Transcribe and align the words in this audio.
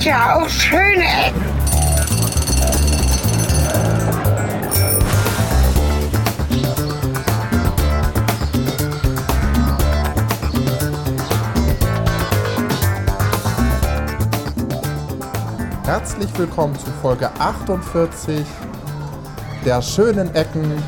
gibt 0.00 0.12
ja 0.12 0.36
auch 0.36 0.48
schöne 0.48 1.04
Ecken. 1.04 1.42
Herzlich 15.84 16.38
willkommen 16.38 16.78
zu 16.78 16.86
Folge 17.02 17.28
48 17.38 18.46
der 19.66 19.82
schönen 19.82 20.34
Ecken. 20.34 20.82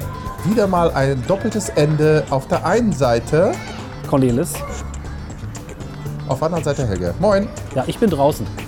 Wieder 0.44 0.66
mal 0.66 0.90
ein 0.92 1.22
doppeltes 1.26 1.68
Ende. 1.68 2.24
Auf 2.30 2.48
der 2.48 2.64
einen 2.64 2.94
Seite, 2.94 3.52
Cornelis. 4.08 4.54
auf 6.28 6.38
der 6.38 6.46
anderen 6.46 6.64
Seite 6.64 6.86
Helge. 6.86 7.14
Moin. 7.20 7.46
Ja, 7.74 7.84
ich 7.86 7.98
bin 7.98 8.08
draußen. 8.08 8.61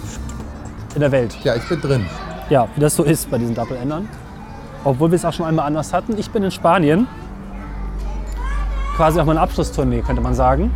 In 0.95 1.01
der 1.01 1.13
Welt. 1.13 1.37
Ja, 1.43 1.55
ich 1.57 1.69
bin 1.69 1.81
drin. 1.81 2.07
Ja, 2.51 2.69
wie 2.75 2.81
das 2.81 2.95
so 2.95 3.03
ist 3.03 3.31
bei 3.31 3.39
diesen 3.39 3.55
Doppelendern. 3.55 4.09
Obwohl 4.85 5.11
wir 5.11 5.17
es 5.17 5.25
auch 5.25 5.33
schon 5.33 5.47
einmal 5.47 5.67
anders 5.67 5.93
hatten. 5.93 6.17
Ich 6.19 6.31
bin 6.31 6.43
in 6.43 6.51
Spanien. 6.51 7.07
Quasi 8.97 9.19
auf 9.19 9.27
meiner 9.27 9.41
Abschlusstournee, 9.41 10.03
könnte 10.03 10.23
man 10.23 10.35
sagen. 10.35 10.73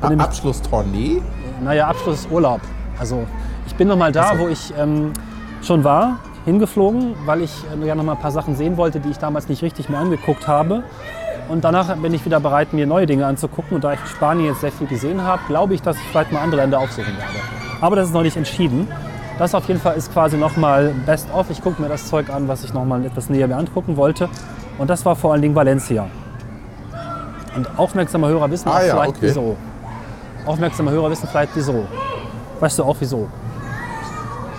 Ah, 0.00 0.08
Abschlusstournee. 0.16 1.20
Naja, 1.62 1.88
Abschlussurlaub. 1.88 2.60
Also 3.00 3.26
ich 3.66 3.74
bin 3.74 3.88
noch 3.88 3.96
mal 3.96 4.12
da, 4.12 4.30
Ach 4.30 4.32
so. 4.34 4.44
wo 4.44 4.48
ich 4.48 4.72
ähm, 4.78 5.12
schon 5.62 5.82
war, 5.82 6.18
hingeflogen, 6.44 7.14
weil 7.26 7.42
ich 7.42 7.52
äh, 7.82 7.86
ja 7.86 7.94
noch 7.96 8.04
mal 8.04 8.12
ein 8.12 8.20
paar 8.20 8.30
Sachen 8.30 8.54
sehen 8.54 8.76
wollte, 8.76 9.00
die 9.00 9.10
ich 9.10 9.18
damals 9.18 9.48
nicht 9.48 9.62
richtig 9.62 9.88
mir 9.88 9.98
angeguckt 9.98 10.46
habe. 10.46 10.84
Und 11.48 11.64
danach 11.64 11.96
bin 11.96 12.14
ich 12.14 12.24
wieder 12.24 12.38
bereit, 12.38 12.72
mir 12.72 12.86
neue 12.86 13.06
Dinge 13.06 13.26
anzugucken. 13.26 13.74
Und 13.76 13.82
da 13.82 13.94
ich 13.94 14.00
in 14.00 14.06
Spanien 14.06 14.46
jetzt 14.46 14.60
sehr 14.60 14.70
viel 14.70 14.86
gesehen 14.86 15.22
habe, 15.22 15.42
glaube 15.48 15.74
ich, 15.74 15.82
dass 15.82 15.96
ich 15.96 16.02
vielleicht 16.02 16.30
mal 16.30 16.42
andere 16.42 16.60
Länder 16.60 16.78
aufsuchen 16.78 17.16
werde. 17.16 17.57
Aber 17.80 17.96
das 17.96 18.08
ist 18.08 18.14
noch 18.14 18.22
nicht 18.22 18.36
entschieden. 18.36 18.88
Das 19.38 19.54
auf 19.54 19.68
jeden 19.68 19.80
Fall 19.80 19.96
ist 19.96 20.12
quasi 20.12 20.36
noch 20.36 20.56
mal 20.56 20.92
Best 21.06 21.28
of. 21.32 21.48
Ich 21.50 21.62
gucke 21.62 21.80
mir 21.80 21.88
das 21.88 22.08
Zeug 22.08 22.28
an, 22.30 22.48
was 22.48 22.64
ich 22.64 22.74
noch 22.74 22.84
mal 22.84 23.04
etwas 23.04 23.30
näher 23.30 23.46
mir 23.46 23.56
angucken 23.56 23.96
wollte. 23.96 24.28
Und 24.78 24.90
das 24.90 25.04
war 25.04 25.14
vor 25.14 25.32
allen 25.32 25.42
Dingen 25.42 25.54
Valencia. 25.54 26.06
Und 27.56 27.68
aufmerksame 27.78 28.28
Hörer 28.28 28.50
wissen 28.50 28.68
Ah 28.68 28.82
ja, 28.84 28.94
vielleicht 28.94 29.10
okay. 29.10 29.18
wieso. 29.20 29.56
Aufmerksame 30.46 30.90
Hörer 30.90 31.10
wissen 31.10 31.28
vielleicht 31.30 31.52
wieso. 31.54 31.86
Weißt 32.60 32.78
du 32.78 32.84
auch 32.84 32.96
wieso? 32.98 33.28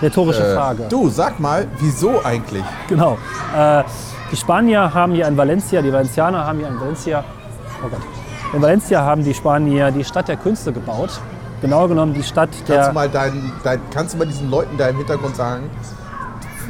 Rhetorische 0.02 0.44
Äh, 0.44 0.56
Frage. 0.56 0.84
du, 0.90 1.09
sag 1.09 1.40
mal, 1.42 1.67
wieso 1.80 2.23
eigentlich? 2.23 2.64
Genau. 2.88 3.17
Äh, 3.58 3.84
die 4.31 4.38
Spanier 4.38 4.94
haben 4.94 5.14
hier 5.14 5.28
in 5.28 5.36
Valencia, 5.36 5.81
die 5.81 5.92
Valencianer 5.92 6.45
haben 6.45 6.59
hier 6.59 6.70
in 6.70 6.80
Valencia, 6.80 7.23
oh 7.84 7.90
Gott, 7.90 8.00
in 8.53 8.62
Valencia 8.62 9.02
haben 9.02 9.23
die 9.23 9.34
Spanier 9.34 9.92
die 9.92 10.06
Stadt 10.06 10.28
der 10.30 10.38
Künste 10.38 10.72
gebaut. 10.72 11.20
Genau 11.62 11.88
genommen 11.88 12.14
die 12.14 12.24
Stadt 12.24 12.50
Kannst 12.52 12.70
du 12.70 12.74
der. 12.74 12.94
mal 12.94 13.10
dein, 13.10 13.52
dein, 13.64 13.80
kannst 13.92 14.14
du 14.14 14.18
mal 14.18 14.28
diesen 14.28 14.50
Leuten 14.50 14.78
da 14.78 14.88
im 14.88 14.98
Hintergrund 14.98 15.36
sagen, 15.36 15.70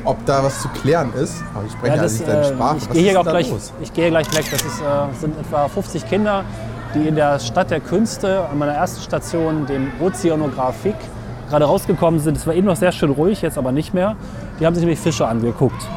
ob 0.04 0.26
da 0.26 0.44
was 0.44 0.62
zu 0.62 0.70
klären 0.70 1.14
ist? 1.14 1.44
Aber 1.54 1.66
ich 1.66 1.72
spreche 1.72 1.96
ja, 1.96 2.02
das, 2.02 2.14
nicht 2.14 2.28
deine 2.28 2.42
äh, 2.42 2.54
Sprache. 2.54 2.78
ich 2.78 2.90
gehe 2.90 3.10
hier 3.12 3.20
auch 3.20 3.24
gleich, 3.24 3.50
los? 3.50 3.74
ich 3.82 3.94
gehe 3.94 4.10
gleich 4.10 4.28
weg. 4.36 4.46
Das 4.50 4.62
ist, 4.62 4.82
äh, 4.82 5.20
sind 5.20 5.40
etwa 5.40 5.68
50 5.68 6.08
Kinder, 6.08 6.44
die 6.96 7.08
in 7.08 7.16
der 7.16 7.40
Stadt 7.40 7.70
der 7.70 7.80
Künste 7.80 8.46
an 8.50 8.58
meiner 8.58 8.74
ersten 8.74 9.02
Station, 9.02 9.66
dem 9.68 9.92
Ozeanografik, 10.00 10.96
gerade 11.50 11.66
rausgekommen 11.66 12.20
sind. 12.20 12.38
Es 12.38 12.48
war 12.48 12.54
eben 12.54 12.68
noch 12.68 12.76
sehr 12.76 12.92
schön 12.92 13.12
ruhig, 13.12 13.42
jetzt 13.42 13.58
aber 13.58 13.72
nicht 13.72 13.94
mehr. 13.94 14.16
Die 14.60 14.66
haben 14.66 14.74
sich 14.74 14.84
nämlich 14.84 15.00
Fische 15.00 15.28
angeguckt. 15.28 15.88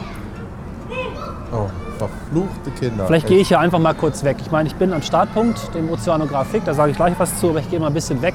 Oh, 1.53 1.69
verfluchte 1.99 2.71
Kinder. 2.79 3.07
Vielleicht 3.07 3.27
gehe 3.27 3.39
ich 3.39 3.49
hier 3.49 3.61
einfach 3.61 3.79
mal 3.79 3.95
kurz 3.95 4.25
weg. 4.25 4.39
Ich 4.41 4.51
meine, 4.51 4.69
ich 4.69 4.75
bin 4.75 4.93
am 4.93 5.03
Startpunkt, 5.03 5.75
dem 5.75 5.91
Ozeanografik, 5.91 6.65
da 6.65 6.75
sage 6.75 6.91
ich 6.91 6.97
gleich 6.97 7.15
was 7.19 7.39
zu, 7.39 7.51
aber 7.51 7.61
ich 7.61 7.71
gehe 7.71 7.79
mal 7.79 7.89
ein 7.89 7.95
bisschen 7.95 8.21
weg. 8.23 8.35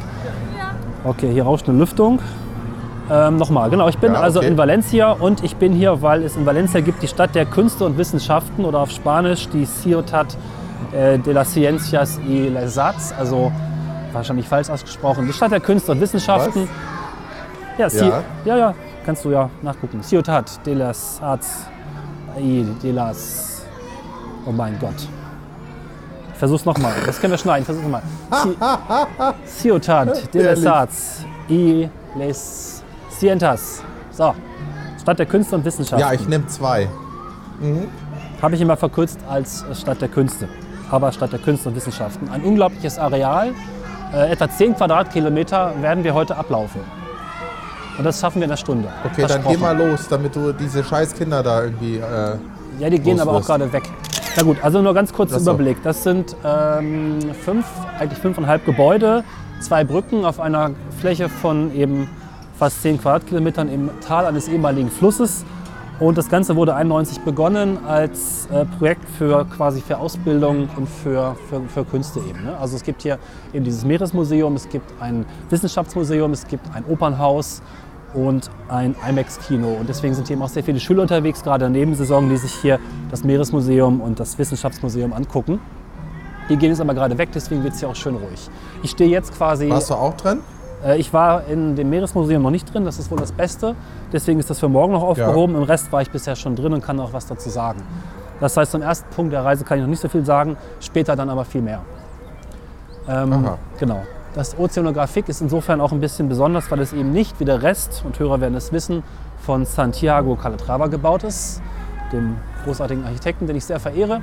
Okay, 1.07 1.31
hier 1.31 1.43
rauscht 1.43 1.69
eine 1.69 1.77
Lüftung. 1.77 2.19
Ähm, 3.09 3.37
Nochmal, 3.37 3.69
genau, 3.69 3.87
ich 3.87 3.97
bin 3.97 4.11
Ja, 4.11 4.19
also 4.19 4.39
okay. 4.39 4.49
in 4.49 4.57
Valencia 4.57 5.11
und 5.11 5.41
ich 5.41 5.55
bin 5.55 5.71
hier, 5.71 6.01
weil 6.01 6.23
es 6.23 6.35
in 6.35 6.45
Valencia 6.45 6.81
gibt 6.81 7.01
die 7.01 7.07
Stadt 7.07 7.33
der 7.33 7.45
Künste 7.45 7.85
und 7.85 7.97
Wissenschaften 7.97 8.65
oder 8.65 8.79
auf 8.79 8.91
Spanisch 8.91 9.47
die 9.47 9.65
Ciutat 9.65 10.35
äh, 10.91 11.17
de 11.17 11.31
las 11.33 11.53
Ciencias 11.53 12.19
y 12.27 12.49
les 12.49 12.77
Arts, 12.77 13.13
also 13.17 13.53
wahrscheinlich 14.11 14.49
falsch 14.49 14.69
ausgesprochen, 14.69 15.25
die 15.25 15.31
Stadt 15.31 15.51
der 15.51 15.61
Künste 15.61 15.93
und 15.93 16.01
Wissenschaften. 16.01 16.67
Ja, 17.77 17.87
Ja. 17.87 18.23
ja, 18.43 18.57
ja, 18.57 18.73
kannst 19.05 19.23
du 19.23 19.31
ja 19.31 19.49
nachgucken. 19.61 20.01
Ciutat 20.03 20.65
de 20.65 20.73
las 20.73 21.21
Arts 21.21 21.67
y 22.37 22.65
de 22.83 22.91
las 22.91 23.65
Oh 24.45 24.51
mein 24.51 24.77
Gott. 24.79 25.07
Versuch's 26.37 26.65
nochmal. 26.65 26.93
Das 27.05 27.19
können 27.19 27.31
wir 27.31 27.37
schneiden. 27.37 27.65
Versuch's 27.65 27.83
nochmal. 27.83 28.01
Ci- 28.31 28.57
Ciutat 29.61 30.07
de 30.33 30.43
Herrlich. 30.43 30.67
Arts 30.69 31.25
y 31.49 31.89
les 32.15 32.83
Cientas. 33.17 33.81
So. 34.11 34.33
Stadt 35.01 35.19
der 35.19 35.25
Künste 35.25 35.55
und 35.55 35.65
Wissenschaften. 35.65 35.99
Ja, 35.99 36.13
ich 36.13 36.27
nehme 36.27 36.45
zwei. 36.47 36.87
Habe 38.41 38.55
ich 38.55 38.61
immer 38.61 38.77
verkürzt 38.77 39.19
als 39.29 39.65
Stadt 39.73 40.01
der 40.01 40.09
Künste. 40.09 40.47
Aber 40.91 41.11
Stadt 41.11 41.31
der 41.31 41.39
Künste 41.39 41.69
und 41.69 41.75
Wissenschaften. 41.75 42.29
Ein 42.29 42.43
unglaubliches 42.43 42.97
Areal. 42.99 43.53
Äh, 44.13 44.31
etwa 44.31 44.49
10 44.49 44.75
Quadratkilometer 44.75 45.73
werden 45.81 46.03
wir 46.03 46.13
heute 46.13 46.35
ablaufen. 46.37 46.81
Und 47.97 48.03
das 48.03 48.19
schaffen 48.21 48.35
wir 48.39 48.45
in 48.45 48.51
einer 48.51 48.57
Stunde. 48.57 48.87
Okay, 49.11 49.25
dann 49.27 49.43
geh 49.45 49.57
mal 49.57 49.75
los, 49.75 50.07
damit 50.07 50.35
du 50.35 50.53
diese 50.53 50.83
scheiß 50.83 51.13
Kinder 51.15 51.41
da 51.43 51.63
irgendwie. 51.63 51.97
Äh, 51.97 52.35
Ja, 52.79 52.89
die 52.89 52.99
gehen 52.99 53.19
aber 53.19 53.31
auch 53.33 53.45
gerade 53.45 53.71
weg. 53.73 53.83
Na 54.37 54.43
gut, 54.43 54.63
also 54.63 54.83
nur 54.83 54.93
ganz 54.93 55.11
kurz 55.11 55.31
so. 55.31 55.39
Überblick. 55.39 55.81
Das 55.81 56.03
sind 56.03 56.35
ähm, 56.45 57.17
fünf, 57.43 57.65
eigentlich 57.97 58.19
fünfeinhalb 58.19 58.63
Gebäude, 58.65 59.23
zwei 59.61 59.83
Brücken 59.83 60.25
auf 60.25 60.39
einer 60.39 60.71
Fläche 60.99 61.27
von 61.27 61.73
eben 61.73 62.07
fast 62.55 62.83
10 62.83 63.01
Quadratkilometern 63.01 63.67
im 63.67 63.89
Tal 63.99 64.27
eines 64.27 64.47
ehemaligen 64.47 64.91
Flusses. 64.91 65.43
Und 65.99 66.19
das 66.19 66.29
Ganze 66.29 66.55
wurde 66.55 66.75
91 66.75 67.21
begonnen 67.21 67.83
als 67.83 68.47
äh, 68.51 68.65
Projekt 68.77 69.09
für 69.17 69.45
quasi 69.45 69.81
für 69.81 69.97
Ausbildung 69.97 70.69
und 70.77 70.87
für, 70.87 71.35
für, 71.49 71.61
für 71.61 71.83
Künste 71.83 72.19
eben. 72.19 72.43
Ne? 72.43 72.55
Also 72.59 72.75
es 72.75 72.83
gibt 72.83 73.01
hier 73.01 73.17
eben 73.51 73.65
dieses 73.65 73.83
Meeresmuseum, 73.85 74.55
es 74.55 74.69
gibt 74.69 74.91
ein 74.99 75.25
Wissenschaftsmuseum, 75.49 76.31
es 76.33 76.45
gibt 76.45 76.63
ein 76.75 76.85
Opernhaus 76.85 77.63
und 78.17 78.49
ein 78.67 78.95
IMAX-Kino. 79.07 79.67
Und 79.79 79.87
deswegen 79.87 80.15
sind 80.15 80.27
hier 80.27 80.35
eben 80.35 80.43
auch 80.43 80.49
sehr 80.49 80.63
viele 80.63 80.79
Schüler 80.79 81.03
unterwegs, 81.03 81.43
gerade 81.43 81.65
in 81.65 81.73
der 81.73 81.81
Nebensaison, 81.81 82.29
die 82.29 82.37
sich 82.37 82.51
hier 82.53 82.79
das 83.11 83.23
Meeresmuseum 83.23 84.01
und 84.01 84.19
das 84.19 84.37
Wissenschaftsmuseum 84.39 85.13
angucken. 85.13 85.59
Die 86.49 86.57
gehen 86.57 86.69
jetzt 86.69 86.81
aber 86.81 86.93
gerade 86.93 87.17
weg, 87.17 87.29
deswegen 87.33 87.63
wird 87.63 87.73
es 87.75 87.79
hier 87.79 87.89
auch 87.89 87.95
schön 87.95 88.15
ruhig. 88.15 88.49
Ich 88.81 88.91
stehe 88.91 89.09
jetzt 89.09 89.33
quasi. 89.35 89.69
warst 89.69 89.89
du 89.91 89.93
auch 89.95 90.15
drin? 90.17 90.39
Äh, 90.83 90.97
Ich 90.97 91.13
war 91.13 91.45
in 91.45 91.75
dem 91.75 91.89
Meeresmuseum 91.89 92.41
noch 92.41 92.51
nicht 92.51 92.73
drin, 92.73 92.85
das 92.85 92.97
ist 92.97 93.11
wohl 93.11 93.19
das 93.19 93.31
Beste. 93.31 93.75
Deswegen 94.11 94.39
ist 94.39 94.49
das 94.49 94.59
für 94.59 94.69
morgen 94.69 94.93
noch 94.93 95.03
aufgehoben. 95.03 95.55
Im 95.55 95.63
Rest 95.63 95.91
war 95.91 96.01
ich 96.01 96.09
bisher 96.09 96.35
schon 96.35 96.55
drin 96.55 96.73
und 96.73 96.81
kann 96.83 96.99
auch 96.99 97.13
was 97.13 97.27
dazu 97.27 97.49
sagen. 97.49 97.81
Das 98.39 98.55
heißt, 98.57 98.71
zum 98.71 98.81
ersten 98.81 99.09
Punkt 99.13 99.33
der 99.33 99.43
Reise 99.43 99.63
kann 99.63 99.77
ich 99.77 99.83
noch 99.83 99.89
nicht 99.89 100.01
so 100.01 100.09
viel 100.09 100.25
sagen, 100.25 100.57
später 100.79 101.15
dann 101.15 101.29
aber 101.29 101.43
viel 101.45 101.61
mehr. 101.61 101.81
Ähm, 103.09 103.33
Aha. 103.33 103.57
genau. 103.79 104.01
Das 104.37 104.55
Ozeanografik 104.59 105.29
ist 105.29 105.41
insofern 105.41 105.81
auch 105.81 105.91
ein 105.91 105.99
bisschen 105.99 106.29
besonders, 106.29 106.69
weil 106.69 106.79
es 106.79 106.93
eben 106.93 107.11
nicht 107.11 107.39
wie 107.39 107.45
der 107.45 107.63
Rest, 107.63 108.03
und 108.05 108.19
Hörer 108.19 108.39
werden 108.39 108.53
es 108.53 108.71
wissen, 108.71 109.01
von 109.39 109.65
Santiago 109.65 110.35
Calatrava 110.35 110.85
gebaut 110.85 111.23
ist, 111.23 111.59
dem 112.13 112.35
großartigen 112.63 113.03
Architekten, 113.03 113.47
den 113.47 113.55
ich 113.55 113.65
sehr 113.65 113.79
verehre, 113.79 114.21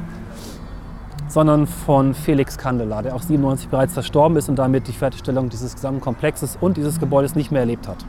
sondern 1.27 1.67
von 1.67 2.15
Felix 2.15 2.57
Kandela, 2.57 3.03
der 3.03 3.17
auch 3.17 3.23
97 3.23 3.69
bereits 3.71 3.95
verstorben 3.95 4.37
ist 4.37 4.49
und 4.49 4.55
damit 4.55 4.87
die 4.87 4.93
Fertigstellung 4.93 5.49
dieses 5.49 5.75
gesamten 5.75 6.01
Komplexes 6.01 6.57
und 6.61 6.77
dieses 6.77 7.01
Gebäudes 7.01 7.35
nicht 7.35 7.51
mehr 7.51 7.63
erlebt 7.63 7.89
hat. 7.89 8.05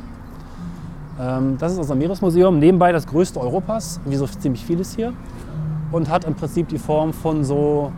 Ähm, 1.19 1.57
das 1.57 1.71
ist 1.71 1.79
unser 1.79 1.95
Meeresmuseum, 1.95 2.59
nebenbei 2.59 2.91
das 2.91 3.07
größte 3.07 3.39
Europas, 3.39 3.99
wie 4.05 4.15
so 4.15 4.27
ziemlich 4.27 4.63
vieles 4.63 4.95
hier, 4.95 5.11
und 5.91 6.07
hat 6.11 6.25
im 6.25 6.35
Prinzip 6.35 6.67
die 6.67 6.77
Form 6.77 7.13
von 7.13 7.43
so, 7.43 7.91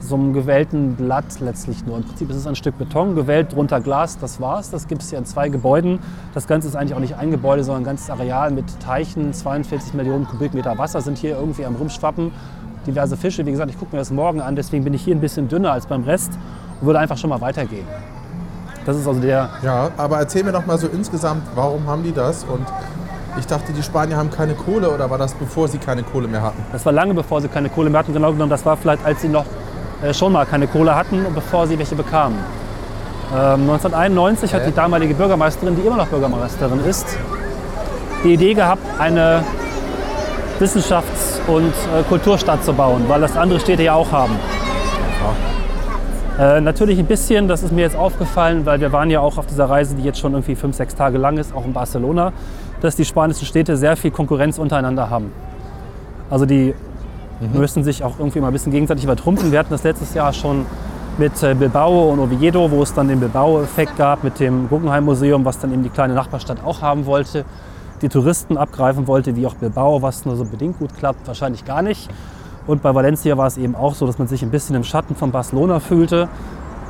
so 0.00 0.14
einem 0.14 0.32
gewellten 0.32 0.96
Blatt 0.96 1.40
letztlich 1.40 1.84
nur. 1.86 1.98
Im 1.98 2.04
Prinzip 2.04 2.30
ist 2.30 2.36
es 2.36 2.46
ein 2.46 2.56
Stück 2.56 2.78
Beton, 2.78 3.14
gewellt, 3.14 3.52
drunter 3.52 3.80
Glas, 3.80 4.18
das 4.18 4.40
war's. 4.40 4.70
Das 4.70 4.88
gibt 4.88 5.02
es 5.02 5.10
hier 5.10 5.18
in 5.18 5.26
zwei 5.26 5.48
Gebäuden. 5.48 5.98
Das 6.34 6.46
Ganze 6.46 6.68
ist 6.68 6.76
eigentlich 6.76 6.94
auch 6.94 7.00
nicht 7.00 7.16
ein 7.16 7.30
Gebäude, 7.30 7.64
sondern 7.64 7.82
ein 7.82 7.86
ganzes 7.86 8.10
Areal 8.10 8.50
mit 8.50 8.64
Teichen, 8.80 9.32
42 9.32 9.94
Millionen 9.94 10.26
Kubikmeter 10.26 10.76
Wasser 10.78 11.00
sind 11.00 11.18
hier 11.18 11.36
irgendwie 11.36 11.64
am 11.64 11.76
Rumschwappen. 11.76 12.32
Diverse 12.86 13.16
Fische, 13.16 13.44
wie 13.44 13.50
gesagt, 13.50 13.70
ich 13.70 13.78
gucke 13.78 13.94
mir 13.94 13.98
das 13.98 14.10
morgen 14.10 14.40
an, 14.40 14.56
deswegen 14.56 14.84
bin 14.84 14.94
ich 14.94 15.02
hier 15.02 15.14
ein 15.14 15.20
bisschen 15.20 15.48
dünner 15.48 15.72
als 15.72 15.86
beim 15.86 16.04
Rest 16.04 16.32
und 16.80 16.86
würde 16.86 16.98
einfach 16.98 17.18
schon 17.18 17.30
mal 17.30 17.40
weitergehen. 17.42 17.86
Das 18.86 18.96
ist 18.96 19.06
also 19.06 19.20
der, 19.20 19.50
Ja, 19.62 19.90
aber 19.98 20.18
erzähl 20.18 20.42
mir 20.42 20.52
doch 20.52 20.64
mal 20.64 20.78
so 20.78 20.88
insgesamt, 20.88 21.42
warum 21.54 21.86
haben 21.86 22.02
die 22.02 22.12
das? 22.12 22.44
Und 22.44 22.66
ich 23.38 23.46
dachte, 23.46 23.72
die 23.72 23.82
Spanier 23.82 24.16
haben 24.16 24.30
keine 24.30 24.54
Kohle 24.54 24.90
oder 24.90 25.10
war 25.10 25.18
das 25.18 25.34
bevor 25.34 25.68
sie 25.68 25.78
keine 25.78 26.02
Kohle 26.02 26.26
mehr 26.26 26.42
hatten? 26.42 26.62
Das 26.72 26.84
war 26.86 26.92
lange 26.92 27.12
bevor 27.12 27.40
sie 27.42 27.48
keine 27.48 27.68
Kohle 27.68 27.90
mehr 27.90 28.00
hatten. 28.00 28.14
Genau 28.14 28.32
genommen, 28.32 28.50
das 28.50 28.64
war 28.64 28.76
vielleicht, 28.78 29.04
als 29.04 29.20
sie 29.20 29.28
noch 29.28 29.44
äh, 30.02 30.14
schon 30.14 30.32
mal 30.32 30.46
keine 30.46 30.66
Kohle 30.66 30.94
hatten 30.94 31.24
bevor 31.34 31.66
sie 31.66 31.78
welche 31.78 31.94
bekamen. 31.94 32.38
Ähm, 33.32 33.70
1991 33.70 34.52
hat 34.54 34.66
die 34.66 34.74
damalige 34.74 35.14
Bürgermeisterin, 35.14 35.76
die 35.76 35.82
immer 35.82 35.96
noch 35.96 36.08
Bürgermeisterin 36.08 36.80
ist, 36.84 37.06
die 38.24 38.34
Idee 38.34 38.54
gehabt, 38.54 38.82
eine 38.98 39.44
Wissenschafts- 40.58 41.40
und 41.46 41.72
äh, 41.72 42.02
Kulturstadt 42.08 42.64
zu 42.64 42.72
bauen, 42.72 43.04
weil 43.08 43.20
das 43.20 43.36
andere 43.36 43.60
Städte 43.60 43.82
ja 43.82 43.94
auch 43.94 44.10
haben. 44.10 44.36
Äh, 46.38 46.60
natürlich 46.60 46.98
ein 46.98 47.06
bisschen, 47.06 47.48
das 47.48 47.62
ist 47.62 47.70
mir 47.70 47.82
jetzt 47.82 47.96
aufgefallen, 47.96 48.64
weil 48.64 48.80
wir 48.80 48.92
waren 48.92 49.10
ja 49.10 49.20
auch 49.20 49.36
auf 49.36 49.46
dieser 49.46 49.68
Reise, 49.68 49.94
die 49.94 50.02
jetzt 50.02 50.18
schon 50.18 50.32
irgendwie 50.32 50.54
fünf, 50.54 50.74
sechs 50.74 50.94
Tage 50.94 51.18
lang 51.18 51.36
ist, 51.36 51.54
auch 51.54 51.66
in 51.66 51.74
Barcelona, 51.74 52.32
dass 52.80 52.96
die 52.96 53.04
spanischen 53.04 53.44
Städte 53.44 53.76
sehr 53.76 53.94
viel 53.96 54.10
Konkurrenz 54.10 54.58
untereinander 54.58 55.10
haben. 55.10 55.32
Also 56.30 56.46
die 56.46 56.74
müssen 57.40 57.84
sich 57.84 58.04
auch 58.04 58.18
irgendwie 58.18 58.40
mal 58.40 58.48
ein 58.48 58.52
bisschen 58.52 58.72
gegenseitig 58.72 59.04
übertrumpfen. 59.04 59.50
Wir 59.52 59.58
hatten 59.58 59.70
das 59.70 59.82
letztes 59.82 60.14
Jahr 60.14 60.32
schon 60.32 60.66
mit 61.18 61.42
äh, 61.42 61.54
Bilbao 61.54 62.10
und 62.10 62.18
Oviedo, 62.18 62.70
wo 62.70 62.82
es 62.82 62.94
dann 62.94 63.08
den 63.08 63.20
Bilbao-Effekt 63.20 63.96
gab 63.96 64.24
mit 64.24 64.40
dem 64.40 64.68
Guggenheim-Museum, 64.68 65.44
was 65.44 65.58
dann 65.58 65.72
eben 65.72 65.82
die 65.82 65.88
kleine 65.88 66.14
Nachbarstadt 66.14 66.64
auch 66.64 66.82
haben 66.82 67.06
wollte, 67.06 67.44
die 68.02 68.08
Touristen 68.08 68.56
abgreifen 68.56 69.06
wollte, 69.06 69.36
wie 69.36 69.46
auch 69.46 69.54
Bilbao, 69.54 70.02
was 70.02 70.24
nur 70.24 70.36
so 70.36 70.44
bedingt 70.44 70.78
gut 70.78 70.96
klappt, 70.98 71.26
wahrscheinlich 71.26 71.64
gar 71.64 71.82
nicht. 71.82 72.10
Und 72.66 72.82
bei 72.82 72.94
Valencia 72.94 73.36
war 73.36 73.46
es 73.46 73.56
eben 73.56 73.74
auch 73.74 73.94
so, 73.94 74.06
dass 74.06 74.18
man 74.18 74.28
sich 74.28 74.42
ein 74.42 74.50
bisschen 74.50 74.76
im 74.76 74.84
Schatten 74.84 75.14
von 75.14 75.30
Barcelona 75.30 75.80
fühlte. 75.80 76.28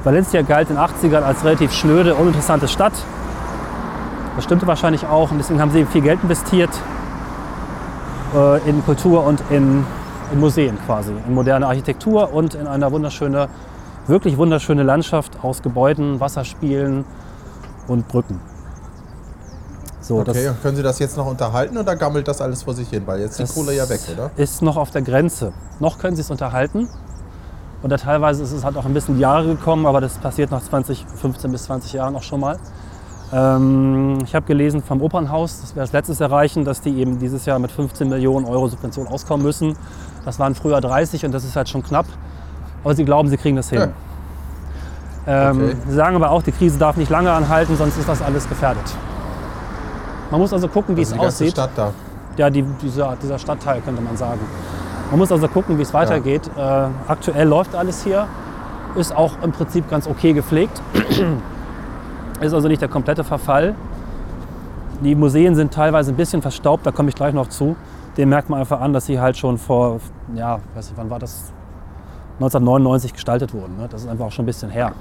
Valencia 0.05 0.43
galt 0.43 0.71
in 0.71 0.77
den 0.77 0.85
80ern 0.85 1.23
als 1.23 1.45
relativ 1.45 1.73
schnöde, 1.73 2.15
uninteressante 2.15 2.69
Stadt. 2.69 2.93
Das 4.37 4.45
stimmte 4.45 4.67
wahrscheinlich 4.67 5.07
auch 5.07 5.31
und 5.31 5.39
deswegen 5.39 5.61
haben 5.61 5.71
sie 5.71 5.85
viel 5.85 6.03
Geld 6.03 6.21
investiert 6.23 6.71
äh, 8.35 8.69
in 8.69 8.85
Kultur 8.85 9.25
und 9.25 9.43
in, 9.51 9.85
in 10.33 10.41
Museen 10.41 10.79
quasi, 10.87 11.13
in 11.27 11.35
moderne 11.35 11.67
Architektur 11.67 12.33
und 12.33 12.55
in 12.55 12.67
eine 12.67 12.91
wunderschöne, 12.91 13.49
wirklich 14.07 14.37
wunderschöne 14.37 14.83
Landschaft 14.83 15.43
aus 15.43 15.63
Gebäuden, 15.63 16.21
Wasserspielen 16.21 17.05
und 17.89 18.09
Brücken. 18.09 18.41
So, 20.01 20.21
Okay, 20.21 20.33
das 20.33 20.47
und 20.47 20.63
können 20.63 20.77
Sie 20.77 20.83
das 20.83 20.99
jetzt 20.99 21.17
noch 21.17 21.27
unterhalten 21.27 21.77
oder 21.77 21.95
gammelt 21.95 22.27
das 22.27 22.41
alles 22.41 22.63
vor 22.63 22.75
sich 22.75 22.89
hin? 22.89 23.03
Weil 23.07 23.21
jetzt 23.21 23.39
die 23.39 23.43
Das 23.43 23.55
Kohle 23.55 23.75
ja 23.75 23.89
weg, 23.89 24.01
oder? 24.13 24.31
ist 24.37 24.63
noch 24.63 24.77
auf 24.77 24.91
der 24.91 25.03
Grenze. 25.03 25.53
Noch 25.79 25.99
können 25.99 26.17
sie 26.17 26.23
es 26.23 26.31
unterhalten. 26.31 26.89
Oder 27.83 27.97
teilweise 27.97 28.43
ist 28.43 28.53
es 28.53 28.65
halt 28.65 28.77
auch 28.77 28.85
ein 28.85 28.93
bisschen 28.95 29.15
die 29.17 29.21
Jahre 29.23 29.47
gekommen, 29.47 29.87
aber 29.87 30.01
das 30.01 30.19
passiert 30.19 30.51
nach 30.51 30.63
20, 30.63 31.07
15 31.17 31.53
bis 31.53 31.65
20 31.65 31.93
Jahren 31.95 32.15
auch 32.17 32.23
schon 32.23 32.41
mal. 32.41 32.59
Ähm, 33.33 34.19
ich 34.25 34.35
habe 34.35 34.45
gelesen 34.47 34.83
vom 34.83 35.01
Opernhaus, 35.01 35.61
das 35.61 35.75
wäre 35.77 35.85
das 35.87 35.93
letztes 35.93 36.21
erreichen, 36.21 36.65
dass 36.65 36.81
die 36.81 36.99
eben 36.99 37.19
dieses 37.19 37.47
Jahr 37.47 37.59
mit 37.59 37.71
15 37.71 38.09
Millionen 38.09 38.45
Euro 38.47 38.67
Subvention 38.69 39.07
auskommen 39.07 39.45
müssen. 39.47 39.77
Das 40.25 40.39
waren 40.39 40.55
früher 40.55 40.81
30 40.81 41.25
und 41.25 41.33
das 41.33 41.45
ist 41.45 41.57
halt 41.57 41.69
schon 41.69 41.83
knapp. 41.83 42.07
Aber 42.85 42.95
sie 42.95 43.05
glauben, 43.05 43.29
sie 43.29 43.37
kriegen 43.37 43.57
das 43.57 43.71
hin. 43.71 43.81
Ja. 43.81 43.89
Ähm, 45.51 45.61
Okay. 45.61 45.77
Sie 45.89 45.95
sagen 45.95 46.17
aber 46.17 46.31
auch, 46.31 46.43
die 46.43 46.53
Krise 46.53 46.79
darf 46.79 46.97
nicht 46.97 47.11
lange 47.11 47.31
anhalten, 47.31 47.77
sonst 47.77 47.99
ist 47.99 48.09
das 48.09 48.23
alles 48.23 48.49
gefährdet. 48.49 48.83
Man 50.31 50.41
muss 50.41 50.53
also 50.53 50.69
gucken, 50.69 50.97
wie 50.97 51.01
Also 51.01 51.15
es 51.17 51.21
aussieht. 51.21 51.53
Stadt 51.53 51.71
da. 51.77 51.93
Ja, 52.37 52.49
die, 52.49 52.63
dieser, 52.63 53.17
dieser 53.23 53.39
Stadtteil 53.39 53.81
könnte 53.81 54.01
man 54.01 54.17
sagen. 54.17 54.41
Man 55.11 55.19
muss 55.19 55.33
also 55.33 55.49
gucken, 55.49 55.77
wie 55.79 55.83
es 55.83 55.93
weitergeht. 55.93 56.49
Äh, 56.57 56.61
aktuell 57.09 57.49
läuft 57.49 57.75
alles 57.75 58.05
hier, 58.05 58.27
ist 58.95 59.15
auch 59.15 59.33
im 59.43 59.53
Prinzip 59.53 59.91
ganz 59.91 60.07
okay 60.07 60.33
gepflegt. 60.33 60.81
ist 62.41 62.55
also 62.55 62.69
nicht 62.69 62.81
der 62.81 62.89
komplette 62.89 63.25
Verfall. 63.25 63.75
Die 65.03 65.15
Museen 65.15 65.55
sind 65.55 65.73
teilweise 65.75 66.13
ein 66.13 66.17
bisschen 66.17 66.43
verstaubt, 66.43 66.87
da 66.87 66.93
komme 66.93 67.09
ich 67.09 67.15
gleich 67.15 67.35
noch 67.35 67.49
zu. 67.49 67.75
Den 68.17 68.29
merkt 68.29 68.51
man 68.51 68.61
einfach 68.61 68.81
an, 68.81 68.93
dass 68.93 69.07
sie 69.07 69.21
halt 69.21 69.37
schon 69.37 69.59
vor, 69.59 70.01
ja, 70.35 70.61
weiß 70.75 70.89
nicht, 70.91 70.99
wann 70.99 71.11
war 71.11 71.19
das? 71.19 71.53
1999 72.35 73.13
gestaltet 73.13 73.53
wurden. 73.53 73.77
Ne? 73.77 73.87
Das 73.91 74.03
ist 74.03 74.09
einfach 74.09 74.27
auch 74.27 74.33
schon 74.33 74.45
ein 74.45 74.47
bisschen 74.47 74.71
her. 74.71 74.93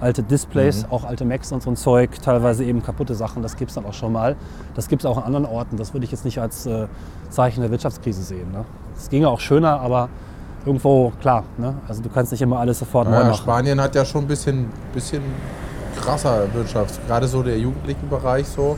Alte 0.00 0.22
Displays, 0.24 0.84
auch 0.90 1.04
alte 1.04 1.24
Macs 1.24 1.52
und 1.52 1.62
so 1.62 1.70
ein 1.70 1.76
Zeug, 1.76 2.20
teilweise 2.20 2.64
eben 2.64 2.82
kaputte 2.82 3.14
Sachen, 3.14 3.42
das 3.42 3.56
gibt 3.56 3.70
es 3.70 3.76
dann 3.76 3.86
auch 3.86 3.94
schon 3.94 4.12
mal. 4.12 4.34
Das 4.74 4.88
gibt 4.88 5.02
es 5.02 5.06
auch 5.06 5.16
an 5.16 5.22
anderen 5.22 5.46
Orten. 5.46 5.76
Das 5.76 5.94
würde 5.94 6.04
ich 6.04 6.10
jetzt 6.10 6.24
nicht 6.24 6.40
als 6.40 6.66
äh, 6.66 6.88
Zeichen 7.30 7.60
der 7.60 7.70
Wirtschaftskrise 7.70 8.22
sehen. 8.22 8.50
Ne? 8.50 8.64
Es 8.96 9.08
ginge 9.08 9.28
auch 9.28 9.38
schöner, 9.40 9.80
aber 9.80 10.08
irgendwo, 10.66 11.12
klar, 11.20 11.44
ne? 11.56 11.74
also 11.86 12.02
du 12.02 12.08
kannst 12.08 12.32
nicht 12.32 12.42
immer 12.42 12.58
alles 12.58 12.80
sofort 12.80 13.08
neu 13.08 13.14
Ja, 13.14 13.24
machen. 13.24 13.34
Spanien 13.36 13.80
hat 13.80 13.94
ja 13.94 14.04
schon 14.04 14.24
ein 14.24 14.28
bisschen, 14.28 14.68
bisschen 14.92 15.22
krasser 15.96 16.52
Wirtschaft. 16.52 17.06
Gerade 17.06 17.28
so 17.28 17.42
der 17.42 17.58
jugendlichen 17.58 18.08
Bereich 18.08 18.46
so. 18.48 18.76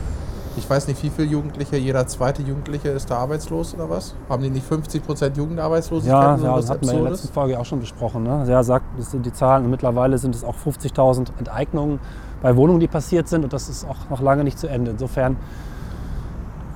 Ich 0.56 0.69
weiß 0.69 0.88
nicht, 0.88 1.03
wie 1.03 1.11
viele 1.11 1.29
Jugendliche, 1.29 1.76
jeder 1.76 2.06
zweite 2.06 2.43
Jugendliche 2.43 2.88
ist 2.88 3.11
da 3.11 3.19
arbeitslos 3.19 3.75
oder 3.75 3.91
was? 3.91 4.14
Haben 4.29 4.43
die 4.43 4.50
nicht 4.50 4.70
50% 4.70 5.37
Jugendarbeitslosigkeit? 5.37 6.41
Ja, 6.41 6.44
ja 6.44 6.56
das 6.56 6.70
hatten 6.70 6.87
wir 6.87 6.94
in 6.94 7.03
der 7.03 7.11
letzten 7.11 7.29
Folge 7.29 7.58
auch 7.58 7.64
schon 7.67 7.81
besprochen. 7.81 8.23
Ne? 8.23 8.44
Ja, 8.49 8.62
sagt, 8.62 8.87
das 8.97 9.11
sind 9.11 9.26
die 9.26 9.32
Zahlen 9.32 9.64
und 9.64 9.70
mittlerweile 9.70 10.17
sind 10.17 10.35
es 10.35 10.44
auch 10.44 10.55
50.000 10.56 11.29
Enteignungen 11.38 12.00
bei 12.41 12.56
Wohnungen, 12.56 12.81
die 12.81 12.88
passiert 12.88 13.29
sind 13.29 13.44
und 13.44 13.53
das 13.53 13.69
ist 13.69 13.87
auch 13.87 14.08
noch 14.08 14.23
lange 14.23 14.44
nicht 14.44 14.58
zu 14.58 14.67
Ende. 14.67 14.93
Insofern 14.93 15.37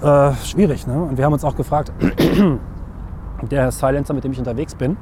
äh, 0.03 0.33
schwierig. 0.45 0.87
Ne? 0.87 1.03
Und 1.03 1.17
wir 1.17 1.25
haben 1.25 1.33
uns 1.33 1.45
auch 1.45 1.57
gefragt, 1.57 1.93
der 3.51 3.71
Silencer, 3.71 4.15
mit 4.15 4.25
dem 4.25 4.33
ich 4.33 4.39
unterwegs 4.39 4.75
bin, 4.75 4.99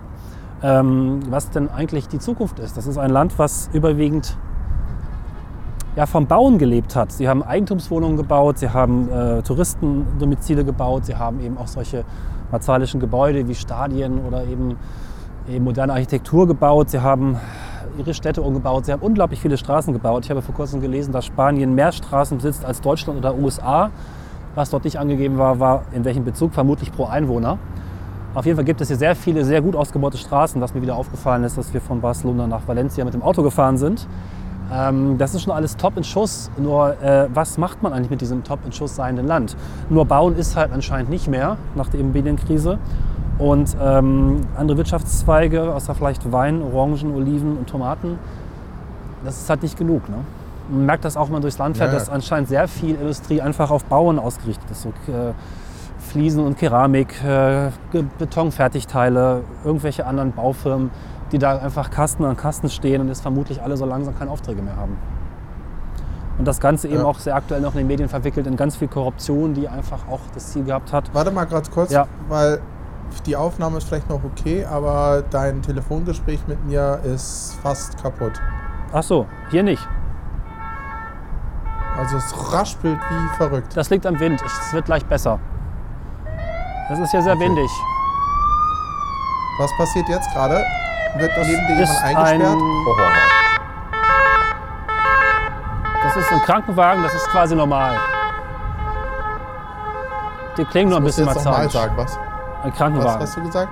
ähm, 0.63 1.21
was 1.31 1.51
denn 1.51 1.69
eigentlich 1.69 2.09
die 2.09 2.19
Zukunft 2.19 2.59
ist. 2.59 2.77
Das 2.77 2.87
ist 2.87 2.99
ein 2.99 3.11
Land, 3.11 3.39
was 3.39 3.71
überwiegend 3.73 4.37
ja, 5.99 6.07
vom 6.07 6.29
Bauen 6.29 6.59
gelebt 6.59 6.95
hat. 6.95 7.11
Sie 7.11 7.29
haben 7.29 7.43
Eigentumswohnungen 7.43 8.17
gebaut, 8.17 8.59
sie 8.59 8.71
haben 8.71 9.11
äh, 9.11 9.43
Touristendomizile 9.43 10.65
gebaut, 10.65 11.07
sie 11.07 11.17
haben 11.17 11.41
eben 11.41 11.59
auch 11.59 11.67
solche 11.67 12.05
martialischen 12.53 13.01
Gebäude 13.01 13.49
wie 13.49 13.57
Stadien 13.57 14.21
oder 14.25 14.45
eben, 14.45 14.77
eben 15.51 15.65
moderne 15.65 15.95
Architektur 15.95 16.47
gebaut. 16.47 16.91
Sie 16.91 17.01
haben 17.01 17.37
ihre 17.99 18.15
Städte 18.15 18.43
umgebaut, 18.43 18.87
sie 18.87 18.93
haben 18.93 19.03
unglaublich 19.03 19.41
viele 19.41 19.57
Straßen 19.57 19.93
gebaut. 19.93 20.25
Ich 20.25 20.31
habe 20.31 20.41
vor 20.41 20.55
kurzem 20.55 20.81
gelesen, 20.81 21.11
dass 21.11 21.25
Spanien 21.25 21.75
mehr 21.75 21.91
Straßen 21.91 22.37
besitzt 22.37 22.65
als 22.65 22.81
Deutschland 22.81 23.19
oder 23.19 23.35
USA. 23.35 23.91
Was 24.55 24.71
dort 24.71 24.85
nicht 24.85 25.01
angegeben 25.01 25.37
war, 25.37 25.59
war 25.59 25.83
in 25.91 26.05
welchem 26.05 26.25
Bezug, 26.25 26.55
vermutlich 26.55 26.93
pro 26.93 27.07
Einwohner. 27.07 27.59
Auf 28.37 28.47
jeden 28.47 28.55
Fall 28.55 28.65
gibt 28.65 28.81
es 28.81 28.87
hier 28.87 28.97
sehr 28.97 29.17
viele, 29.17 29.45
sehr 29.45 29.61
gut 29.61 29.75
ausgebaute 29.75 30.17
Straßen, 30.17 30.61
was 30.61 30.75
mir 30.75 30.83
wieder 30.83 30.95
aufgefallen 30.95 31.43
ist, 31.43 31.59
dass 31.59 31.75
wir 31.75 31.81
von 31.81 32.01
Barcelona 32.01 32.47
nach 32.47 32.69
Valencia 32.69 33.05
mit 33.05 33.15
dem 33.15 33.23
Auto 33.23 33.43
gefahren 33.43 33.79
sind. 33.79 34.07
Ähm, 34.73 35.19
das 35.19 35.35
ist 35.35 35.43
schon 35.43 35.53
alles 35.53 35.77
top 35.77 35.97
in 35.97 36.05
Schuss. 36.05 36.51
Nur 36.57 37.01
äh, 37.03 37.29
was 37.33 37.59
macht 37.59 37.83
man 37.83 37.93
eigentlich 37.93 38.11
mit 38.11 38.21
diesem 38.21 38.45
top 38.45 38.61
in 38.65 38.73
Schuss 38.73 38.97
seienden 38.97 39.27
Land? 39.27 39.57
Nur 39.89 40.05
bauen 40.05 40.37
ist 40.37 40.57
halt 40.57 40.73
anscheinend 40.73 41.11
nicht 41.11 41.29
mehr 41.29 41.57
nach 41.75 41.89
der 41.89 42.01
Immobilienkrise. 42.01 42.79
Und 43.39 43.77
ähm, 43.81 44.41
andere 44.57 44.79
Wirtschaftszweige, 44.79 45.75
außer 45.75 45.95
vielleicht 45.95 46.31
Wein, 46.33 46.61
Orangen, 46.63 47.15
Oliven 47.15 47.57
und 47.57 47.69
Tomaten, 47.69 48.19
das 49.25 49.39
ist 49.39 49.49
halt 49.49 49.63
nicht 49.63 49.79
genug. 49.79 50.09
Ne? 50.09 50.17
Man 50.71 50.87
merkt 50.87 51.05
das 51.05 51.17
auch, 51.17 51.27
wenn 51.27 51.35
man 51.35 51.43
durchs 51.43 51.59
Land 51.59 51.77
fährt, 51.77 51.93
Ja, 51.93 51.99
dass 51.99 52.11
anscheinend 52.11 52.49
sehr 52.49 52.69
viel 52.69 52.97
Industrie 52.97 53.41
einfach 53.41 53.71
auf 53.71 53.85
Bauen 53.85 54.19
ausgerichtet 54.19 54.71
ist. 54.71 54.83
So, 54.83 54.89
äh, 54.89 55.33
Fliesen 55.99 56.45
und 56.45 56.59
Keramik, 56.59 57.23
äh, 57.25 57.71
Betonfertigteile, 58.19 59.43
irgendwelche 59.65 60.07
anderen 60.07 60.33
Baufirmen, 60.33 60.91
die 61.33 61.39
da 61.39 61.59
einfach 61.59 61.91
Kasten 61.91 62.25
an 62.25 62.37
Kasten 62.37 62.69
stehen 62.71 63.01
und 63.01 63.09
jetzt 63.09 63.21
vermutlich 63.23 63.63
alle 63.63 63.77
so 63.77 63.85
langsam 63.85 64.19
keine 64.19 64.31
Aufträge 64.31 64.63
mehr 64.63 64.77
haben. 64.77 64.97
Und 66.39 66.47
das 66.47 66.61
Ganze 66.61 66.87
eben 66.89 66.99
Ja. 67.01 67.05
auch 67.05 67.19
sehr 67.19 67.35
aktuell 67.35 67.61
noch 67.61 67.73
in 67.73 67.79
den 67.79 67.87
Medien 67.89 68.09
verwickelt 68.09 68.47
in 68.47 68.57
ganz 68.57 68.77
viel 68.77 68.89
Korruption, 68.89 69.55
die 69.55 69.69
einfach 69.69 70.07
auch 70.09 70.21
das 70.35 70.53
Ziel 70.53 70.65
gehabt 70.65 70.93
hat. 70.93 71.11
Warte 71.13 71.31
mal 71.33 71.45
ganz 71.47 71.71
kurz, 71.71 71.91
Ja. 71.91 72.07
weil 72.29 72.61
die 73.27 73.35
Aufnahme 73.37 73.79
ist 73.79 73.89
vielleicht 73.89 74.09
noch 74.09 74.23
okay, 74.23 74.65
aber 74.65 75.23
dein 75.31 75.63
Telefongespräch 75.63 76.41
mit 76.47 76.65
mir 76.65 77.01
ist 77.05 77.59
fast 77.63 78.01
kaputt. 78.03 78.41
Ach 78.93 79.03
so, 79.03 79.27
hier 79.51 79.63
nicht. 79.63 79.87
Also 81.99 82.17
es 82.19 82.53
raspelt 82.53 82.99
wie 83.11 83.37
verrückt. 83.37 83.77
Das 83.77 83.91
liegt 83.91 84.07
am 84.07 84.21
Wind. 84.21 84.41
Es 84.45 84.73
wird 84.73 84.85
gleich 84.85 85.05
besser. 85.05 85.41
Das 86.89 86.99
ist 87.01 87.11
hier 87.11 87.23
sehr 87.23 87.35
Okay. 87.35 87.45
windig. 87.47 87.71
Was 89.59 89.77
passiert 89.77 90.09
jetzt 90.09 90.33
gerade? 90.33 90.63
Wird 91.17 91.31
Das 91.37 91.47
neben 91.47 91.67
dir 91.67 91.83
ist 91.83 91.93
jemand 92.07 92.17
eingesperrt? 92.29 92.53
ein- 92.53 92.59
Oh. 92.61 92.97
Das 96.05 96.17
ist 96.17 96.33
ein 96.33 96.41
Krankenwagen, 96.43 97.03
das 97.03 97.15
ist 97.15 97.29
quasi 97.29 97.55
normal. 97.55 97.97
Die 100.57 100.65
klingen 100.65 100.91
nur 100.91 100.99
ein 100.99 101.05
bisschen 101.05 101.27
martialisch. 101.27 101.73
sagen, 101.73 101.93
was? 101.97 102.17
Ein 102.17 102.71
Was 102.71 102.77
Krankenwagen. 102.79 103.21
hast 103.21 103.37
du 103.37 103.43
gesagt? 103.43 103.69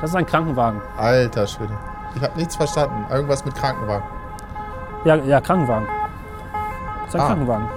Das 0.00 0.10
ist 0.10 0.16
ein 0.16 0.26
Krankenwagen. 0.26 0.80
Alter 0.96 1.46
Schwede. 1.46 1.72
Ich 2.14 2.22
habe 2.22 2.36
nichts 2.36 2.56
verstanden. 2.56 3.04
Irgendwas 3.10 3.44
mit 3.44 3.54
Krankenwagen. 3.54 4.04
Ja, 5.04 5.16
ja 5.16 5.40
Krankenwagen. 5.40 5.86
Das 7.04 7.08
ist 7.08 7.14
ein 7.16 7.20
Ah. 7.20 7.26
Krankenwagen. 7.26 7.68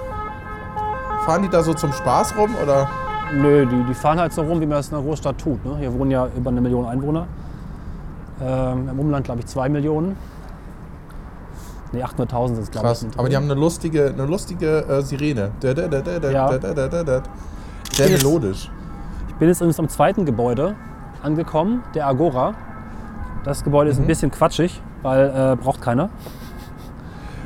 Fahren 1.24 1.42
die 1.42 1.48
da 1.48 1.62
so 1.62 1.74
zum 1.74 1.92
Spaß 1.92 2.36
rum 2.36 2.54
oder? 2.62 2.88
Nö, 3.32 3.66
die, 3.66 3.82
die 3.84 3.94
fahren 3.94 4.18
halt 4.18 4.32
so 4.32 4.42
rum, 4.42 4.60
wie 4.60 4.66
man 4.66 4.78
es 4.78 4.88
in 4.88 4.96
einer 4.96 5.04
Großstadt 5.04 5.36
tut. 5.38 5.64
Ne? 5.64 5.76
Hier 5.78 5.92
wohnen 5.92 6.10
ja 6.10 6.26
über 6.34 6.50
eine 6.50 6.60
Million 6.60 6.86
Einwohner. 6.86 7.26
Ähm, 8.42 8.88
Im 8.88 8.98
Umland, 9.00 9.24
glaube 9.24 9.40
ich, 9.40 9.46
zwei 9.46 9.68
Millionen. 9.68 10.16
Ne, 11.92 12.04
800.000 12.04 12.46
sind 12.48 12.58
es, 12.64 12.70
glaube 12.70 12.88
ich. 12.92 12.98
Sind 12.98 13.18
Aber 13.18 13.28
die 13.28 13.36
haben 13.36 13.44
eine 13.50 13.54
lustige, 13.58 14.08
eine 14.08 14.26
lustige 14.26 14.84
äh, 14.86 15.02
Sirene. 15.02 15.50
Da, 15.60 15.72
da, 15.74 15.88
da, 15.88 16.00
da, 16.00 16.18
da, 16.18 16.30
Ja. 16.30 16.58
da, 16.58 16.74
da, 16.74 16.88
da, 16.88 17.02
da. 17.02 17.22
Sehr 17.92 18.10
melodisch. 18.10 18.70
Ich 19.28 19.34
bin 19.36 19.48
jetzt 19.48 19.58
übrigens 19.60 19.78
am 19.80 19.88
zweiten 19.88 20.24
Gebäude 20.26 20.74
angekommen, 21.22 21.82
der 21.94 22.06
Agora. 22.06 22.54
Das 23.44 23.64
Gebäude 23.64 23.88
Mhm. 23.90 23.92
ist 23.92 23.98
ein 24.00 24.06
bisschen 24.06 24.30
quatschig, 24.30 24.82
weil 25.02 25.28
äh, 25.52 25.56
braucht 25.56 25.80
keiner. 25.80 26.10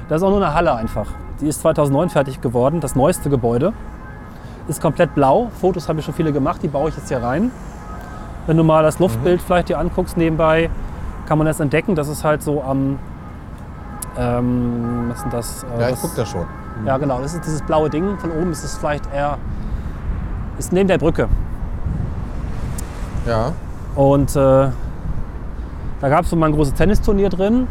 Das 0.09 0.21
ist 0.21 0.27
auch 0.27 0.31
nur 0.31 0.45
eine 0.45 0.53
Halle 0.55 0.75
einfach. 0.75 1.07
Die 1.41 1.47
ist 1.47 1.61
2009 1.61 2.11
fertig 2.11 2.41
geworden, 2.41 2.81
das 2.81 2.95
neueste 2.97 3.31
Gebäude. 3.31 3.73
Ist 4.69 4.81
komplett 4.83 5.15
blau. 5.15 5.51
Fotos 5.61 5.89
habe 5.89 6.01
ich 6.01 6.05
schon 6.05 6.15
viele 6.15 6.33
gemacht, 6.33 6.63
die 6.63 6.69
baue 6.69 6.89
ich 6.89 6.97
jetzt 6.97 7.09
hier 7.09 7.23
rein. 7.23 7.51
Wenn 8.47 8.57
du 8.57 8.65
mal 8.65 8.83
das 8.83 8.99
Luftbild 8.99 9.41
Mhm. 9.41 9.45
vielleicht 9.47 9.69
dir 9.69 9.79
anguckst 9.79 10.17
nebenbei, 10.17 10.69
kann 11.27 11.39
man 11.39 11.47
das 11.47 11.61
entdecken. 11.61 11.95
Das 11.95 12.09
ist 12.09 12.25
halt 12.25 12.43
so 12.43 12.63
am 12.63 12.99
Ähm, 14.19 15.07
was 15.09 15.17
ist 15.17 15.23
denn 15.23 15.31
das? 15.31 15.63
Äh, 15.65 15.81
Ja, 15.81 15.87
ich 15.89 15.93
das- 15.93 16.03
guck 16.03 16.15
da 16.17 16.27
schon. 16.27 16.45
Ja, 16.85 16.99
genau. 16.99 17.21
Das 17.23 17.33
ist 17.33 17.47
dieses 17.47 17.63
blaue 17.63 17.89
Ding. 17.89 18.19
Von 18.19 18.31
oben 18.31 18.53
ist 18.53 18.63
es 18.63 18.77
vielleicht 18.77 19.05
eher. 19.15 19.39
Ist 20.59 20.71
neben 20.73 20.87
der 20.87 20.99
Brücke. 20.99 21.29
Ja. 23.27 23.53
Und 23.95 24.37
äh, 24.37 24.69
da 26.01 26.09
gab 26.11 26.25
es 26.25 26.31
so 26.31 26.37
mal 26.37 26.47
ein 26.47 26.53
großes 26.55 26.75
Tennisturnier 26.75 27.31
drin. 27.31 27.69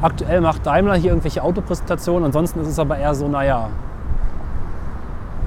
Aktuell 0.00 0.40
macht 0.40 0.64
Daimler 0.64 0.94
hier 0.94 1.10
irgendwelche 1.10 1.42
Autopräsentationen. 1.42 2.26
Ansonsten 2.26 2.60
ist 2.60 2.68
es 2.68 2.78
aber 2.78 2.96
eher 2.98 3.14
so, 3.16 3.26
naja, 3.26 3.68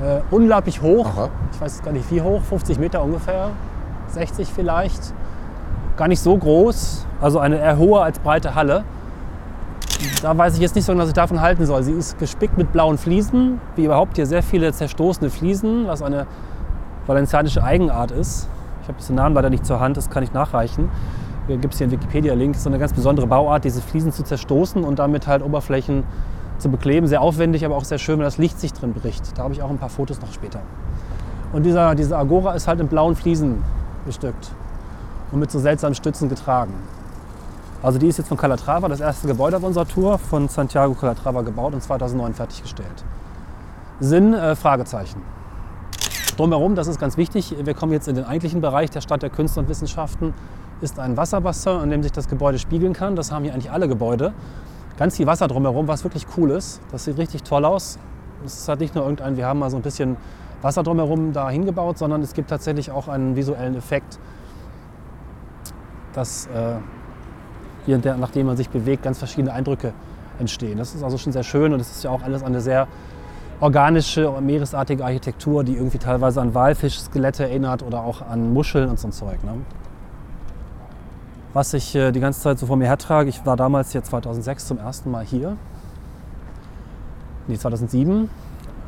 äh, 0.03 0.19
unglaublich 0.29 0.81
hoch. 0.81 1.05
Aha. 1.07 1.29
Ich 1.53 1.61
weiß 1.61 1.83
gar 1.83 1.91
nicht 1.93 2.09
wie 2.11 2.21
hoch, 2.21 2.41
50 2.41 2.79
Meter 2.79 3.01
ungefähr, 3.03 3.49
60 4.11 4.47
vielleicht. 4.53 5.13
Gar 5.95 6.07
nicht 6.07 6.21
so 6.21 6.37
groß, 6.37 7.05
also 7.21 7.39
eine 7.39 7.57
eher 7.57 7.77
hohe 7.77 8.01
als 8.01 8.19
breite 8.19 8.55
Halle. 8.55 8.83
Da 10.21 10.37
weiß 10.37 10.55
ich 10.55 10.61
jetzt 10.61 10.75
nicht 10.75 10.85
so, 10.85 10.91
genau, 10.91 11.03
was 11.03 11.09
ich 11.09 11.15
davon 11.15 11.41
halten 11.41 11.65
soll. 11.65 11.81
Sie 11.83 11.91
ist 11.91 12.19
gespickt 12.19 12.57
mit 12.57 12.71
blauen 12.71 12.97
Fliesen, 12.97 13.59
wie 13.75 13.85
überhaupt 13.85 14.15
hier 14.15 14.27
sehr 14.27 14.43
viele 14.43 14.71
zerstoßene 14.71 15.29
Fliesen, 15.29 15.87
was 15.87 16.01
eine 16.01 16.27
valencianische 17.07 17.63
Eigenart 17.63 18.11
ist. 18.11 18.47
Ich 18.83 18.87
habe 18.87 19.01
den 19.01 19.15
Namen 19.15 19.35
leider 19.35 19.49
nicht 19.49 19.65
zur 19.65 19.79
Hand, 19.79 19.97
das 19.97 20.09
kann 20.09 20.23
ich 20.23 20.33
nachreichen. 20.33 20.89
Hier 21.47 21.57
gibt 21.57 21.73
es 21.73 21.77
hier 21.79 21.85
einen 21.85 21.93
Wikipedia-Link. 21.93 22.55
Es 22.55 22.61
ist 22.61 22.67
eine 22.67 22.77
ganz 22.77 22.93
besondere 22.93 23.25
Bauart, 23.25 23.63
diese 23.63 23.81
Fliesen 23.81 24.11
zu 24.11 24.23
zerstoßen 24.23 24.83
und 24.83 24.99
damit 24.99 25.27
halt 25.27 25.43
Oberflächen 25.43 26.03
zu 26.57 26.69
bekleben. 26.69 27.07
Sehr 27.07 27.21
aufwendig, 27.21 27.65
aber 27.65 27.75
auch 27.75 27.85
sehr 27.85 27.97
schön, 27.97 28.19
wenn 28.19 28.25
das 28.25 28.37
Licht 28.37 28.59
sich 28.59 28.73
drin 28.73 28.93
bricht. 28.93 29.37
Da 29.37 29.43
habe 29.43 29.53
ich 29.53 29.63
auch 29.63 29.69
ein 29.69 29.77
paar 29.77 29.89
Fotos 29.89 30.21
noch 30.21 30.31
später. 30.31 30.59
Und 31.53 31.63
dieser, 31.63 31.95
diese 31.95 32.17
Agora 32.17 32.53
ist 32.53 32.67
halt 32.67 32.81
in 32.81 32.87
blauen 32.87 33.15
Fliesen 33.15 33.63
bestückt 34.07 34.49
und 35.31 35.39
mit 35.39 35.51
so 35.51 35.59
seltsamen 35.59 35.93
Stützen 35.93 36.29
getragen. 36.29 36.73
Also 37.83 37.99
die 37.99 38.07
ist 38.07 38.17
jetzt 38.17 38.27
von 38.27 38.37
Calatrava, 38.37 38.87
das 38.87 39.01
erste 39.01 39.27
Gebäude 39.27 39.57
auf 39.57 39.63
unserer 39.63 39.87
Tour, 39.87 40.17
von 40.17 40.47
Santiago 40.47 40.95
Calatrava 40.95 41.43
gebaut 41.43 41.73
und 41.73 41.83
2009 41.83 42.33
fertiggestellt. 42.33 43.03
Sinn, 43.99 44.33
äh, 44.33 44.55
Fragezeichen. 44.55 45.21
Drumherum, 46.37 46.75
das 46.75 46.87
ist 46.87 46.99
ganz 46.99 47.17
wichtig, 47.17 47.55
wir 47.63 47.73
kommen 47.75 47.91
jetzt 47.91 48.07
in 48.07 48.15
den 48.15 48.25
eigentlichen 48.25 48.61
Bereich 48.61 48.89
der 48.89 49.01
Stadt 49.01 49.21
der 49.21 49.29
Künste 49.29 49.59
und 49.59 49.69
Wissenschaften, 49.69 50.33
ist 50.81 50.99
ein 50.99 51.17
Wasserbassin, 51.17 51.81
in 51.83 51.89
dem 51.89 52.03
sich 52.03 52.11
das 52.11 52.27
Gebäude 52.27 52.59
spiegeln 52.59 52.93
kann. 52.93 53.15
Das 53.15 53.31
haben 53.31 53.43
hier 53.43 53.53
eigentlich 53.53 53.71
alle 53.71 53.87
Gebäude. 53.87 54.33
Ganz 54.97 55.17
viel 55.17 55.25
Wasser 55.25 55.47
drumherum, 55.47 55.87
was 55.87 56.03
wirklich 56.03 56.25
cool 56.37 56.51
ist. 56.51 56.81
Das 56.91 57.05
sieht 57.05 57.17
richtig 57.17 57.43
toll 57.43 57.65
aus. 57.65 57.97
Es 58.45 58.59
ist 58.59 58.69
halt 58.69 58.79
nicht 58.79 58.93
nur 58.93 59.03
irgendein, 59.03 59.37
wir 59.37 59.47
haben 59.47 59.59
mal 59.59 59.71
so 59.71 59.77
ein 59.77 59.81
bisschen 59.81 60.17
Wasser 60.61 60.83
drumherum 60.83 61.33
da 61.33 61.49
hingebaut, 61.49 61.97
sondern 61.97 62.21
es 62.21 62.33
gibt 62.33 62.49
tatsächlich 62.49 62.91
auch 62.91 63.07
einen 63.07 63.35
visuellen 63.35 63.75
Effekt, 63.75 64.19
dass 66.13 66.47
äh, 66.47 66.75
hier, 67.85 67.97
der, 67.99 68.17
nachdem 68.17 68.47
man 68.47 68.57
sich 68.57 68.69
bewegt, 68.69 69.03
ganz 69.03 69.19
verschiedene 69.19 69.53
Eindrücke 69.53 69.93
entstehen. 70.39 70.77
Das 70.77 70.95
ist 70.95 71.03
also 71.03 71.17
schon 71.17 71.33
sehr 71.33 71.43
schön 71.43 71.73
und 71.73 71.79
es 71.79 71.91
ist 71.91 72.03
ja 72.03 72.09
auch 72.09 72.21
alles 72.23 72.43
eine 72.43 72.61
sehr 72.61 72.87
organische, 73.59 74.31
meeresartige 74.41 75.03
Architektur, 75.03 75.63
die 75.63 75.75
irgendwie 75.75 75.97
teilweise 75.97 76.41
an 76.41 76.53
Walfischskelette 76.53 77.43
erinnert 77.43 77.83
oder 77.83 78.03
auch 78.03 78.21
an 78.21 78.53
Muscheln 78.53 78.89
und 78.89 78.99
so 78.99 79.07
ein 79.07 79.11
Zeug. 79.11 79.43
Ne? 79.43 79.53
Was 81.53 81.73
ich 81.73 81.95
äh, 81.95 82.11
die 82.11 82.19
ganze 82.19 82.41
Zeit 82.41 82.59
so 82.59 82.67
vor 82.67 82.77
mir 82.77 82.85
hertrage, 82.85 83.29
ich 83.29 83.45
war 83.45 83.55
damals 83.55 83.91
hier 83.91 84.03
2006 84.03 84.67
zum 84.67 84.77
ersten 84.77 85.09
Mal 85.09 85.23
hier. 85.23 85.57
Nee, 87.47 87.57
2007 87.57 88.29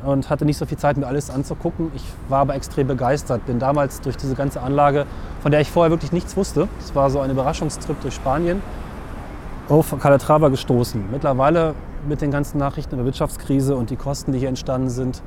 und 0.04 0.30
hatte 0.30 0.44
nicht 0.44 0.56
so 0.56 0.66
viel 0.66 0.78
Zeit, 0.78 0.96
mir 0.96 1.06
alles 1.06 1.30
anzugucken. 1.30 1.90
Ich 1.94 2.04
war 2.28 2.40
aber 2.40 2.54
extrem 2.54 2.86
begeistert. 2.86 3.44
Bin 3.46 3.58
damals 3.58 4.00
durch 4.00 4.16
diese 4.16 4.34
ganze 4.34 4.62
Anlage, 4.62 5.06
von 5.42 5.50
der 5.50 5.60
ich 5.60 5.70
vorher 5.70 5.90
wirklich 5.90 6.12
nichts 6.12 6.36
wusste, 6.36 6.68
es 6.78 6.94
war 6.94 7.10
so 7.10 7.20
ein 7.20 7.30
Überraschungstrip 7.30 8.00
durch 8.00 8.14
Spanien, 8.14 8.62
auf 9.68 9.96
Calatrava 9.98 10.48
gestoßen. 10.48 11.04
Mittlerweile 11.12 11.74
mit 12.08 12.22
den 12.22 12.30
ganzen 12.30 12.58
Nachrichten 12.58 12.94
über 12.94 13.04
Wirtschaftskrise 13.04 13.76
und 13.76 13.90
die 13.90 13.96
Kosten, 13.96 14.32
die 14.32 14.38
hier 14.38 14.48
entstanden 14.48 14.88
sind. 14.88 15.22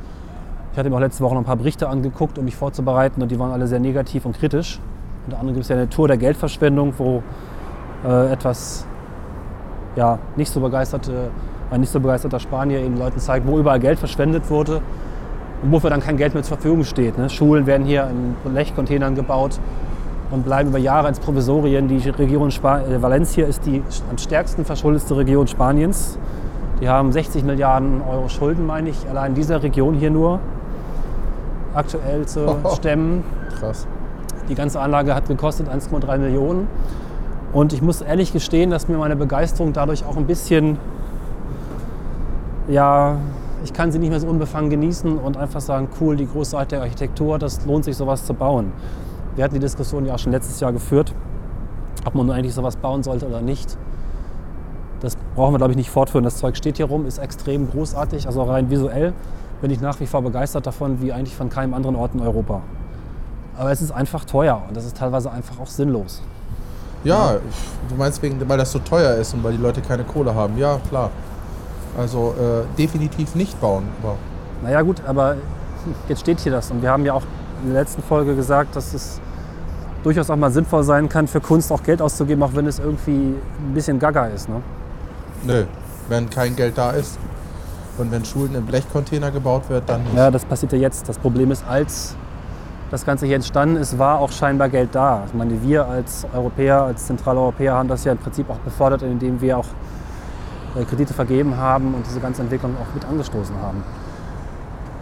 Ich 0.72 0.80
hatte 0.80 0.90
mir 0.90 0.96
auch 0.96 1.02
letzte 1.02 1.24
Woche 1.24 1.36
noch 1.36 1.42
ein 1.42 1.46
paar 1.46 1.56
Berichte 1.56 1.88
angeguckt, 1.88 2.38
um 2.40 2.46
mich 2.46 2.56
vorzubereiten 2.56 3.22
und 3.22 3.30
die 3.32 3.38
waren 3.38 3.52
alle 3.52 3.68
sehr 3.68 3.80
negativ 3.80 4.26
und 4.26 4.38
kritisch. 4.38 4.80
Unter 5.28 5.40
anderem 5.40 5.56
gibt 5.56 5.64
es 5.64 5.70
ja 5.70 5.76
eine 5.76 5.88
Tour 5.88 6.08
der 6.08 6.18
Geldverschwendung, 6.18 6.94
wo 6.98 7.22
äh, 8.04 8.32
etwas 8.32 8.86
ja, 9.96 10.18
nicht 10.36 10.52
so 10.52 10.60
begeisterte, 10.60 11.30
ein 11.74 11.82
nicht 11.82 11.92
so 11.92 12.00
begeisterter 12.00 12.40
Spanier 12.40 12.80
eben 12.80 12.98
Leuten 12.98 13.20
zeigt, 13.20 13.48
wo 13.48 13.58
überall 13.58 13.80
Geld 13.80 14.00
verschwendet 14.00 14.50
wurde 14.50 14.82
und 15.64 15.72
wofür 15.72 15.90
dann 15.90 16.02
kein 16.02 16.18
Geld 16.18 16.34
mehr 16.34 16.44
zur 16.44 16.58
Verfügung 16.58 16.84
steht. 16.84 17.18
Ne? 17.18 17.30
Schulen 17.30 17.66
werden 17.66 17.86
hier 17.86 18.08
in 18.10 18.36
Blechcontainern 18.50 19.16
gebaut 19.16 19.60
und 20.30 20.46
bleiben 20.46 20.70
über 20.70 20.78
Jahre 20.78 21.08
als 21.08 21.20
Provisorien. 21.20 21.88
Die 21.88 21.98
Region 22.10 22.52
Spa 22.52 22.80
äh, 22.82 23.02
Valencia 23.02 23.46
ist 23.48 23.66
die 23.66 23.82
am 24.10 24.18
stärksten 24.18 24.66
verschuldetste 24.66 25.18
Region 25.18 25.48
Spaniens. 25.48 26.18
Die 26.80 26.88
haben 26.88 27.12
60 27.12 27.44
Milliarden 27.44 28.02
Euro 28.02 28.30
Schulden, 28.30 28.66
meine 28.66 28.90
ich, 28.90 29.10
allein 29.10 29.32
in 29.32 29.36
dieser 29.36 29.64
Region 29.64 29.96
hier 29.96 30.12
nur 30.12 30.40
aktuell 31.74 32.26
zu 32.26 32.56
stemmen. 32.76 33.24
Krass. 33.60 33.88
Die 34.50 34.56
ganze 34.56 34.80
Anlage 34.80 35.16
hat 35.16 35.28
gekostet 35.28 35.70
1,3 35.70 36.18
Millionen. 36.18 36.68
Und 37.54 37.72
ich 37.72 37.82
muss 37.82 38.02
ehrlich 38.02 38.34
gestehen, 38.34 38.72
dass 38.72 38.88
mir 38.88 38.98
meine 38.98 39.16
Begeisterung 39.16 39.74
dadurch 39.74 40.06
auch 40.06 40.18
ein 40.18 40.26
bisschen, 40.26 40.78
ja, 42.68 43.18
ich 43.64 43.74
kann 43.74 43.92
sie 43.92 44.00
nicht 44.00 44.10
mehr 44.10 44.20
so 44.20 44.28
unbefangen 44.28 44.70
genießen 44.70 45.18
und 45.18 45.38
einfach 45.38 45.62
sagen, 45.62 45.88
cool, 46.00 46.16
die 46.16 46.28
großartige 46.28 46.82
Architektur, 46.82 47.40
das 47.40 47.66
lohnt 47.66 47.86
sich 47.86 47.96
sowas 47.96 48.26
zu 48.26 48.34
bauen. 48.34 48.72
Wir 49.36 49.44
hatten 49.44 49.56
die 49.56 49.60
Diskussion 49.60 50.06
ja 50.06 50.14
auch 50.14 50.20
schon 50.20 50.32
letztes 50.32 50.60
Jahr 50.60 50.74
geführt, 50.74 51.14
ob 52.06 52.16
man 52.16 52.28
nun 52.28 52.36
eigentlich 52.36 52.54
sowas 52.54 52.76
bauen 52.76 53.04
sollte 53.04 53.28
oder 53.28 53.42
nicht. 53.42 53.78
Das 55.00 55.18
brauchen 55.36 55.54
wir, 55.54 55.58
glaube 55.58 55.72
ich, 55.72 55.78
nicht 55.78 55.90
fortführen. 55.90 56.24
Das 56.24 56.38
Zeug 56.38 56.56
steht 56.56 56.78
hier 56.78 56.86
rum, 56.86 57.06
ist 57.06 57.18
extrem 57.18 57.70
großartig, 57.70 58.28
also 58.28 58.44
rein 58.44 58.70
visuell 58.70 59.14
bin 59.62 59.72
ich 59.72 59.80
nach 59.80 60.00
wie 60.02 60.06
vor 60.06 60.22
begeistert 60.22 60.68
davon, 60.68 61.02
wie 61.02 61.14
eigentlich 61.14 61.38
von 61.38 61.50
keinem 61.50 61.74
anderen 61.74 61.96
Ort 61.96 62.14
in 62.14 62.20
Europa. 62.20 62.62
Aber 63.58 63.72
es 63.72 63.82
ist 63.82 63.92
einfach 63.92 64.26
teuer 64.26 64.62
und 64.68 64.76
das 64.76 64.84
ist 64.86 64.98
teilweise 64.98 65.32
einfach 65.32 65.58
auch 65.60 65.68
sinnlos. 65.68 66.22
Ja, 67.06 67.36
du 67.88 67.96
meinst 67.96 68.22
wegen, 68.22 68.38
weil 68.48 68.58
das 68.58 68.72
so 68.72 68.80
teuer 68.80 69.16
ist 69.16 69.34
und 69.34 69.44
weil 69.44 69.54
die 69.54 69.62
Leute 69.62 69.82
keine 69.82 70.04
Kohle 70.04 70.36
haben. 70.36 70.58
Ja, 70.58 70.80
klar. 70.90 71.12
Also 71.98 72.36
äh, 72.40 72.78
definitiv 72.78 73.36
nicht 73.36 73.60
bauen. 73.62 73.84
Aber 74.02 74.16
Naja 74.64 74.82
gut, 74.82 75.02
aber 75.06 75.36
jetzt 76.08 76.22
steht 76.22 76.40
hier 76.40 76.52
das 76.52 76.72
und 76.72 76.82
wir 76.82 76.90
haben 76.90 77.06
ja 77.06 77.14
auch 77.14 77.24
in 77.64 77.72
der 77.72 77.82
letzten 77.82 78.02
Folge 78.02 78.36
gesagt, 78.36 78.76
dass 78.76 78.94
es 78.94 79.20
durchaus 80.04 80.30
auch 80.30 80.36
mal 80.36 80.52
sinnvoll 80.52 80.84
sein 80.84 81.08
kann, 81.08 81.28
für 81.28 81.40
Kunst 81.40 81.72
auch 81.72 81.84
Geld 81.84 82.02
auszugeben, 82.02 82.44
auch 82.44 82.56
wenn 82.56 82.68
es 82.68 82.80
irgendwie 82.80 83.36
ein 83.36 83.74
bisschen 83.74 84.00
gaga 84.00 84.26
ist. 84.26 84.50
Ne? 84.50 84.62
nö, 85.46 85.66
wenn 86.10 86.30
kein 86.30 86.56
Geld 86.56 86.78
da 86.78 86.92
ist 86.92 87.18
und 87.98 88.12
wenn 88.12 88.26
Schulen 88.26 88.56
in 88.56 88.66
Blechcontainer 88.66 89.32
gebaut 89.32 89.70
wird, 89.70 89.88
dann 89.88 90.04
nicht. 90.04 90.16
Ja, 90.16 90.32
das 90.32 90.46
passiert 90.46 90.74
ja 90.74 90.80
jetzt. 90.80 91.08
Das 91.08 91.18
Problem 91.18 91.52
ist, 91.52 91.64
als 91.68 92.16
das 92.92 93.06
Ganze 93.06 93.26
hier 93.26 93.36
entstanden 93.36 93.78
ist, 93.78 93.98
war 93.98 94.20
auch 94.20 94.32
scheinbar 94.32 94.70
Geld 94.70 94.90
da. 94.94 95.24
Ich 95.28 95.34
meine, 95.34 95.62
wir 95.64 95.88
als 95.88 96.26
Europäer, 96.34 96.84
als 96.84 97.08
Zentraleuropäer 97.08 97.74
haben 97.74 97.90
das 97.90 98.04
ja 98.04 98.12
im 98.12 98.18
Prinzip 98.18 98.50
auch 98.50 98.60
befördert, 98.60 99.02
indem 99.02 99.42
wir 99.42 99.58
auch 99.58 99.66
Kredite 100.86 101.14
vergeben 101.14 101.58
haben 101.58 101.94
und 101.94 102.06
diese 102.08 102.20
ganze 102.20 102.42
Entwicklung 102.42 102.76
auch 102.78 102.94
mit 102.94 103.06
angestoßen 103.06 103.56
haben. 103.62 103.84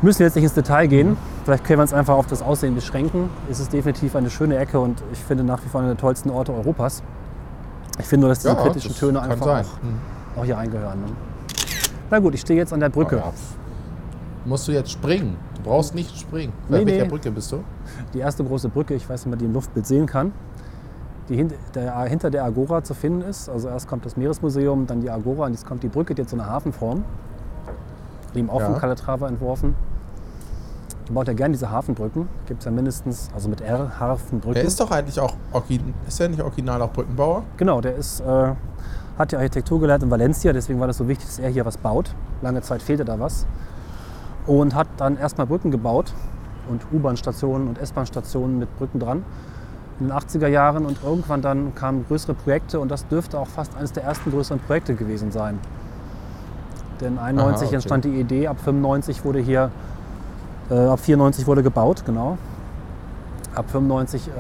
Müssen 0.02 0.24
jetzt 0.24 0.36
nicht 0.36 0.44
ins 0.44 0.54
Detail 0.54 0.88
gehen. 0.88 1.16
Vielleicht 1.46 1.64
können 1.64 1.80
wir 1.80 1.84
uns 1.84 1.94
einfach 1.94 2.16
auf 2.16 2.28
das 2.28 2.42
Aussehen 2.42 2.76
beschränken. 2.76 3.30
Es 3.50 3.60
ist 3.60 3.72
definitiv 3.72 4.16
eine 4.16 4.30
schöne 4.30 4.58
Ecke 4.58 4.80
und 4.80 5.02
ich 5.14 5.20
finde 5.20 5.44
nach 5.44 5.64
wie 5.64 5.70
vor 5.70 5.82
einer 5.82 5.90
der 5.92 5.98
tollsten 5.98 6.30
Orte 6.32 6.52
Europas. 6.54 7.04
Ich 8.00 8.06
finde 8.06 8.22
nur, 8.26 8.30
dass 8.30 8.40
diese 8.40 8.50
Ja, 8.56 8.56
kritischen 8.62 8.90
das 8.92 9.00
Töne 9.00 9.22
einfach 9.22 9.46
auch, 9.46 9.58
Hm. 9.82 10.00
auch 10.38 10.46
hier 10.46 10.58
reingehören. 10.58 11.00
Ne? 11.02 11.08
Na 12.10 12.20
gut, 12.20 12.34
ich 12.34 12.42
stehe 12.42 12.60
jetzt 12.60 12.74
an 12.74 12.80
der 12.80 12.90
Brücke. 12.90 13.18
Ja. 13.18 13.32
Musst 14.44 14.68
du 14.68 14.72
jetzt 14.72 14.90
springen? 14.92 15.38
Du 15.58 15.62
brauchst 15.70 15.94
nicht 15.94 16.18
springen. 16.20 16.52
Nee, 16.68 16.80
Bei 16.80 16.86
welcher 16.88 17.04
nee. 17.04 17.10
Brücke 17.10 17.32
bist 17.32 17.52
du? 17.52 17.64
die 18.14 18.20
erste 18.20 18.44
große 18.44 18.70
Brücke, 18.70 18.96
ich 18.96 19.08
weiß 19.08 19.20
nicht, 19.22 19.28
ob 19.28 19.32
man 19.32 19.40
die 19.40 19.46
im 19.46 19.54
Luftbild 19.54 19.86
sehen 19.86 20.08
kann, 20.08 20.32
die 21.32 21.48
der, 21.74 21.98
hinter 22.04 22.30
der 22.30 22.44
Agora 22.44 22.84
zu 22.84 22.94
finden 22.94 23.22
ist. 23.22 23.50
Also 23.50 23.70
erst 23.70 23.88
kommt 23.88 24.06
das 24.06 24.18
Meeresmuseum, 24.18 24.86
dann 24.86 25.02
die 25.02 25.10
Agora 25.10 25.46
und 25.46 25.54
jetzt 25.54 25.66
kommt 25.66 25.82
die 25.84 25.88
Brücke, 25.88 26.14
die 26.14 26.22
hat 26.24 26.30
so 26.30 26.36
eine 26.36 26.46
Hafenform. 26.46 27.04
Die 28.34 28.40
eben 28.40 28.50
auch 28.50 28.60
Ja. 28.60 28.68
von 28.68 28.78
Calatrava 28.78 29.28
entworfen. 29.28 29.76
Die 31.08 31.14
baut 31.14 31.28
ja 31.28 31.34
gerne 31.34 31.54
diese 31.54 31.72
Hafenbrücken. 31.72 32.28
Gibt 32.48 32.60
es 32.62 32.66
ja 32.66 32.72
mindestens, 32.72 33.30
also 33.34 33.50
mit 33.50 33.62
R, 33.62 34.00
Hafenbrücken. 34.00 34.54
Der 34.56 34.64
ist 34.64 34.80
doch 34.80 34.92
eigentlich 34.92 35.20
auch, 35.20 35.34
ist 36.08 36.20
er 36.20 36.30
nicht 36.30 36.42
original 36.42 36.82
auch 36.82 36.92
Brückenbauer? 36.92 37.44
Genau, 37.58 37.82
der 37.82 37.96
ist, 37.96 38.20
äh, 38.22 38.54
hat 39.18 39.32
die 39.32 39.36
Architektur 39.38 39.80
gelernt 39.80 40.04
in 40.04 40.12
Valencia, 40.12 40.54
deswegen 40.54 40.80
war 40.80 40.88
das 40.88 40.98
so 40.98 41.08
wichtig, 41.08 41.28
dass 41.28 41.40
er 41.40 41.50
hier 41.50 41.66
was 41.66 41.78
baut. 41.78 42.14
Lange 42.42 42.62
Zeit 42.62 42.82
fehlte 42.82 43.06
da 43.06 43.20
was. 43.20 43.46
Und 44.48 44.76
hat 44.76 44.88
dann 44.98 45.18
erstmal 45.18 45.48
Brücken 45.48 45.72
gebaut 45.72 46.14
und 46.70 46.82
U-Bahn-Stationen 46.94 47.68
und 47.68 47.78
S-Bahn-Stationen 47.80 48.60
mit 48.60 48.76
Brücken 48.78 49.00
dran 49.00 49.24
in 50.02 50.08
den 50.08 50.18
80er 50.18 50.48
Jahren 50.48 50.86
und 50.86 50.98
irgendwann 51.04 51.42
dann 51.42 51.76
kamen 51.76 52.06
größere 52.08 52.34
Projekte 52.34 52.80
und 52.80 52.90
das 52.90 53.08
dürfte 53.08 53.38
auch 53.38 53.48
fast 53.48 53.76
eines 53.78 53.94
der 53.94 54.04
ersten 54.04 54.32
größeren 54.32 54.60
Projekte 54.60 54.96
gewesen 54.96 55.32
sein. 55.32 55.60
Denn 57.00 57.20
91 57.20 57.68
okay. 57.68 57.76
entstand 57.76 58.06
die 58.06 58.20
Idee, 58.20 58.48
ab 58.48 58.58
95 58.64 59.24
wurde 59.24 59.40
hier, 59.40 59.70
äh, 60.72 60.76
ab 60.76 61.00
94 61.00 61.46
wurde 61.46 61.62
gebaut, 61.62 62.04
genau. 62.06 62.38
Ab 63.54 63.70
95 63.70 64.28
äh, 64.28 64.32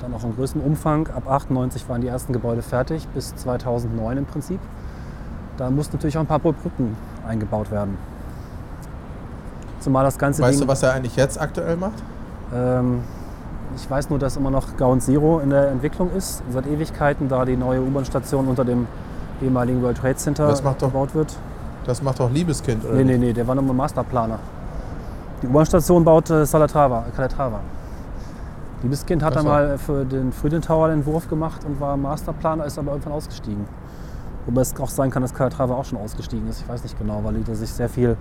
dann 0.00 0.14
auch 0.14 0.22
in 0.22 0.34
größerem 0.36 0.62
Umfang. 0.62 1.08
Ab 1.08 1.28
98 1.28 1.88
waren 1.88 2.00
die 2.00 2.08
ersten 2.08 2.32
Gebäude 2.32 2.62
fertig, 2.62 3.08
bis 3.08 3.34
2009 3.36 4.18
im 4.18 4.26
Prinzip. 4.26 4.60
Da 5.56 5.70
mussten 5.70 5.96
natürlich 5.96 6.16
auch 6.16 6.22
ein 6.22 6.26
paar 6.26 6.38
Brücken 6.38 6.96
eingebaut 7.26 7.70
werden. 7.70 7.98
Zumal 9.80 10.04
das 10.04 10.18
ganze 10.18 10.42
Weißt 10.42 10.60
Ding, 10.60 10.66
du, 10.66 10.72
was 10.72 10.82
er 10.84 10.92
eigentlich 10.92 11.16
jetzt 11.16 11.40
aktuell 11.40 11.76
macht? 11.76 12.00
ähm, 12.54 13.00
ich 13.76 13.90
weiß 13.90 14.10
nur, 14.10 14.18
dass 14.18 14.36
immer 14.36 14.50
noch 14.50 14.76
Ground 14.76 15.02
Zero 15.02 15.40
in 15.40 15.50
der 15.50 15.68
Entwicklung 15.68 16.10
ist, 16.16 16.42
seit 16.50 16.66
Ewigkeiten, 16.66 17.28
da 17.28 17.44
die 17.44 17.56
neue 17.56 17.80
U-Bahn-Station 17.80 18.46
unter 18.48 18.64
dem 18.64 18.86
ehemaligen 19.42 19.82
World 19.82 19.98
Trade 19.98 20.16
Center 20.16 20.52
gebaut 20.78 21.14
wird. 21.14 21.36
Das 21.84 22.02
macht 22.02 22.20
doch 22.20 22.30
Liebeskind, 22.30 22.84
oder? 22.84 22.94
Nee, 22.94 23.04
nee, 23.04 23.18
nee, 23.18 23.32
der 23.32 23.46
war 23.46 23.54
nochmal 23.54 23.74
Masterplaner. 23.74 24.38
Die 25.42 25.48
U-Bahn-Station 25.48 26.04
baute 26.04 26.46
Salatrava, 26.46 27.06
Calatrava. 27.16 27.60
Liebeskind 28.82 29.22
hat 29.22 29.34
so. 29.34 29.42
mal 29.42 29.78
für 29.78 30.04
den 30.04 30.32
Freedom 30.32 30.60
Tower 30.60 30.88
den 30.88 30.98
Entwurf 30.98 31.28
gemacht 31.28 31.64
und 31.64 31.80
war 31.80 31.96
Masterplaner, 31.96 32.64
ist 32.66 32.78
aber 32.78 32.92
irgendwann 32.92 33.14
ausgestiegen. 33.14 33.66
Wobei 34.46 34.60
es 34.60 34.78
auch 34.80 34.88
sein 34.88 35.10
kann, 35.10 35.22
dass 35.22 35.34
Calatrava 35.34 35.74
auch 35.74 35.84
schon 35.84 35.98
ausgestiegen 35.98 36.48
ist. 36.48 36.62
Ich 36.62 36.68
weiß 36.68 36.82
nicht 36.82 36.98
genau, 36.98 37.20
weil 37.22 37.34
die 37.34 37.54
sich 37.54 37.72
sehr 37.72 37.88
viel 37.88 38.16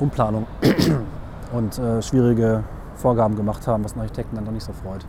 Umplanung 0.00 0.46
und 1.52 1.78
äh, 1.78 2.02
schwierige 2.02 2.64
Vorgaben 2.96 3.36
gemacht 3.36 3.66
haben, 3.66 3.84
was 3.84 3.94
den 3.94 4.02
Architekten 4.02 4.36
dann 4.36 4.44
doch 4.44 4.52
nicht 4.52 4.64
so 4.64 4.72
freut. 4.72 5.06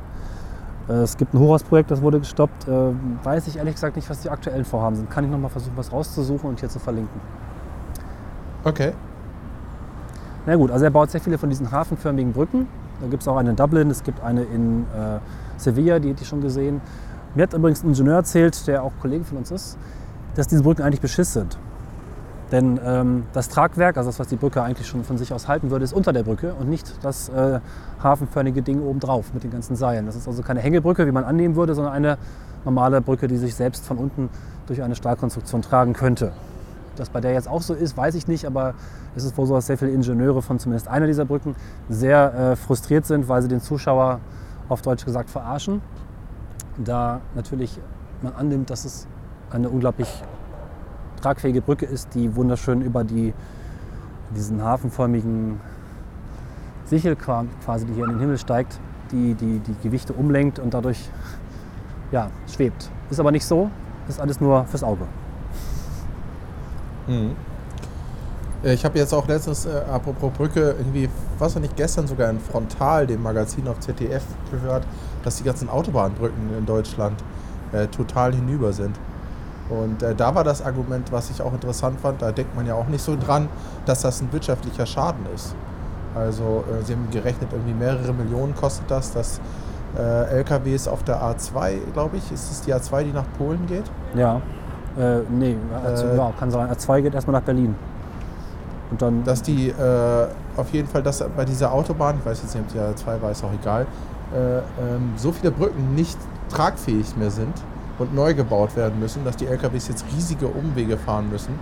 Äh, 0.89 1.03
es 1.03 1.17
gibt 1.17 1.33
ein 1.33 1.39
Hochhausprojekt, 1.39 1.91
das 1.91 2.01
wurde 2.01 2.19
gestoppt. 2.19 2.67
Äh, 2.67 2.91
weiß 3.23 3.47
ich 3.47 3.57
ehrlich 3.57 3.75
gesagt 3.75 3.95
nicht, 3.95 4.09
was 4.09 4.21
die 4.21 4.29
aktuellen 4.29 4.65
Vorhaben 4.65 4.95
sind. 4.95 5.09
Kann 5.09 5.23
ich 5.23 5.31
noch 5.31 5.39
mal 5.39 5.49
versuchen, 5.49 5.75
was 5.75 5.91
rauszusuchen 5.91 6.49
und 6.49 6.59
hier 6.59 6.69
zu 6.69 6.79
verlinken. 6.79 7.19
Okay. 8.63 8.93
Na 10.45 10.55
gut, 10.55 10.71
also 10.71 10.85
er 10.85 10.91
baut 10.91 11.09
sehr 11.09 11.21
viele 11.21 11.37
von 11.37 11.49
diesen 11.49 11.71
hafenförmigen 11.71 12.33
Brücken. 12.33 12.67
Da 13.01 13.07
gibt 13.07 13.23
es 13.23 13.27
auch 13.27 13.37
eine 13.37 13.49
in 13.49 13.55
Dublin, 13.55 13.89
es 13.89 14.03
gibt 14.03 14.23
eine 14.23 14.43
in 14.43 14.83
äh, 14.83 15.19
Sevilla, 15.57 15.99
die 15.99 16.09
hätte 16.09 16.21
ich 16.21 16.27
schon 16.27 16.41
gesehen. 16.41 16.81
Mir 17.33 17.43
hat 17.43 17.53
übrigens 17.53 17.83
ein 17.83 17.89
Ingenieur 17.89 18.15
erzählt, 18.15 18.65
der 18.67 18.83
auch 18.83 18.93
Kollege 19.01 19.25
von 19.25 19.39
uns 19.39 19.51
ist, 19.51 19.77
dass 20.35 20.47
diese 20.47 20.63
Brücken 20.63 20.83
eigentlich 20.83 21.01
Beschiss 21.01 21.33
sind. 21.33 21.57
Denn 22.51 22.79
ähm, 22.83 23.23
das 23.33 23.49
Tragwerk, 23.49 23.97
also 23.97 24.09
das, 24.09 24.19
was 24.19 24.27
die 24.27 24.35
Brücke 24.35 24.61
eigentlich 24.61 24.87
schon 24.87 25.03
von 25.03 25.17
sich 25.17 25.33
aus 25.33 25.47
halten 25.47 25.71
würde, 25.71 25.83
ist 25.83 25.93
unter 25.93 26.13
der 26.13 26.23
Brücke 26.23 26.53
und 26.53 26.69
nicht 26.69 26.93
das 27.03 27.29
äh, 27.29 27.59
hafenförmige 28.03 28.61
Ding 28.61 28.81
obendrauf 28.81 29.33
mit 29.33 29.43
den 29.43 29.51
ganzen 29.51 29.75
Seilen. 29.75 30.05
Das 30.05 30.15
ist 30.15 30.27
also 30.27 30.43
keine 30.43 30.59
Hängebrücke, 30.59 31.07
wie 31.07 31.11
man 31.11 31.23
annehmen 31.23 31.55
würde, 31.55 31.73
sondern 31.73 31.93
eine 31.93 32.17
normale 32.63 33.01
Brücke, 33.01 33.27
die 33.27 33.37
sich 33.37 33.55
selbst 33.55 33.85
von 33.85 33.97
unten 33.97 34.29
durch 34.67 34.83
eine 34.83 34.95
Stahlkonstruktion 34.95 35.61
tragen 35.61 35.93
könnte. 35.93 36.33
Das 36.95 37.09
bei 37.09 37.19
der 37.19 37.33
jetzt 37.33 37.47
auch 37.47 37.61
so 37.61 37.73
ist, 37.73 37.97
weiß 37.97 38.15
ich 38.15 38.27
nicht, 38.27 38.45
aber 38.45 38.73
es 39.15 39.23
ist 39.23 39.37
wohl 39.37 39.47
so, 39.47 39.55
dass 39.55 39.67
sehr 39.67 39.77
viele 39.77 39.91
Ingenieure 39.91 40.41
von 40.41 40.59
zumindest 40.59 40.87
einer 40.87 41.07
dieser 41.07 41.25
Brücken 41.25 41.55
sehr 41.89 42.33
äh, 42.33 42.55
frustriert 42.55 43.05
sind, 43.05 43.27
weil 43.27 43.41
sie 43.41 43.47
den 43.47 43.59
Zuschauer 43.59 44.19
auf 44.69 44.81
Deutsch 44.81 45.03
gesagt 45.03 45.29
verarschen. 45.29 45.81
Da 46.77 47.21
natürlich 47.35 47.79
man 48.21 48.33
annimmt, 48.33 48.69
dass 48.69 48.85
es 48.85 49.07
eine 49.51 49.69
unglaublich 49.69 50.23
tragfähige 51.25 51.61
Brücke 51.61 51.87
ist, 51.87 52.13
die 52.13 52.35
wunderschön 52.35 52.81
über 52.81 53.03
die, 53.03 53.33
diesen 54.35 54.61
hafenförmigen 54.63 55.59
Sichel 56.85 57.15
qua- 57.15 57.45
quasi, 57.63 57.85
die 57.87 57.93
hier 57.93 58.03
in 58.03 58.11
den 58.11 58.19
Himmel 58.19 58.37
steigt, 58.37 58.79
die, 59.11 59.33
die 59.33 59.57
die 59.59 59.75
Gewichte 59.81 60.13
umlenkt 60.13 60.59
und 60.59 60.75
dadurch 60.75 61.09
ja, 62.11 62.29
schwebt. 62.53 62.91
Ist 63.09 63.19
aber 63.19 63.31
nicht 63.31 63.45
so, 63.45 63.71
ist 64.07 64.21
alles 64.21 64.39
nur 64.39 64.65
fürs 64.65 64.83
Auge. 64.83 65.05
Mhm. 67.07 67.31
Ich 68.61 68.85
habe 68.85 68.99
jetzt 68.99 69.13
auch 69.13 69.27
letztens, 69.27 69.65
äh, 69.65 69.81
apropos 69.91 70.31
Brücke, 70.31 70.75
irgendwie, 70.77 71.09
was 71.39 71.55
nicht 71.55 71.75
gestern 71.75 72.05
sogar 72.05 72.29
in 72.29 72.39
Frontal, 72.39 73.07
dem 73.07 73.23
Magazin 73.23 73.67
auf 73.67 73.79
ZDF, 73.79 74.23
gehört, 74.51 74.85
dass 75.23 75.37
die 75.37 75.43
ganzen 75.43 75.69
Autobahnbrücken 75.69 76.55
in 76.55 76.65
Deutschland 76.67 77.23
äh, 77.71 77.87
total 77.87 78.33
hinüber 78.33 78.73
sind. 78.73 78.99
Und 79.69 80.03
äh, 80.03 80.13
da 80.13 80.35
war 80.35 80.43
das 80.43 80.63
Argument, 80.63 81.11
was 81.11 81.29
ich 81.29 81.41
auch 81.41 81.53
interessant 81.53 81.99
fand, 81.99 82.21
da 82.21 82.31
denkt 82.31 82.55
man 82.55 82.67
ja 82.67 82.75
auch 82.75 82.87
nicht 82.87 83.03
so 83.03 83.15
dran, 83.15 83.49
dass 83.85 84.01
das 84.01 84.21
ein 84.21 84.31
wirtschaftlicher 84.31 84.85
Schaden 84.85 85.25
ist. 85.33 85.55
Also 86.13 86.63
äh, 86.69 86.83
sie 86.83 86.93
haben 86.93 87.07
gerechnet, 87.11 87.49
irgendwie 87.51 87.73
mehrere 87.73 88.13
Millionen 88.13 88.55
kostet 88.55 88.89
das, 88.89 89.11
dass 89.11 89.41
äh, 89.97 90.37
LKWs 90.37 90.87
auf 90.87 91.03
der 91.03 91.21
A2, 91.21 91.91
glaube 91.93 92.17
ich, 92.17 92.31
ist 92.31 92.51
es 92.51 92.61
die 92.61 92.73
A2, 92.73 93.03
die 93.03 93.11
nach 93.11 93.25
Polen 93.37 93.65
geht? 93.65 93.85
Ja, 94.13 94.41
äh, 94.97 95.19
nee, 95.29 95.57
also, 95.83 96.07
ja, 96.07 96.31
kann 96.37 96.51
sein. 96.51 96.69
A2 96.69 97.01
geht 97.01 97.15
erstmal 97.15 97.39
nach 97.39 97.45
Berlin. 97.45 97.75
Und 98.91 99.01
dann, 99.01 99.23
dass 99.23 99.41
die 99.41 99.69
äh, 99.69 100.27
auf 100.55 100.71
jeden 100.71 100.87
Fall, 100.87 101.01
dass 101.01 101.23
bei 101.35 101.43
dieser 101.43 101.73
Autobahn, 101.73 102.17
ich 102.19 102.25
weiß 102.25 102.43
jetzt 102.43 102.55
nicht, 102.55 102.65
ob 102.65 102.71
die 102.71 103.03
A2 103.03 103.21
war, 103.21 103.31
ist 103.31 103.43
auch 103.43 103.53
egal, 103.59 103.87
äh, 104.33 104.57
ähm, 104.57 105.13
so 105.15 105.31
viele 105.31 105.51
Brücken 105.51 105.95
nicht 105.95 106.17
tragfähig 106.49 107.17
mehr 107.17 107.31
sind 107.31 107.53
und 107.99 108.13
neu 108.13 108.33
gebaut 108.33 108.75
werden 108.75 108.99
müssen, 108.99 109.23
dass 109.23 109.37
die 109.37 109.47
LKWs 109.47 109.87
jetzt 109.87 110.05
riesige 110.15 110.47
Umwege 110.47 110.97
fahren 110.97 111.29
müssen, 111.29 111.53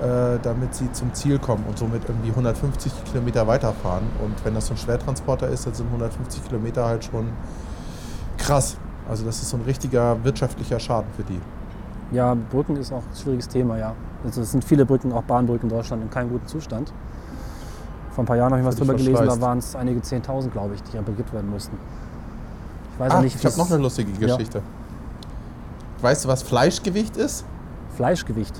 äh, 0.00 0.38
damit 0.42 0.74
sie 0.74 0.90
zum 0.92 1.12
Ziel 1.14 1.38
kommen 1.38 1.64
und 1.68 1.78
somit 1.78 2.02
irgendwie 2.08 2.30
150 2.30 2.92
Kilometer 3.04 3.46
weiterfahren. 3.46 4.04
Und 4.24 4.42
wenn 4.44 4.54
das 4.54 4.66
so 4.66 4.74
ein 4.74 4.78
Schwertransporter 4.78 5.48
ist, 5.48 5.66
dann 5.66 5.74
sind 5.74 5.86
150 5.86 6.44
Kilometer 6.46 6.86
halt 6.86 7.04
schon 7.04 7.28
krass. 8.38 8.76
Also 9.08 9.24
das 9.24 9.42
ist 9.42 9.50
so 9.50 9.56
ein 9.56 9.62
richtiger 9.64 10.22
wirtschaftlicher 10.24 10.78
Schaden 10.80 11.10
für 11.16 11.24
die. 11.24 11.40
ja, 12.12 12.34
Brücken 12.50 12.76
ist 12.76 12.92
auch 12.92 13.02
ein 13.02 13.16
schwieriges 13.20 13.48
Thema, 13.48 13.76
ja. 13.76 13.94
Also 14.24 14.42
es 14.42 14.50
sind 14.52 14.64
viele 14.64 14.84
Brücken, 14.86 15.12
auch 15.12 15.22
Bahnbrücken 15.22 15.68
in 15.70 15.76
Deutschland, 15.76 16.02
in 16.02 16.10
keinem 16.10 16.30
guten 16.30 16.46
Zustand. 16.46 16.92
Vor 18.12 18.24
ein 18.24 18.26
paar 18.26 18.36
Jahren 18.36 18.50
habe 18.52 18.60
ich 18.60 18.66
was 18.66 18.76
drüber 18.76 18.94
gelesen, 18.94 19.26
da 19.26 19.40
waren 19.40 19.58
es 19.58 19.74
einige 19.76 20.00
10.000, 20.00 20.50
glaube 20.50 20.74
ich, 20.74 20.82
die 20.84 20.96
repariert 20.96 21.32
werden 21.32 21.50
mussten. 21.50 21.76
Ich 22.94 23.00
weiß 23.00 23.12
Ah, 23.12 23.16
ja 23.16 23.22
nicht, 23.22 23.36
ich 23.36 23.44
habe 23.46 23.56
noch 23.56 23.70
eine 23.70 23.82
lustige 23.82 24.26
Ja. 24.26 24.36
Weißt 26.00 26.24
du, 26.24 26.28
was 26.28 26.42
Fleischgewicht 26.42 27.16
ist? 27.16 27.44
Fleischgewicht. 27.96 28.54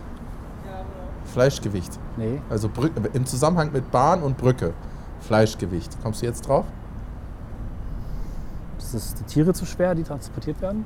Fleischgewicht. 1.33 1.99
Nee, 2.17 2.41
Also 2.51 2.69
Brück, 2.69 2.93
im 3.13 3.25
Zusammenhang 3.25 3.73
mit 3.73 3.91
Bahn 3.91 4.23
und 4.23 4.37
Brücke. 4.37 4.73
Fleischgewicht. 5.21 5.97
Kommst 6.03 6.23
du 6.23 6.27
jetzt 6.27 6.47
drauf? 6.49 6.65
ist 8.95 8.95
es 8.95 9.15
die 9.15 9.25
Tiere 9.25 9.53
zu 9.53 9.65
schwer, 9.65 9.95
die 9.95 10.03
transportiert 10.03 10.61
werden? 10.61 10.85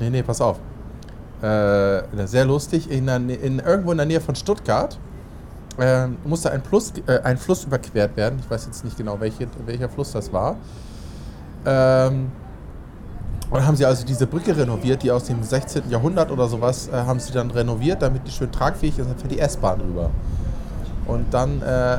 Nee, 0.00 0.10
nee, 0.10 0.22
pass 0.22 0.40
auf. 0.40 0.58
Äh, 1.40 2.26
sehr 2.26 2.44
lustig. 2.44 2.90
In, 2.90 3.06
der, 3.06 3.16
in, 3.16 3.58
irgendwo 3.60 3.92
in 3.92 3.98
der 3.98 4.06
Nähe 4.06 4.20
von 4.20 4.34
Stuttgart 4.34 4.98
äh, 5.78 6.06
musste 6.24 6.50
ein, 6.50 6.62
Plus, 6.62 6.92
äh, 7.06 7.20
ein 7.22 7.36
Fluss 7.36 7.64
überquert 7.64 8.16
werden. 8.16 8.38
Ich 8.40 8.50
weiß 8.50 8.66
jetzt 8.66 8.84
nicht 8.84 8.96
genau, 8.96 9.20
welche, 9.20 9.46
welcher 9.66 9.88
Fluss 9.88 10.12
das 10.12 10.32
war. 10.32 10.56
Ähm, 11.66 12.32
und 13.50 13.58
dann 13.58 13.66
haben 13.66 13.76
sie 13.76 13.84
also 13.84 14.04
diese 14.04 14.26
Brücke 14.26 14.56
renoviert, 14.56 15.02
die 15.02 15.10
aus 15.10 15.24
dem 15.24 15.42
16. 15.42 15.90
Jahrhundert 15.90 16.30
oder 16.30 16.48
sowas, 16.48 16.88
äh, 16.88 16.92
haben 16.92 17.20
sie 17.20 17.32
dann 17.32 17.50
renoviert, 17.50 18.02
damit 18.02 18.26
die 18.26 18.30
schön 18.30 18.50
tragfähig 18.50 18.98
ist 18.98 19.08
für 19.20 19.28
die 19.28 19.38
S-Bahn 19.38 19.80
rüber. 19.80 20.10
Und 21.06 21.32
dann 21.32 21.60
äh, 21.62 21.98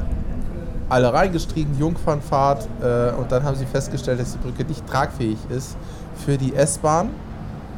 alle 0.90 1.14
reingestiegen, 1.14 1.78
Jungfernfahrt, 1.78 2.68
äh, 2.82 3.12
und 3.12 3.32
dann 3.32 3.44
haben 3.44 3.56
sie 3.56 3.66
festgestellt, 3.66 4.20
dass 4.20 4.34
die 4.34 4.38
Brücke 4.40 4.64
nicht 4.66 4.86
tragfähig 4.88 5.38
ist 5.50 5.78
für 6.26 6.38
die 6.38 6.56
S-Bahn 6.56 7.10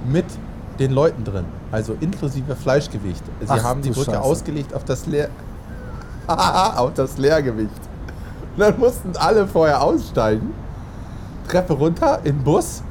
mit 0.05 0.25
den 0.79 0.91
Leuten 0.91 1.23
drin, 1.23 1.45
also 1.71 1.95
inklusive 1.99 2.55
Fleischgewicht. 2.55 3.23
Sie 3.41 3.47
Ach, 3.47 3.63
haben 3.63 3.81
die 3.81 3.89
Brücke 3.89 4.11
Scheiße. 4.11 4.21
ausgelegt 4.21 4.73
auf 4.73 4.83
das 4.83 5.05
Leer 5.07 5.29
auf 6.27 6.93
das 6.93 7.17
Leergewicht. 7.17 7.71
Und 8.55 8.59
dann 8.59 8.77
mussten 8.79 9.15
alle 9.17 9.47
vorher 9.47 9.81
aussteigen, 9.81 10.53
Treppe 11.47 11.73
runter, 11.73 12.19
in 12.23 12.37
den 12.37 12.43
Bus, 12.43 12.83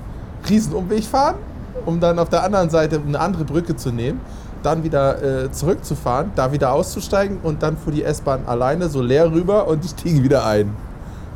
Riesenumweg 0.48 1.04
fahren, 1.04 1.36
um 1.84 2.00
dann 2.00 2.18
auf 2.18 2.28
der 2.28 2.42
anderen 2.44 2.70
Seite 2.70 3.00
eine 3.06 3.18
andere 3.20 3.44
Brücke 3.44 3.76
zu 3.76 3.90
nehmen, 3.92 4.20
dann 4.62 4.82
wieder 4.84 5.22
äh, 5.44 5.50
zurückzufahren, 5.52 6.32
da 6.34 6.50
wieder 6.52 6.72
auszusteigen 6.72 7.38
und 7.42 7.62
dann 7.62 7.76
fuhr 7.76 7.92
die 7.92 8.02
S-Bahn 8.04 8.46
alleine 8.46 8.88
so 8.88 9.00
leer 9.02 9.30
rüber 9.30 9.66
und 9.68 9.84
die 9.84 9.88
stiegen 9.88 10.22
wieder 10.22 10.44
ein. 10.46 10.74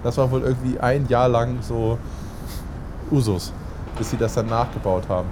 Das 0.03 0.16
war 0.16 0.31
wohl 0.31 0.42
irgendwie 0.42 0.79
ein 0.81 1.07
Jahr 1.09 1.29
lang 1.29 1.59
so 1.61 1.99
Usus, 3.11 3.53
bis 3.99 4.11
sie 4.11 4.16
das 4.16 4.35
dann 4.35 4.46
nachgebaut 4.46 5.05
haben. 5.09 5.29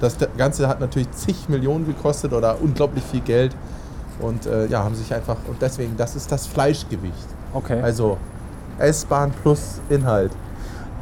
Das 0.00 0.16
Ganze 0.36 0.68
hat 0.68 0.80
natürlich 0.80 1.10
zig 1.12 1.48
Millionen 1.48 1.86
gekostet 1.86 2.32
oder 2.32 2.56
unglaublich 2.60 3.04
viel 3.04 3.20
Geld. 3.20 3.54
Und 4.20 4.46
äh, 4.46 4.66
ja, 4.66 4.84
haben 4.84 4.94
sich 4.94 5.12
einfach, 5.14 5.36
und 5.48 5.60
deswegen, 5.60 5.96
das 5.96 6.14
ist 6.16 6.30
das 6.30 6.46
Fleischgewicht. 6.46 7.26
Okay. 7.54 7.80
Also 7.82 8.18
S-Bahn 8.78 9.32
plus 9.42 9.80
Inhalt. 9.88 10.32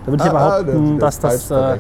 da 0.07 0.13
würde 0.13 0.25
ich 0.25 0.31
Ah, 0.31 0.35
ah, 0.59 0.63
behaupten, 0.63 0.99
das- 0.99 1.19
dass 1.21 1.49
das 1.49 1.49
das 1.49 1.77
äh, 1.77 1.79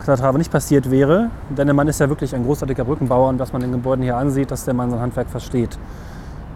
Calatrava 0.00 0.38
nicht 0.38 0.50
passiert 0.50 0.90
wäre. 0.90 1.30
Denn 1.50 1.66
der 1.66 1.74
Mann 1.74 1.88
ist 1.88 2.00
ja 2.00 2.08
wirklich 2.08 2.34
ein 2.34 2.44
großartiger 2.44 2.84
Brückenbauer 2.84 3.28
und 3.28 3.38
was 3.38 3.52
man 3.52 3.62
den 3.62 3.72
Gebäuden 3.72 4.02
hier 4.02 4.16
ansieht, 4.16 4.50
dass 4.50 4.64
der 4.64 4.74
Mann 4.74 4.90
sein 4.90 5.00
Handwerk 5.00 5.28
versteht. 5.28 5.78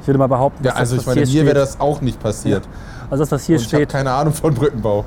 Ich 0.00 0.06
würde 0.08 0.18
mal 0.18 0.26
behaupten, 0.26 0.64
Ja, 0.64 0.72
dass 0.72 0.80
also 0.80 0.96
das, 0.96 1.02
ich 1.04 1.08
was 1.08 1.14
meine, 1.16 1.26
hier 1.26 1.46
wäre 1.46 1.54
das 1.54 1.80
auch 1.80 2.00
nicht 2.00 2.20
passiert. 2.20 2.62
also 3.10 3.22
das, 3.22 3.32
was 3.32 3.44
hier 3.44 3.56
Und 3.56 3.62
ich 3.62 3.68
steht, 3.68 3.88
keine 3.90 4.10
Ahnung 4.12 4.34
von 4.34 4.52
Brückenbau. 4.52 5.04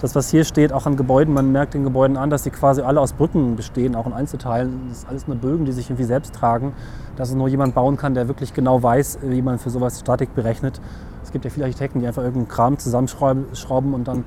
das, 0.00 0.14
was 0.14 0.30
hier 0.30 0.44
steht, 0.44 0.72
auch 0.72 0.86
an 0.86 0.96
Gebäuden, 0.96 1.34
man 1.34 1.52
merkt 1.52 1.74
den 1.74 1.84
Gebäuden 1.84 2.16
an, 2.16 2.30
dass 2.30 2.44
sie 2.44 2.50
quasi 2.50 2.80
alle 2.80 3.00
aus 3.00 3.12
Brücken 3.12 3.56
bestehen, 3.56 3.94
auch 3.94 4.06
in 4.06 4.12
Einzelteilen. 4.14 4.86
Das 4.88 4.98
ist 4.98 5.08
alles 5.08 5.26
nur 5.26 5.36
Bögen, 5.36 5.66
die 5.66 5.72
sich 5.72 5.90
irgendwie 5.90 6.04
selbst 6.04 6.34
tragen. 6.34 6.72
Dass 7.16 7.28
es 7.28 7.34
nur 7.34 7.48
jemand 7.48 7.74
bauen 7.74 7.96
kann, 7.98 8.14
der 8.14 8.26
wirklich 8.28 8.54
genau 8.54 8.82
weiß, 8.82 9.18
wie 9.22 9.42
man 9.42 9.58
für 9.58 9.68
sowas 9.70 10.00
Statik 10.00 10.34
berechnet. 10.34 10.80
Es 11.22 11.30
gibt 11.32 11.44
ja 11.44 11.50
viele 11.50 11.66
Architekten, 11.66 12.00
die 12.00 12.06
einfach 12.06 12.22
irgendeinen 12.22 12.48
Kram 12.48 12.78
zusammenschrauben 12.78 13.44
schrauben 13.52 13.92
und 13.92 14.08
dann 14.08 14.24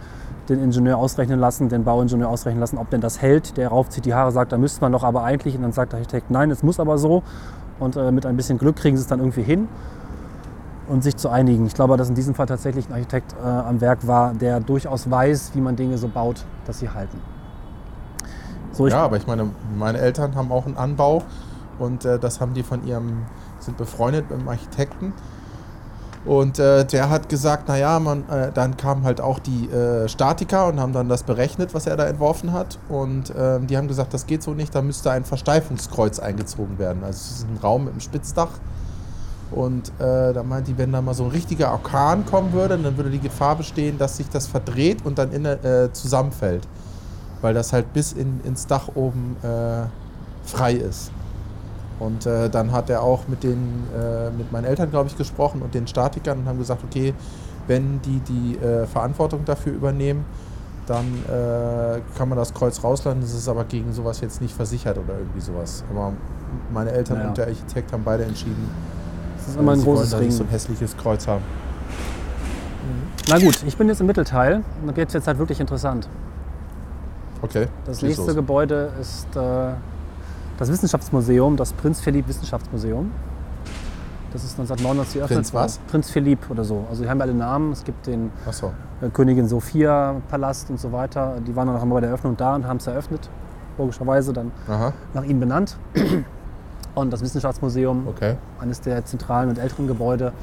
den 0.51 0.63
Ingenieur 0.63 0.97
ausrechnen 0.97 1.39
lassen, 1.39 1.69
den 1.69 1.83
Bauingenieur 1.83 2.29
ausrechnen 2.29 2.59
lassen, 2.59 2.77
ob 2.77 2.89
denn 2.89 3.01
das 3.01 3.21
hält. 3.21 3.57
Der 3.57 3.69
raufzieht 3.69 4.05
die 4.05 4.13
Haare, 4.13 4.31
sagt, 4.31 4.51
da 4.51 4.57
müsste 4.57 4.81
man 4.81 4.91
doch 4.91 5.03
aber 5.03 5.23
eigentlich. 5.23 5.55
Und 5.55 5.63
dann 5.63 5.71
sagt 5.71 5.93
der 5.93 5.99
Architekt, 5.99 6.29
nein, 6.29 6.51
es 6.51 6.63
muss 6.63 6.79
aber 6.79 6.97
so. 6.97 7.23
Und 7.79 7.95
äh, 7.95 8.11
mit 8.11 8.25
ein 8.25 8.37
bisschen 8.37 8.57
Glück 8.57 8.75
kriegen 8.75 8.95
sie 8.95 9.01
es 9.01 9.07
dann 9.07 9.19
irgendwie 9.19 9.43
hin 9.43 9.67
und 10.87 11.03
sich 11.03 11.15
zu 11.15 11.29
einigen. 11.29 11.65
Ich 11.65 11.73
glaube, 11.73 11.97
dass 11.97 12.09
in 12.09 12.15
diesem 12.15 12.35
Fall 12.35 12.45
tatsächlich 12.45 12.87
ein 12.89 12.93
Architekt 12.93 13.33
äh, 13.41 13.47
am 13.47 13.81
Werk 13.81 14.05
war, 14.07 14.33
der 14.33 14.59
durchaus 14.59 15.09
weiß, 15.09 15.51
wie 15.55 15.61
man 15.61 15.75
Dinge 15.75 15.97
so 15.97 16.07
baut, 16.07 16.45
dass 16.65 16.79
sie 16.79 16.89
halten. 16.89 17.19
So, 18.73 18.87
ja, 18.87 19.03
aber 19.03 19.17
ich 19.17 19.27
meine, 19.27 19.49
meine 19.77 19.97
Eltern 19.97 20.35
haben 20.35 20.51
auch 20.51 20.65
einen 20.65 20.77
Anbau 20.77 21.23
und 21.79 22.05
äh, 22.05 22.19
das 22.19 22.41
haben 22.41 22.53
die 22.53 22.63
von 22.63 22.85
ihrem, 22.85 23.23
sind 23.59 23.77
befreundet 23.77 24.29
mit 24.29 24.39
einem 24.39 24.47
Architekten. 24.49 25.13
Und 26.23 26.59
äh, 26.59 26.85
der 26.85 27.09
hat 27.09 27.29
gesagt, 27.29 27.67
naja, 27.67 27.99
man, 27.99 28.29
äh, 28.29 28.51
dann 28.53 28.77
kamen 28.77 29.03
halt 29.03 29.19
auch 29.19 29.39
die 29.39 29.67
äh, 29.69 30.07
Statiker 30.07 30.67
und 30.67 30.79
haben 30.79 30.93
dann 30.93 31.09
das 31.09 31.23
berechnet, 31.23 31.73
was 31.73 31.87
er 31.87 31.97
da 31.97 32.05
entworfen 32.05 32.53
hat. 32.53 32.77
Und 32.89 33.33
ähm, 33.35 33.65
die 33.65 33.75
haben 33.75 33.87
gesagt, 33.87 34.13
das 34.13 34.27
geht 34.27 34.43
so 34.43 34.53
nicht, 34.53 34.75
da 34.75 34.83
müsste 34.83 35.09
ein 35.09 35.25
Versteifungskreuz 35.25 36.19
eingezogen 36.19 36.77
werden. 36.77 37.03
Also 37.03 37.17
es 37.17 37.37
ist 37.39 37.47
ein 37.47 37.57
Raum 37.57 37.85
mit 37.85 37.93
einem 37.93 38.01
Spitzdach. 38.01 38.49
Und 39.49 39.89
äh, 39.99 40.31
da 40.31 40.43
meint 40.43 40.67
die, 40.67 40.77
wenn 40.77 40.91
da 40.91 41.01
mal 41.01 41.13
so 41.13 41.23
ein 41.23 41.31
richtiger 41.31 41.71
Orkan 41.71 42.25
kommen 42.25 42.53
würde, 42.53 42.77
dann 42.77 42.95
würde 42.97 43.09
die 43.09 43.19
Gefahr 43.19 43.55
bestehen, 43.55 43.97
dass 43.97 44.17
sich 44.17 44.29
das 44.29 44.47
verdreht 44.47 45.03
und 45.03 45.17
dann 45.17 45.31
in, 45.31 45.45
äh, 45.45 45.91
zusammenfällt. 45.91 46.67
Weil 47.41 47.55
das 47.55 47.73
halt 47.73 47.91
bis 47.93 48.13
in, 48.13 48.41
ins 48.43 48.67
Dach 48.67 48.89
oben 48.93 49.35
äh, 49.41 49.87
frei 50.47 50.73
ist. 50.73 51.11
Und 52.01 52.25
äh, 52.25 52.49
dann 52.49 52.71
hat 52.71 52.89
er 52.89 53.03
auch 53.03 53.27
mit, 53.27 53.43
den, 53.43 53.83
äh, 53.95 54.31
mit 54.31 54.51
meinen 54.51 54.65
Eltern, 54.65 54.89
glaube 54.89 55.07
ich, 55.07 55.15
gesprochen 55.15 55.61
und 55.61 55.75
den 55.75 55.85
Statikern 55.85 56.39
und 56.39 56.47
haben 56.47 56.57
gesagt, 56.57 56.83
okay, 56.83 57.13
wenn 57.67 58.01
die 58.01 58.19
die 58.21 58.57
äh, 58.57 58.87
Verantwortung 58.87 59.45
dafür 59.45 59.73
übernehmen, 59.73 60.25
dann 60.87 61.05
äh, 61.05 61.99
kann 62.17 62.27
man 62.27 62.39
das 62.39 62.55
Kreuz 62.55 62.83
rausladen. 62.83 63.21
Das 63.21 63.35
ist 63.35 63.47
aber 63.47 63.65
gegen 63.65 63.93
sowas 63.93 64.19
jetzt 64.19 64.41
nicht 64.41 64.55
versichert 64.55 64.97
oder 64.97 65.19
irgendwie 65.19 65.41
sowas. 65.41 65.83
Aber 65.91 66.13
meine 66.73 66.91
Eltern 66.91 67.17
naja. 67.17 67.29
und 67.29 67.37
der 67.37 67.45
Architekt 67.45 67.93
haben 67.93 68.03
beide 68.03 68.23
entschieden, 68.23 68.67
das 69.37 69.49
ist 69.49 69.59
immer 69.59 69.73
ein 69.73 69.83
großes 69.83 70.17
Ring. 70.19 70.31
so 70.31 70.43
ein 70.43 70.49
hässliches 70.49 70.97
Kreuz 70.97 71.27
haben. 71.27 71.43
Na 73.29 73.37
gut, 73.37 73.61
ich 73.67 73.77
bin 73.77 73.87
jetzt 73.87 74.01
im 74.01 74.07
Mittelteil 74.07 74.63
und 74.81 74.87
da 74.87 74.91
geht 74.91 75.09
es 75.09 75.13
jetzt 75.13 75.27
halt 75.27 75.37
wirklich 75.37 75.59
interessant. 75.59 76.09
Okay. 77.43 77.67
Das 77.85 78.01
nächste 78.01 78.25
los. 78.25 78.35
Gebäude 78.35 78.91
ist 78.99 79.35
äh, 79.35 79.73
das 80.61 80.69
Wissenschaftsmuseum, 80.69 81.57
das 81.57 81.73
Prinz 81.73 82.01
Philipp 82.01 82.27
Wissenschaftsmuseum. 82.27 83.11
Das 84.31 84.43
ist 84.43 84.59
1999 84.59 85.17
eröffnet. 85.17 85.37
Prinz 85.39 85.53
was? 85.55 85.77
Prinz 85.89 86.11
Philipp 86.11 86.51
oder 86.51 86.63
so. 86.63 86.85
Also 86.87 87.01
die 87.01 87.09
haben 87.09 87.19
alle 87.19 87.33
Namen. 87.33 87.71
Es 87.71 87.83
gibt 87.83 88.05
den 88.05 88.31
so. 88.51 88.71
äh, 89.01 89.09
Königin 89.09 89.47
Sophia 89.47 90.21
Palast 90.29 90.69
und 90.69 90.79
so 90.79 90.91
weiter. 90.91 91.37
Die 91.47 91.55
waren 91.55 91.67
dann 91.67 91.77
auch 91.77 91.81
immer 91.81 91.95
bei 91.95 92.01
der 92.01 92.09
Eröffnung 92.09 92.37
da 92.37 92.53
und 92.53 92.67
haben 92.67 92.77
es 92.77 92.85
eröffnet. 92.85 93.27
Logischerweise 93.79 94.33
dann 94.33 94.51
Aha. 94.67 94.93
nach 95.15 95.23
ihnen 95.23 95.39
benannt. 95.39 95.77
Und 96.93 97.11
das 97.11 97.21
Wissenschaftsmuseum, 97.21 98.05
okay. 98.07 98.35
eines 98.59 98.81
der 98.81 99.03
zentralen 99.05 99.49
und 99.49 99.57
älteren 99.57 99.87
Gebäude, 99.87 100.33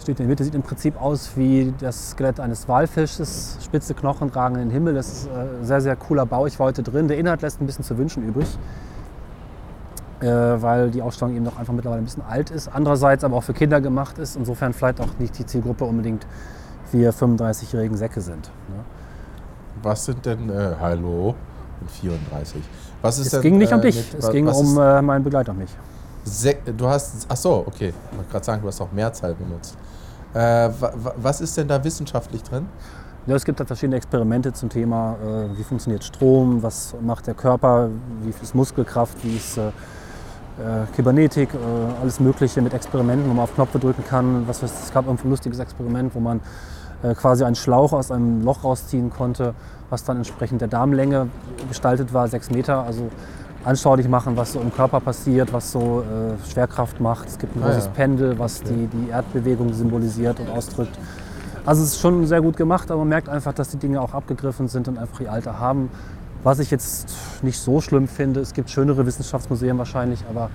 steht 0.00 0.20
in 0.20 0.26
der 0.26 0.28
Mitte, 0.28 0.44
sieht 0.44 0.54
im 0.54 0.62
Prinzip 0.62 1.00
aus 1.00 1.30
wie 1.34 1.72
das 1.80 2.10
Skelett 2.10 2.38
eines 2.38 2.68
Walfisches. 2.68 3.58
Spitze 3.64 3.94
Knochen 3.94 4.28
ragen 4.28 4.54
in 4.56 4.68
den 4.68 4.70
Himmel. 4.70 4.94
Das 4.94 5.08
ist 5.08 5.28
ein 5.30 5.62
äh, 5.62 5.64
sehr, 5.64 5.80
sehr 5.80 5.96
cooler 5.96 6.26
Bau. 6.26 6.46
Ich 6.46 6.60
war 6.60 6.66
heute 6.66 6.84
drin. 6.84 7.08
Der 7.08 7.18
Inhalt 7.18 7.42
lässt 7.42 7.60
ein 7.60 7.66
bisschen 7.66 7.84
zu 7.84 7.98
wünschen 7.98 8.22
übrig 8.22 8.56
äh, 10.20 10.26
weil 10.26 10.90
die 10.90 11.02
Ausstellung 11.02 11.34
eben 11.34 11.44
noch 11.44 11.58
einfach 11.58 11.72
mittlerweile 11.72 12.02
ein 12.02 12.04
bisschen 12.04 12.24
alt 12.24 12.50
ist. 12.50 12.68
Andererseits 12.68 13.24
aber 13.24 13.36
auch 13.36 13.42
für 13.42 13.54
Kinder 13.54 13.80
gemacht 13.80 14.18
ist, 14.18 14.36
insofern 14.36 14.72
vielleicht 14.72 15.00
auch 15.00 15.18
nicht 15.18 15.38
die 15.38 15.46
Zielgruppe 15.46 15.84
unbedingt 15.84 16.26
wir 16.92 17.12
35-jährigen 17.12 17.96
Säcke 17.96 18.20
sind. 18.20 18.46
Ne? 18.68 18.84
Was 19.82 20.04
sind 20.04 20.24
denn, 20.24 20.48
äh, 20.48 20.74
hallo, 20.80 21.34
und 21.80 21.90
34. 21.90 22.62
Was 23.02 23.18
ist 23.18 23.26
es 23.26 23.32
denn, 23.32 23.42
ging 23.42 23.58
nicht 23.58 23.72
äh, 23.72 23.74
um 23.74 23.80
dich, 23.80 23.96
mit, 23.96 24.22
es 24.22 24.30
ging 24.30 24.48
um 24.48 24.78
äh, 24.78 25.02
meinen 25.02 25.24
Begleiter 25.24 25.52
mich. 25.52 25.70
du 26.76 26.88
hast, 26.88 27.26
ach 27.28 27.36
so, 27.36 27.64
okay. 27.66 27.92
Ich 28.10 28.16
wollte 28.16 28.30
gerade 28.30 28.44
sagen, 28.44 28.62
du 28.62 28.68
hast 28.68 28.80
auch 28.80 28.92
Mehrzahl 28.92 29.34
benutzt. 29.34 29.76
Äh, 30.34 30.70
was 31.16 31.40
ist 31.40 31.56
denn 31.56 31.68
da 31.68 31.82
wissenschaftlich 31.82 32.42
drin? 32.42 32.66
Ja, 33.26 33.34
es 33.34 33.44
gibt 33.44 33.58
halt 33.58 33.66
verschiedene 33.66 33.96
Experimente 33.96 34.52
zum 34.52 34.68
Thema, 34.68 35.16
äh, 35.22 35.58
wie 35.58 35.64
funktioniert 35.64 36.04
Strom, 36.04 36.62
was 36.62 36.94
macht 37.00 37.26
der 37.26 37.34
Körper, 37.34 37.88
wie 38.22 38.30
ist 38.30 38.54
Muskelkraft, 38.54 39.16
wie 39.24 39.36
ist 39.36 39.58
äh, 40.58 40.86
Kybernetik, 40.94 41.50
äh, 41.54 42.00
alles 42.00 42.20
Mögliche 42.20 42.62
mit 42.62 42.74
Experimenten, 42.74 43.28
wo 43.28 43.34
man 43.34 43.44
auf 43.44 43.54
Knöpfe 43.54 43.78
drücken 43.78 44.04
kann. 44.04 44.48
Was, 44.48 44.62
was, 44.62 44.84
es 44.84 44.92
gab 44.92 45.08
ein 45.08 45.18
lustiges 45.24 45.58
Experiment, 45.58 46.14
wo 46.14 46.20
man 46.20 46.40
äh, 47.02 47.14
quasi 47.14 47.44
einen 47.44 47.56
Schlauch 47.56 47.92
aus 47.92 48.10
einem 48.10 48.42
Loch 48.42 48.64
rausziehen 48.64 49.10
konnte, 49.10 49.54
was 49.90 50.04
dann 50.04 50.18
entsprechend 50.18 50.60
der 50.60 50.68
Darmlänge 50.68 51.28
gestaltet 51.68 52.12
war, 52.12 52.28
sechs 52.28 52.50
Meter. 52.50 52.84
Also 52.84 53.10
anschaulich 53.64 54.08
machen, 54.08 54.36
was 54.36 54.52
so 54.52 54.60
im 54.60 54.72
Körper 54.72 55.00
passiert, 55.00 55.52
was 55.52 55.72
so 55.72 56.02
äh, 56.02 56.50
Schwerkraft 56.50 57.00
macht. 57.00 57.28
Es 57.28 57.38
gibt 57.38 57.56
ein 57.56 57.62
ah, 57.62 57.66
großes 57.66 57.86
ja. 57.86 57.90
Pendel, 57.90 58.38
was 58.38 58.62
die, 58.62 58.86
die 58.86 59.10
Erdbewegung 59.10 59.72
symbolisiert 59.72 60.40
und 60.40 60.48
ausdrückt. 60.50 60.96
Also 61.66 61.82
es 61.82 61.94
ist 61.94 62.00
schon 62.00 62.24
sehr 62.26 62.40
gut 62.40 62.56
gemacht, 62.56 62.92
aber 62.92 63.00
man 63.00 63.08
merkt 63.08 63.28
einfach, 63.28 63.52
dass 63.52 63.70
die 63.70 63.76
Dinge 63.76 64.00
auch 64.00 64.14
abgegriffen 64.14 64.68
sind 64.68 64.86
und 64.86 64.98
einfach 64.98 65.20
ihr 65.20 65.32
Alter 65.32 65.58
haben. 65.58 65.90
Was 66.46 66.60
ich 66.60 66.70
jetzt 66.70 67.12
nicht 67.42 67.58
so 67.58 67.80
schlimm 67.80 68.06
finde, 68.06 68.38
es 68.38 68.54
gibt 68.54 68.70
schönere 68.70 69.04
Wissenschaftsmuseen 69.04 69.76
wahrscheinlich, 69.78 70.24
aber 70.30 70.48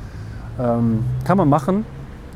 ähm, 0.58 1.04
kann 1.26 1.38
man 1.38 1.50
machen. 1.50 1.86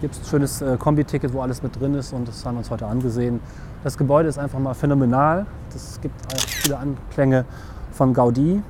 Gibt 0.01 0.13
ein 0.13 0.25
schönes 0.25 0.61
äh, 0.61 0.75
Kombi-Ticket, 0.77 1.31
wo 1.31 1.39
alles 1.39 1.63
mit 1.63 1.79
drin 1.79 1.93
ist 1.93 2.11
und 2.11 2.27
das 2.27 2.45
haben 2.45 2.55
wir 2.55 2.57
uns 2.57 2.69
heute 2.69 2.85
angesehen. 2.85 3.39
Das 3.85 3.97
Gebäude 3.97 4.27
ist 4.27 4.37
einfach 4.37 4.59
mal 4.59 4.73
phänomenal. 4.73 5.45
Es 5.73 6.01
gibt 6.01 6.15
viele 6.35 6.77
Anklänge 6.77 7.45
von 7.93 8.13
Gaudi, 8.13 8.61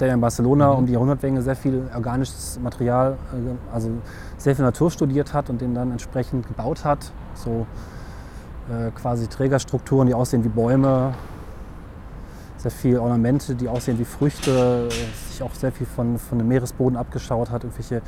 der 0.00 0.08
ja 0.08 0.14
in 0.14 0.22
Barcelona 0.22 0.72
mhm. 0.72 0.78
um 0.78 0.86
die 0.86 0.94
Jahrhundertwende 0.94 1.42
sehr 1.42 1.56
viel 1.56 1.82
organisches 1.94 2.58
Material, 2.62 3.18
äh, 3.34 3.74
also 3.74 3.90
sehr 4.38 4.56
viel 4.56 4.64
Natur 4.64 4.90
studiert 4.90 5.34
hat 5.34 5.50
und 5.50 5.60
den 5.60 5.74
dann 5.74 5.90
entsprechend 5.90 6.48
gebaut 6.48 6.86
hat. 6.86 7.12
So 7.34 7.66
äh, 8.70 8.90
quasi 8.92 9.26
Trägerstrukturen, 9.26 10.06
die 10.06 10.14
aussehen 10.14 10.44
wie 10.44 10.48
Bäume, 10.48 11.12
sehr 12.62 12.70
viele 12.70 13.02
Ornamente, 13.02 13.54
die 13.54 13.68
aussehen 13.68 13.98
wie 13.98 14.04
Früchte, 14.04 14.88
sich 15.28 15.42
auch 15.42 15.52
sehr 15.54 15.72
viel 15.72 15.86
von, 15.86 16.18
von 16.18 16.38
dem 16.38 16.48
Meeresboden 16.48 16.96
abgeschaut 16.96 17.50
hat, 17.50 17.64
irgendwelche 17.64 18.02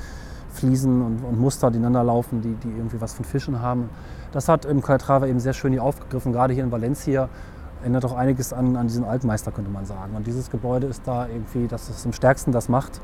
Fliesen 0.52 1.02
und, 1.02 1.24
und 1.24 1.40
Muster, 1.40 1.70
die 1.70 1.78
ineinander 1.78 2.04
laufen, 2.04 2.40
die, 2.40 2.54
die 2.54 2.68
irgendwie 2.68 3.00
was 3.00 3.14
von 3.14 3.24
Fischen 3.24 3.60
haben. 3.60 3.90
Das 4.32 4.48
hat 4.48 4.64
im 4.64 4.80
Calatrava 4.80 5.26
eben 5.26 5.40
sehr 5.40 5.52
schön 5.52 5.72
hier 5.72 5.82
aufgegriffen, 5.82 6.32
gerade 6.32 6.54
hier 6.54 6.62
in 6.62 6.70
Valencia. 6.70 7.28
Erinnert 7.80 8.04
auch 8.04 8.14
einiges 8.14 8.52
an, 8.52 8.76
an 8.76 8.86
diesen 8.86 9.04
Altmeister, 9.04 9.50
könnte 9.50 9.70
man 9.70 9.84
sagen. 9.84 10.14
Und 10.16 10.26
dieses 10.26 10.50
Gebäude 10.50 10.86
ist 10.86 11.02
da 11.04 11.26
irgendwie, 11.26 11.66
dass 11.66 11.90
es 11.90 12.06
am 12.06 12.12
stärksten 12.12 12.52
das 12.52 12.68
macht. 12.68 13.00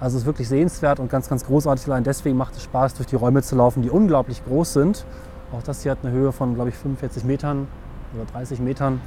Also 0.00 0.16
es 0.16 0.22
ist 0.22 0.26
wirklich 0.26 0.48
sehenswert 0.48 1.00
und 1.00 1.10
ganz, 1.10 1.28
ganz 1.28 1.44
großartig. 1.44 1.86
Allein 1.86 2.04
deswegen 2.04 2.36
macht 2.36 2.56
es 2.56 2.62
Spaß, 2.62 2.94
durch 2.94 3.08
die 3.08 3.16
Räume 3.16 3.42
zu 3.42 3.56
laufen, 3.56 3.82
die 3.82 3.90
unglaublich 3.90 4.44
groß 4.44 4.72
sind. 4.72 5.04
Auch 5.52 5.62
das 5.62 5.82
hier 5.82 5.92
hat 5.92 5.98
eine 6.02 6.12
Höhe 6.12 6.32
von, 6.32 6.54
glaube 6.54 6.70
ich, 6.70 6.76
45 6.76 7.24
Metern 7.24 7.66
oder 8.14 8.24
30 8.32 8.60
Metern 8.60 9.00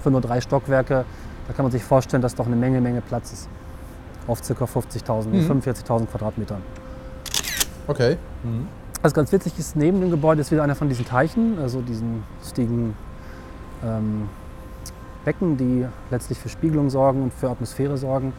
für 0.00 0.10
nur 0.10 0.20
drei 0.20 0.40
Stockwerke. 0.40 1.04
Da 1.46 1.54
kann 1.54 1.64
man 1.64 1.72
sich 1.72 1.84
vorstellen, 1.84 2.22
dass 2.22 2.34
doch 2.34 2.46
eine 2.46 2.56
Menge, 2.56 2.80
Menge 2.80 3.00
Platz 3.00 3.32
ist. 3.32 3.48
Auf 4.26 4.40
ca. 4.40 4.64
50.000, 4.64 5.28
mhm. 5.28 5.62
45.000 5.62 6.06
Quadratmetern. 6.06 6.62
Okay. 7.86 8.16
Mhm. 8.42 8.66
Was 9.02 9.14
ganz 9.14 9.30
witzig 9.30 9.58
ist, 9.58 9.76
neben 9.76 10.00
dem 10.00 10.10
Gebäude 10.10 10.40
ist 10.40 10.50
wieder 10.50 10.64
einer 10.64 10.74
von 10.74 10.88
diesen 10.88 11.04
Teichen, 11.04 11.58
also 11.60 11.80
diesen 11.80 12.24
lustigen 12.40 12.96
ähm, 13.84 14.28
Becken, 15.24 15.56
die 15.56 15.86
letztlich 16.10 16.38
für 16.38 16.48
Spiegelung 16.48 16.90
sorgen 16.90 17.22
und 17.22 17.32
für 17.32 17.50
Atmosphäre 17.50 17.96
sorgen. 17.98 18.32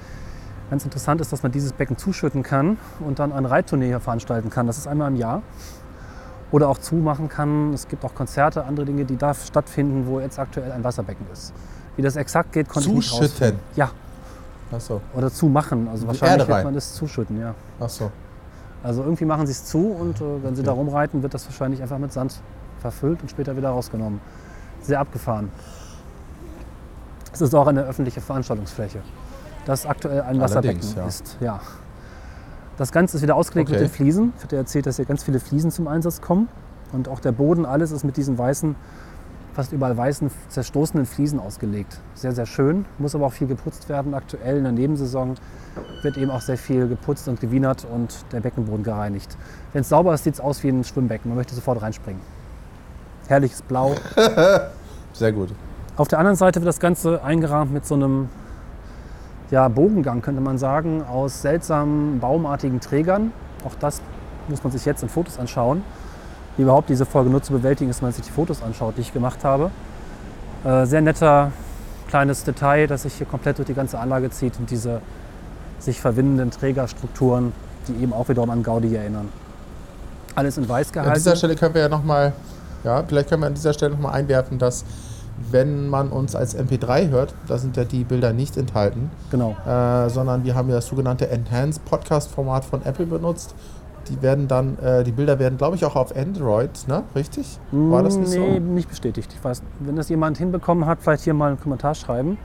Ganz 0.69 0.83
interessant 0.83 1.21
ist, 1.21 1.31
dass 1.31 1.43
man 1.43 1.51
dieses 1.53 1.71
Becken 1.71 1.97
zuschütten 1.97 2.43
kann 2.43 2.77
und 2.99 3.19
dann 3.19 3.31
ein 3.31 3.45
Reittournee 3.45 3.87
hier 3.87 4.01
veranstalten 4.01 4.49
kann. 4.49 4.67
Das 4.67 4.77
ist 4.77 4.87
einmal 4.87 5.09
im 5.09 5.15
Jahr. 5.15 5.41
Oder 6.51 6.69
auch 6.69 6.77
zumachen 6.77 7.29
kann. 7.29 7.73
Es 7.73 7.87
gibt 7.87 8.03
auch 8.03 8.15
Konzerte, 8.15 8.65
andere 8.65 8.85
Dinge, 8.85 9.05
die 9.05 9.17
da 9.17 9.33
stattfinden, 9.33 10.07
wo 10.07 10.19
jetzt 10.19 10.39
aktuell 10.39 10.71
ein 10.71 10.83
Wasserbecken 10.83 11.25
ist. 11.31 11.53
Wie 11.97 12.01
das 12.01 12.15
exakt 12.15 12.53
geht, 12.53 12.69
konnte 12.69 12.87
zuschütten. 12.89 13.01
ich 13.01 13.11
nicht 13.21 13.31
rausfinden. 13.31 13.59
Ja. 13.75 13.89
Ach 14.71 14.79
so. 14.81 15.01
Oder 15.15 15.31
zumachen. 15.31 15.87
Also 15.89 16.03
Die 16.03 16.07
wahrscheinlich 16.07 16.47
wird 16.47 16.63
man 16.63 16.73
das 16.73 16.93
zuschütten, 16.93 17.39
ja. 17.39 17.53
Ach 17.79 17.89
so. 17.89 18.11
Also 18.83 19.03
irgendwie 19.03 19.25
machen 19.25 19.45
sie 19.47 19.51
es 19.51 19.65
zu 19.65 19.79
und 19.79 20.21
äh, 20.21 20.43
wenn 20.43 20.55
sie 20.55 20.61
Okay. 20.61 20.67
da 20.67 20.71
rumreiten, 20.73 21.23
wird 21.23 21.33
das 21.33 21.45
wahrscheinlich 21.45 21.81
einfach 21.81 21.97
mit 21.97 22.13
Sand 22.13 22.39
verfüllt 22.79 23.21
und 23.21 23.29
später 23.29 23.57
wieder 23.57 23.69
rausgenommen. 23.69 24.21
Sehr 24.81 24.99
abgefahren. 24.99 25.51
Es 27.33 27.41
ist 27.41 27.53
auch 27.53 27.67
eine 27.67 27.83
öffentliche 27.83 28.21
Veranstaltungsfläche, 28.21 28.99
das 29.65 29.85
aktuell 29.85 30.21
ein 30.21 30.39
Wasserbecken 30.39 30.81
ja. 30.95 31.05
ist. 31.07 31.37
Ja. 31.39 31.59
Das 32.77 32.91
Ganze 32.91 33.17
ist 33.17 33.23
wieder 33.23 33.35
ausgelegt 33.35 33.69
Okay. 33.69 33.79
mit 33.81 33.89
den 33.89 33.93
Fliesen. 33.93 34.33
Ich 34.37 34.43
hatte 34.43 34.55
erzählt, 34.55 34.85
dass 34.85 34.97
hier 34.97 35.05
ganz 35.05 35.23
viele 35.23 35.39
Fliesen 35.39 35.71
zum 35.71 35.87
Einsatz 35.87 36.21
kommen. 36.21 36.47
Und 36.93 37.07
auch 37.09 37.19
der 37.19 37.31
Boden, 37.31 37.65
alles 37.65 37.91
ist 37.91 38.03
mit 38.03 38.15
diesen 38.17 38.37
weißen, 38.37 38.75
fast 39.57 39.73
überall 39.73 39.97
weißen, 39.97 40.29
zerstoßenen 40.49 41.07
Fliesen 41.07 41.39
ausgelegt. 41.39 41.99
Sehr, 42.13 42.31
sehr 42.31 42.45
schön, 42.45 42.85
muss 42.99 43.15
aber 43.15 43.25
auch 43.25 43.33
viel 43.33 43.47
geputzt 43.47 43.89
werden. 43.89 44.13
Aktuell 44.13 44.57
in 44.57 44.63
der 44.63 44.71
Nebensaison 44.71 45.33
wird 46.03 46.15
eben 46.15 46.29
auch 46.29 46.41
sehr 46.41 46.59
viel 46.59 46.87
geputzt 46.87 47.27
und 47.27 47.41
gewienert 47.41 47.83
und 47.91 48.23
der 48.31 48.41
Beckenboden 48.41 48.83
gereinigt. 48.83 49.35
Wenn 49.73 49.81
es 49.81 49.89
sauber 49.89 50.13
ist, 50.13 50.25
sieht 50.25 50.35
es 50.35 50.39
aus 50.39 50.61
wie 50.61 50.69
ein 50.69 50.83
Schwimmbecken. 50.83 51.29
Man 51.31 51.37
möchte 51.37 51.55
sofort 51.55 51.81
reinspringen. 51.81 52.21
Herrliches 53.29 53.63
Blau. 53.63 53.95
Sehr 55.13 55.31
gut. 55.31 55.49
Auf 55.95 56.07
der 56.07 56.19
anderen 56.19 56.37
Seite 56.37 56.61
wird 56.61 56.67
das 56.67 56.79
Ganze 56.79 57.23
eingerahmt 57.23 57.73
mit 57.73 57.83
so 57.83 57.95
einem 57.95 58.29
ja, 59.49 59.67
Bogengang, 59.69 60.21
könnte 60.21 60.39
man 60.39 60.59
sagen, 60.59 61.01
aus 61.01 61.41
seltsamen 61.41 62.19
baumartigen 62.19 62.79
Trägern. 62.79 63.33
Auch 63.65 63.73
das 63.79 64.03
muss 64.49 64.63
man 64.63 64.71
sich 64.71 64.85
jetzt 64.85 65.01
in 65.01 65.09
Fotos 65.09 65.39
anschauen. 65.39 65.81
Wie 66.57 66.63
überhaupt 66.63 66.89
diese 66.89 67.05
Folge 67.05 67.29
nur 67.29 67.41
zu 67.43 67.53
bewältigen 67.53 67.89
ist, 67.89 68.01
wenn 68.01 68.07
man 68.07 68.13
sich 68.13 68.25
die 68.25 68.31
Fotos 68.31 68.61
anschaut, 68.63 68.95
die 68.97 69.01
ich 69.01 69.13
gemacht 69.13 69.43
habe. 69.43 69.71
Äh, 70.63 70.85
sehr 70.85 71.01
netter 71.01 71.51
kleines 72.07 72.43
Detail, 72.43 72.87
das 72.87 73.03
sich 73.03 73.13
hier 73.13 73.27
komplett 73.27 73.57
durch 73.57 73.67
die 73.67 73.73
ganze 73.73 73.99
Anlage 73.99 74.29
zieht 74.31 74.57
und 74.59 74.69
diese 74.71 75.01
sich 75.79 75.99
verwindenden 76.01 76.51
Trägerstrukturen, 76.51 77.53
die 77.87 78.01
eben 78.01 78.13
auch 78.13 78.27
wiederum 78.29 78.49
an 78.49 78.63
Gaudi 78.63 78.95
erinnern. 78.95 79.29
Alles 80.35 80.57
in 80.57 80.67
weiß 80.67 80.87
An 80.87 80.93
gehalten. 80.93 81.13
dieser 81.15 81.35
Stelle 81.35 81.55
können 81.55 81.73
wir 81.75 81.81
ja 81.81 81.89
nochmal, 81.89 82.33
ja, 82.83 83.03
vielleicht 83.07 83.29
können 83.29 83.41
wir 83.43 83.47
an 83.47 83.53
dieser 83.53 83.73
Stelle 83.73 83.91
nochmal 83.93 84.13
einwerfen, 84.13 84.57
dass 84.57 84.85
wenn 85.51 85.87
man 85.87 86.09
uns 86.09 86.35
als 86.35 86.57
MP3 86.57 87.09
hört, 87.09 87.35
da 87.47 87.57
sind 87.59 87.77
ja 87.77 87.83
die 87.83 88.03
Bilder 88.03 88.33
nicht 88.33 88.57
enthalten, 88.57 89.11
Genau. 89.29 89.55
äh, 89.67 90.09
sondern 90.09 90.43
wir 90.43 90.55
haben 90.55 90.69
ja 90.69 90.75
das 90.75 90.87
sogenannte 90.87 91.29
Enhanced 91.29 91.85
Podcast 91.85 92.31
Format 92.31 92.65
von 92.65 92.83
Apple 92.83 93.05
benutzt. 93.05 93.53
Die 94.09 94.21
werden 94.21 94.47
dann, 94.47 94.77
äh, 94.79 95.03
die 95.03 95.11
Bilder 95.11 95.39
werden, 95.39 95.57
glaube 95.57 95.75
ich, 95.75 95.85
auch 95.85 95.95
auf 95.95 96.15
Android, 96.15 96.87
ne? 96.87 97.03
Richtig? 97.15 97.59
War 97.71 98.03
das 98.03 98.15
nicht 98.15 98.29
nee, 98.29 98.53
so? 98.55 98.59
nicht 98.59 98.89
bestätigt. 98.89 99.33
Ich 99.33 99.43
weiß, 99.43 99.61
wenn 99.79 99.95
das 99.95 100.09
jemand 100.09 100.37
hinbekommen 100.37 100.85
hat, 100.85 100.99
vielleicht 101.01 101.23
hier 101.23 101.33
mal 101.33 101.47
einen 101.49 101.59
Kommentar 101.59 101.95
schreiben. 101.95 102.37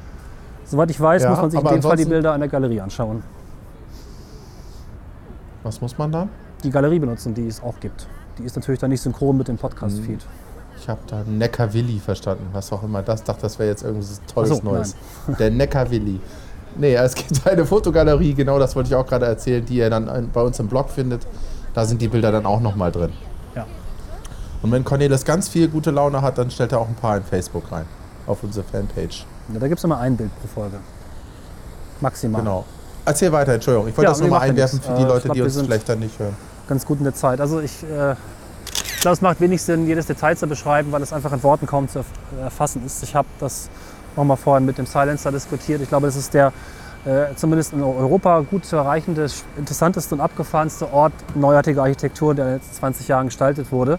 Soweit 0.64 0.90
ich 0.90 1.00
weiß, 1.00 1.22
Ja, 1.22 1.30
muss 1.30 1.40
man 1.40 1.50
sich 1.50 1.60
in 1.60 1.66
dem 1.66 1.82
Fall 1.82 1.96
die 1.96 2.04
Bilder 2.04 2.32
an 2.32 2.40
der 2.40 2.48
Galerie 2.48 2.80
anschauen. 2.80 3.22
Was 5.62 5.80
muss 5.80 5.96
man 5.98 6.10
dann? 6.10 6.28
Die 6.64 6.70
Galerie 6.70 6.98
benutzen, 6.98 7.34
die 7.34 7.46
es 7.46 7.62
auch 7.62 7.78
gibt. 7.80 8.06
Die 8.38 8.44
ist 8.44 8.56
natürlich 8.56 8.80
dann 8.80 8.90
nicht 8.90 9.00
synchron 9.00 9.36
mit 9.36 9.48
dem 9.48 9.58
Podcast-Feed. 9.58 10.20
Ich 10.78 10.88
habe 10.88 11.00
da 11.06 11.22
Neckarwilli 11.24 11.98
verstanden, 11.98 12.48
was 12.52 12.72
auch 12.72 12.82
immer 12.82 13.02
das. 13.02 13.22
dachte, 13.22 13.42
das 13.42 13.58
wäre 13.58 13.68
jetzt 13.68 13.84
irgendwas 13.84 14.20
Tolles 14.32 14.58
so, 14.58 14.62
Neues. 14.64 14.96
Der 15.38 15.50
Neckarwilli. 15.50 16.18
Nee, 16.76 16.94
es 16.94 17.14
gibt 17.14 17.46
eine 17.46 17.64
Fotogalerie, 17.64 18.34
genau 18.34 18.58
das 18.58 18.74
wollte 18.74 18.88
ich 18.88 18.94
auch 18.94 19.06
gerade 19.06 19.26
erzählen, 19.26 19.64
die 19.64 19.76
ihr 19.76 19.90
dann 19.90 20.30
bei 20.32 20.40
uns 20.40 20.58
im 20.58 20.68
Blog 20.68 20.90
findet. 20.90 21.26
Da 21.74 21.84
sind 21.86 22.02
die 22.02 22.08
Bilder 22.08 22.32
dann 22.32 22.46
auch 22.46 22.60
nochmal 22.60 22.92
drin. 22.92 23.12
Ja. 23.54 23.66
Und 24.62 24.70
wenn 24.72 24.84
Cornelis 24.84 25.24
ganz 25.24 25.48
viel 25.48 25.68
gute 25.68 25.90
Laune 25.90 26.22
hat, 26.22 26.38
dann 26.38 26.50
stellt 26.50 26.72
er 26.72 26.80
auch 26.80 26.88
ein 26.88 26.94
paar 26.94 27.16
in 27.16 27.24
Facebook 27.24 27.70
rein. 27.72 27.86
Auf 28.26 28.42
unsere 28.42 28.64
Fanpage. 28.64 29.24
Ja, 29.52 29.58
da 29.58 29.66
gibt 29.68 29.78
es 29.78 29.84
immer 29.84 29.98
ein 29.98 30.16
Bild 30.16 30.30
pro 30.40 30.48
Folge. 30.60 30.76
Maximal. 32.00 32.40
Genau. 32.40 32.64
Erzähl 33.04 33.32
weiter, 33.32 33.54
Entschuldigung. 33.54 33.88
Ich 33.88 33.96
wollte 33.96 34.06
Ja, 34.06 34.16
das 34.16 34.20
macht 34.20 34.30
ja 34.30 34.38
einwerfen 34.50 34.76
nichts. 34.78 34.86
für 34.86 34.94
die 34.94 35.00
Äh, 35.02 35.04
ich 35.06 35.08
Leute, 35.12 35.22
glaub, 35.24 35.34
die 35.34 35.42
uns 35.42 35.60
vielleicht 35.60 35.88
dann 35.88 35.98
nicht 35.98 36.18
hören. 36.18 36.36
Ganz 36.68 36.86
gut 36.86 36.98
in 36.98 37.04
der 37.04 37.14
Zeit. 37.14 37.40
Also 37.40 37.58
ich 37.60 37.82
äh, 37.82 38.14
glaube, 39.00 39.14
es 39.14 39.20
macht 39.20 39.40
wenig 39.40 39.60
Sinn, 39.62 39.86
jedes 39.86 40.06
Detail 40.06 40.36
zu 40.36 40.46
beschreiben, 40.46 40.92
weil 40.92 41.02
es 41.02 41.12
einfach 41.12 41.32
in 41.32 41.42
Worten 41.42 41.66
kaum 41.66 41.88
zu 41.88 42.00
erf- 42.00 42.04
erfassen 42.40 42.84
ist. 42.86 43.02
Ich 43.02 43.14
habe 43.16 43.26
das 43.40 43.68
nochmal 44.14 44.36
vorhin 44.36 44.64
mit 44.64 44.78
dem 44.78 44.86
Silencer 44.86 45.32
diskutiert. 45.32 45.80
Ich 45.80 45.88
glaube, 45.88 46.06
das 46.06 46.14
ist 46.16 46.32
der 46.34 46.52
äh, 47.04 47.34
zumindest 47.34 47.72
in 47.72 47.82
Europa 47.82 48.40
gut 48.40 48.64
zu 48.64 48.76
erreichende, 48.76 49.26
interessanteste 49.56 50.14
und 50.14 50.20
abgefahrenste 50.20 50.92
Ort 50.92 51.12
neuartiger 51.34 51.82
Architektur, 51.82 52.34
der 52.34 52.44
in 52.44 52.50
den 52.52 52.58
letzten 52.58 52.76
20 52.76 53.08
Jahren 53.08 53.26
gestaltet 53.26 53.72
wurde. 53.72 53.98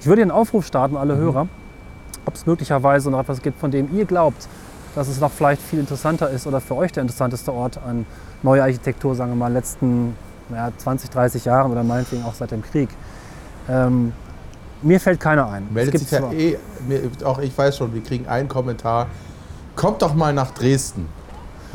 Ich 0.00 0.06
würde 0.06 0.22
einen 0.22 0.30
Aufruf 0.30 0.66
starten, 0.66 0.96
alle 0.96 1.16
Hörer, 1.16 1.48
ob 2.24 2.34
es 2.34 2.46
möglicherweise 2.46 3.10
noch 3.10 3.20
etwas 3.20 3.42
gibt, 3.42 3.58
von 3.58 3.70
dem 3.70 3.96
ihr 3.96 4.04
glaubt, 4.04 4.48
dass 4.94 5.08
es 5.08 5.20
noch 5.20 5.32
vielleicht 5.32 5.60
viel 5.60 5.78
interessanter 5.78 6.30
ist 6.30 6.46
oder 6.46 6.60
für 6.60 6.76
euch 6.76 6.92
der 6.92 7.02
interessanteste 7.02 7.52
Ort 7.52 7.78
an 7.84 8.06
neuer 8.42 8.62
Architektur, 8.62 9.14
sagen 9.14 9.32
wir 9.32 9.36
mal, 9.36 9.48
in 9.48 9.54
den 9.54 9.58
letzten 9.58 10.16
ja, 10.50 10.70
20, 10.76 11.10
30 11.10 11.44
Jahren 11.44 11.72
oder 11.72 11.82
meinetwegen 11.82 12.24
auch 12.24 12.34
seit 12.34 12.52
dem 12.52 12.62
Krieg. 12.62 12.88
Ähm, 13.68 14.12
mir 14.82 15.00
fällt 15.00 15.20
keiner 15.20 15.48
ein. 15.48 15.66
Meldet 15.72 15.94
es 15.94 16.02
sich 16.02 16.10
gibt 16.10 16.32
ja 16.32 16.38
eh, 16.38 16.58
mir, 16.86 17.10
auch 17.24 17.38
ich 17.38 17.56
weiß 17.56 17.76
schon, 17.76 17.92
wir 17.92 18.02
kriegen 18.02 18.28
einen 18.28 18.48
Kommentar. 18.48 19.08
Kommt 19.74 20.02
doch 20.02 20.14
mal 20.14 20.32
nach 20.32 20.52
Dresden. 20.52 21.08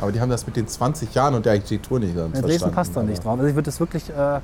Aber 0.02 0.10
die 0.10 0.20
haben 0.20 0.30
das 0.30 0.46
mit 0.46 0.56
den 0.56 0.66
20 0.66 1.14
Jahren 1.14 1.34
und 1.34 1.46
der 1.46 1.52
Architektur 1.52 2.00
nicht 2.00 2.16
ganz 2.16 2.32
Dresden 2.32 2.48
verstanden. 2.48 2.74
passt 2.74 2.96
da 2.96 3.02
nicht 3.04 3.24
drauf. 3.24 3.38
Also 3.38 3.46
ich 3.46 3.54
würde 3.54 3.66
das 3.66 3.78
wirklich, 3.78 4.10
äh, 4.10 4.40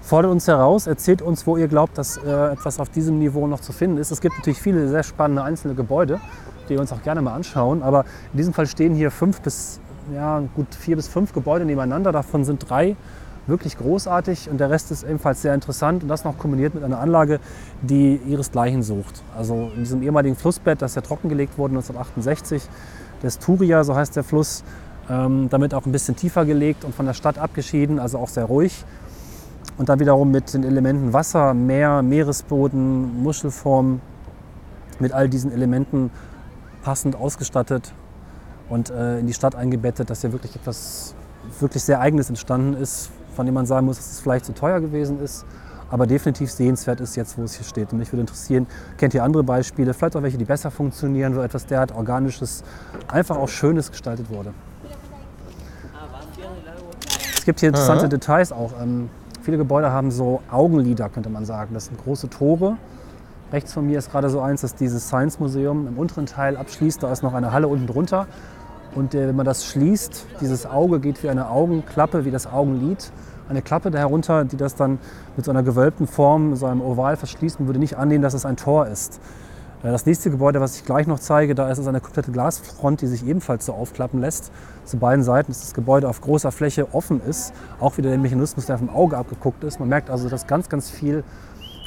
fordert 0.00 0.32
uns 0.32 0.48
heraus, 0.48 0.86
erzählt 0.86 1.20
uns, 1.20 1.46
wo 1.46 1.58
ihr 1.58 1.68
glaubt, 1.68 1.98
dass 1.98 2.16
äh, 2.16 2.52
etwas 2.52 2.80
auf 2.80 2.88
diesem 2.88 3.18
Niveau 3.18 3.46
noch 3.46 3.60
zu 3.60 3.72
finden 3.72 3.98
ist. 3.98 4.10
Es 4.10 4.22
gibt 4.22 4.36
natürlich 4.38 4.60
viele 4.60 4.88
sehr 4.88 5.02
spannende 5.02 5.42
einzelne 5.42 5.74
Gebäude, 5.74 6.20
die 6.68 6.70
wir 6.70 6.80
uns 6.80 6.90
auch 6.90 7.02
gerne 7.02 7.20
mal 7.20 7.34
anschauen. 7.34 7.82
Aber 7.82 8.06
in 8.32 8.38
diesem 8.38 8.54
Fall 8.54 8.66
stehen 8.66 8.94
hier 8.94 9.10
fünf 9.10 9.42
bis, 9.42 9.78
ja, 10.14 10.42
gut 10.56 10.74
vier 10.74 10.96
bis 10.96 11.06
fünf 11.06 11.34
Gebäude 11.34 11.66
nebeneinander. 11.66 12.10
Davon 12.10 12.44
sind 12.46 12.68
drei 12.70 12.96
wirklich 13.46 13.76
großartig 13.76 14.48
und 14.48 14.58
der 14.58 14.70
Rest 14.70 14.90
ist 14.90 15.02
ebenfalls 15.02 15.42
sehr 15.42 15.52
interessant 15.52 16.02
und 16.02 16.08
das 16.08 16.24
noch 16.24 16.38
kombiniert 16.38 16.74
mit 16.74 16.82
einer 16.82 16.98
Anlage, 16.98 17.40
die 17.82 18.18
ihresgleichen 18.26 18.82
sucht. 18.82 19.22
Also 19.36 19.70
in 19.74 19.80
diesem 19.80 20.02
ehemaligen 20.02 20.34
Flussbett, 20.34 20.80
das 20.80 20.94
ja 20.94 21.02
trockengelegt 21.02 21.58
wurde 21.58 21.72
1968, 21.72 22.62
des 23.22 23.38
Turia, 23.38 23.82
so 23.84 23.96
heißt 23.96 24.14
der 24.16 24.22
Fluss, 24.22 24.62
ähm, 25.10 25.48
damit 25.50 25.74
auch 25.74 25.86
ein 25.86 25.92
bisschen 25.92 26.16
tiefer 26.16 26.44
gelegt 26.44 26.84
und 26.84 26.94
von 26.94 27.06
der 27.06 27.14
Stadt 27.14 27.38
abgeschieden, 27.38 27.98
also 27.98 28.18
auch 28.18 28.28
sehr 28.28 28.44
ruhig. 28.44 28.84
Und 29.76 29.88
dann 29.88 29.98
wiederum 29.98 30.30
mit 30.30 30.54
den 30.54 30.62
Elementen 30.62 31.12
Wasser, 31.12 31.52
Meer, 31.52 32.02
Meeresboden, 32.02 33.22
Muschelform, 33.22 34.00
mit 35.00 35.12
all 35.12 35.28
diesen 35.28 35.50
Elementen 35.52 36.10
passend 36.82 37.16
ausgestattet 37.16 37.92
und 38.68 38.90
äh, 38.90 39.18
in 39.18 39.26
die 39.26 39.34
Stadt 39.34 39.54
eingebettet, 39.54 40.10
dass 40.10 40.20
hier 40.20 40.32
wirklich 40.32 40.54
etwas 40.54 41.14
wirklich 41.60 41.82
sehr 41.82 42.00
Eigenes 42.00 42.28
entstanden 42.28 42.74
ist, 42.74 43.10
von 43.34 43.46
dem 43.46 43.54
man 43.54 43.66
sagen 43.66 43.86
muss, 43.86 43.96
dass 43.96 44.12
es 44.12 44.20
vielleicht 44.20 44.44
zu 44.44 44.54
teuer 44.54 44.80
gewesen 44.80 45.20
ist, 45.20 45.44
aber 45.90 46.06
definitiv 46.06 46.50
sehenswert 46.50 47.00
ist 47.00 47.16
jetzt, 47.16 47.36
wo 47.36 47.42
es 47.42 47.54
hier 47.54 47.64
steht. 47.64 47.92
Und 47.92 47.98
mich 47.98 48.12
würde 48.12 48.22
interessieren, 48.22 48.66
kennt 48.96 49.14
ihr 49.14 49.22
andere 49.22 49.42
Beispiele, 49.42 49.92
vielleicht 49.92 50.16
auch 50.16 50.22
welche, 50.22 50.38
die 50.38 50.44
besser 50.44 50.70
funktionieren, 50.70 51.36
wo 51.36 51.40
etwas 51.40 51.66
derart 51.66 51.92
Organisches, 51.92 52.62
einfach 53.08 53.36
auch 53.36 53.48
Schönes 53.48 53.90
gestaltet 53.90 54.30
wurde. 54.30 54.54
Es 57.44 57.46
gibt 57.46 57.60
hier 57.60 57.68
interessante 57.68 58.04
Aha. 58.04 58.08
Details 58.08 58.52
auch. 58.52 58.70
Ähm, 58.80 59.10
viele 59.42 59.58
Gebäude 59.58 59.92
haben 59.92 60.10
so 60.10 60.40
Augenlider, 60.50 61.10
könnte 61.10 61.28
man 61.28 61.44
sagen. 61.44 61.74
Das 61.74 61.84
sind 61.84 62.02
große 62.02 62.30
Tore. 62.30 62.78
Rechts 63.52 63.74
von 63.74 63.86
mir 63.86 63.98
ist 63.98 64.10
gerade 64.10 64.30
so 64.30 64.40
eins, 64.40 64.62
das 64.62 64.76
dieses 64.76 65.08
Science 65.08 65.38
Museum 65.40 65.86
im 65.86 65.98
unteren 65.98 66.24
Teil 66.24 66.56
abschließt. 66.56 67.02
Da 67.02 67.12
ist 67.12 67.22
noch 67.22 67.34
eine 67.34 67.52
Halle 67.52 67.68
unten 67.68 67.86
drunter. 67.86 68.28
Und 68.94 69.14
äh, 69.14 69.28
wenn 69.28 69.36
man 69.36 69.44
das 69.44 69.66
schließt, 69.66 70.24
dieses 70.40 70.64
Auge 70.64 71.00
geht 71.00 71.22
wie 71.22 71.28
eine 71.28 71.50
Augenklappe, 71.50 72.24
wie 72.24 72.30
das 72.30 72.46
Augenlid. 72.46 73.12
Eine 73.50 73.60
Klappe 73.60 73.90
da 73.90 73.98
herunter, 73.98 74.46
die 74.46 74.56
das 74.56 74.74
dann 74.74 74.98
mit 75.36 75.44
so 75.44 75.50
einer 75.50 75.62
gewölbten 75.62 76.06
Form, 76.06 76.56
so 76.56 76.64
einem 76.64 76.80
Oval 76.80 77.18
verschließt. 77.18 77.60
Man 77.60 77.68
würde 77.68 77.78
nicht 77.78 77.98
annehmen, 77.98 78.22
dass 78.22 78.32
es 78.32 78.46
ein 78.46 78.56
Tor 78.56 78.86
ist. 78.86 79.20
Äh, 79.84 79.92
Das 79.92 80.06
nächste 80.06 80.30
Gebäude, 80.30 80.60
was 80.60 80.76
ich 80.76 80.84
gleich 80.84 81.06
noch 81.06 81.20
zeige, 81.20 81.54
da 81.54 81.70
ist 81.70 81.78
es 81.78 81.86
eine 81.86 82.00
komplette 82.00 82.32
Glasfront, 82.32 83.00
die 83.02 83.06
sich 83.06 83.24
ebenfalls 83.26 83.66
so 83.66 83.74
aufklappen 83.74 84.20
lässt. 84.20 84.50
Zu 84.84 84.96
beiden 84.96 85.22
Seiten, 85.22 85.52
dass 85.52 85.60
das 85.60 85.74
Gebäude 85.74 86.08
auf 86.08 86.20
großer 86.20 86.50
Fläche 86.50 86.92
offen 86.92 87.20
ist. 87.22 87.52
Auch 87.78 87.96
wieder 87.98 88.10
der 88.10 88.18
Mechanismus, 88.18 88.66
der 88.66 88.78
vom 88.78 88.90
Auge 88.90 89.16
abgeguckt 89.16 89.62
ist. 89.62 89.78
Man 89.78 89.88
merkt 89.88 90.10
also, 90.10 90.28
dass 90.28 90.46
ganz, 90.46 90.68
ganz 90.68 90.90
viel 90.90 91.22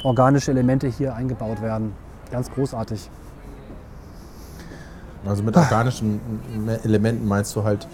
organische 0.04 0.52
Elemente 0.52 0.86
hier 0.86 1.14
eingebaut 1.14 1.60
werden. 1.60 1.92
Ganz 2.30 2.50
großartig. 2.50 3.10
Also 5.26 5.42
mit 5.42 5.56
organischen 5.56 6.20
Elementen 6.84 7.26
meinst 7.26 7.54
du 7.56 7.64
halt 7.64 7.88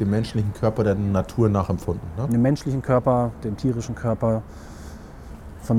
den 0.00 0.08
menschlichen 0.10 0.52
Körper 0.54 0.84
der 0.84 0.94
Natur 0.94 1.48
nachempfunden. 1.48 2.08
Ne? 2.16 2.26
Dem 2.28 2.42
menschlichen 2.42 2.80
Körper, 2.80 3.30
dem 3.44 3.56
tierischen 3.56 3.94
Körper, 3.94 4.42
von 5.62 5.78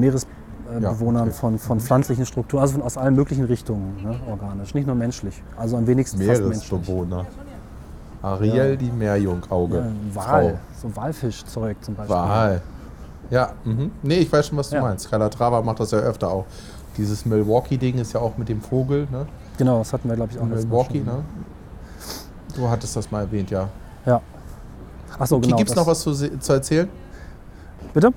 Meeresbewohnern, 0.79 1.27
okay. 1.29 1.31
von, 1.31 1.59
von 1.59 1.79
pflanzlichen 1.79 2.25
Strukturen, 2.25 2.61
also 2.61 2.73
von, 2.73 2.81
aus 2.83 2.97
allen 2.97 3.15
möglichen 3.15 3.45
Richtungen 3.45 4.01
ne, 4.03 4.15
organisch. 4.29 4.73
Nicht 4.73 4.87
nur 4.87 4.95
menschlich. 4.95 5.41
Also 5.57 5.77
am 5.77 5.87
wenigsten 5.87 6.17
fast 6.21 6.41
menschlich. 6.41 6.71
Meeresbewohner. 6.71 7.25
Ariel, 8.21 8.55
Ja. 8.71 8.75
die 8.75 8.91
Meerjungauge. 8.91 9.77
Ja, 9.77 10.15
Wal, 10.15 10.59
so 10.81 10.95
Walfischzeug 10.95 11.77
zum 11.83 11.95
Beispiel. 11.95 12.15
Wal. 12.15 12.61
Ja, 13.29 13.51
mhm. 13.63 13.91
nee, 14.01 14.15
ich 14.19 14.31
weiß 14.31 14.47
schon, 14.47 14.57
was 14.57 14.69
du 14.69 14.75
Ja. 14.77 14.81
meinst. 14.81 15.09
Calatrava 15.09 15.61
macht 15.61 15.79
das 15.79 15.91
ja 15.91 15.99
öfter 15.99 16.29
auch. 16.29 16.45
Dieses 16.97 17.25
Milwaukee-Ding 17.25 17.97
ist 17.97 18.13
ja 18.13 18.19
auch 18.19 18.37
mit 18.37 18.47
dem 18.49 18.61
Vogel, 18.61 19.07
ne? 19.11 19.25
Genau, 19.57 19.79
das 19.79 19.91
hatten 19.93 20.07
wir, 20.07 20.15
glaube 20.15 20.31
ich, 20.31 20.39
auch 20.39 20.45
Milwaukee, 20.45 21.03
schon. 21.03 21.05
ne? 21.05 21.23
Du 22.55 22.69
hattest 22.69 22.95
das 22.95 23.09
mal 23.09 23.21
erwähnt, 23.21 23.49
ja. 23.49 23.67
Ja. 24.05 24.21
Achso, 25.17 25.39
genau. 25.39 25.57
Gibt 25.57 25.69
es 25.69 25.75
noch 25.75 25.87
was 25.87 26.01
zu, 26.01 26.13
zu 26.13 26.53
erzählen? 26.53 26.87
Bitte? 27.93 28.11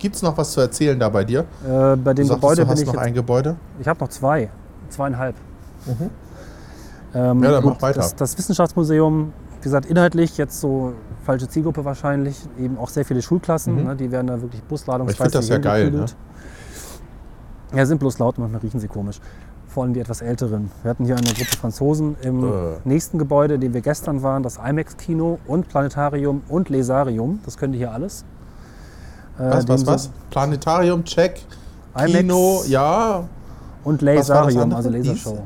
Gibt 0.00 0.16
es 0.16 0.22
noch 0.22 0.36
was 0.36 0.50
zu 0.52 0.60
erzählen 0.60 0.98
da 0.98 1.08
bei 1.10 1.22
dir? 1.24 1.40
Äh, 1.40 1.44
bei 1.68 1.94
Du 1.94 2.14
dem 2.14 2.26
sagtest, 2.26 2.30
Gebäude 2.30 2.56
du 2.56 2.62
bin 2.62 2.70
hast 2.72 2.80
ich 2.80 2.86
noch 2.86 2.96
ein 2.96 3.14
Gebäude. 3.14 3.56
Ich 3.78 3.86
habe 3.86 4.00
noch 4.00 4.08
zwei. 4.08 4.50
Zweieinhalb. 4.88 5.36
Ähm, 7.14 7.38
Mhm. 7.38 7.44
Ja, 7.44 7.50
dann 7.52 7.64
mach 7.64 7.80
weiter. 7.82 8.00
Das, 8.00 8.14
das 8.16 8.38
Wissenschaftsmuseum, 8.38 9.32
wie 9.58 9.62
gesagt, 9.62 9.86
inhaltlich 9.86 10.36
jetzt 10.38 10.60
so 10.60 10.94
falsche 11.24 11.48
Zielgruppe 11.48 11.84
wahrscheinlich, 11.84 12.36
eben 12.58 12.78
auch 12.78 12.88
sehr 12.88 13.04
viele 13.04 13.20
Schulklassen, 13.22 13.76
Mhm. 13.76 13.84
ne, 13.84 13.96
die 13.96 14.10
werden 14.10 14.28
da 14.28 14.40
wirklich 14.40 14.62
busladungsweise 14.64 15.16
Ich 15.16 15.22
find 15.22 15.34
das 15.34 15.48
ja 15.48 15.58
geil, 15.58 15.84
hingekübelt. 15.84 16.16
Ja, 17.74 17.86
sind 17.86 17.98
bloß 17.98 18.18
laut, 18.18 18.38
manchmal 18.38 18.60
riechen 18.62 18.80
sie 18.80 18.88
komisch. 18.88 19.20
Vor 19.68 19.84
allem 19.84 19.92
die 19.94 20.00
etwas 20.00 20.20
älteren. 20.22 20.70
Wir 20.82 20.90
hatten 20.90 21.04
hier 21.04 21.16
eine 21.16 21.26
Gruppe 21.26 21.56
Franzosen 21.60 22.16
im 22.22 22.42
Äh. 22.44 22.48
nächsten 22.84 23.18
Gebäude, 23.18 23.54
in 23.54 23.60
dem 23.60 23.74
wir 23.74 23.80
gestern 23.82 24.22
waren, 24.22 24.42
das 24.42 24.56
IMAX-Kino 24.58 25.38
und 25.46 25.68
Planetarium 25.68 26.42
und 26.48 26.68
Lesarium. 26.70 27.40
Das 27.44 27.56
können 27.58 27.72
die 27.72 27.78
hier 27.78 27.92
alles. 27.92 28.24
Äh, 29.40 29.50
Was, 29.52 29.68
was, 29.68 29.86
was? 29.86 30.10
Planetarium, 30.30 31.04
check. 31.04 31.40
IMAX 31.96 32.12
Kino, 32.12 32.62
ja. 32.66 33.24
Und 33.84 34.02
das 34.02 34.28
Lasarium, 34.28 34.72
also? 34.74 34.90
Lasershow. 34.90 35.42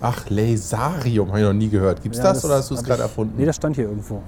Ach, 0.00 0.24
Lasarium, 0.30 1.28
habe 1.28 1.40
ich 1.40 1.44
noch 1.46 1.52
nie 1.52 1.68
gehört. 1.68 2.02
Gibt's 2.02 2.18
Ja, 2.18 2.24
das, 2.24 2.44
oder 2.44 2.54
hast 2.56 2.70
du 2.70 2.74
es 2.74 2.82
gerade 2.84 3.02
erfunden? 3.02 3.34
Nee, 3.36 3.44
das 3.44 3.56
stand 3.56 3.76
hier 3.76 3.84
irgendwo. 3.86 4.22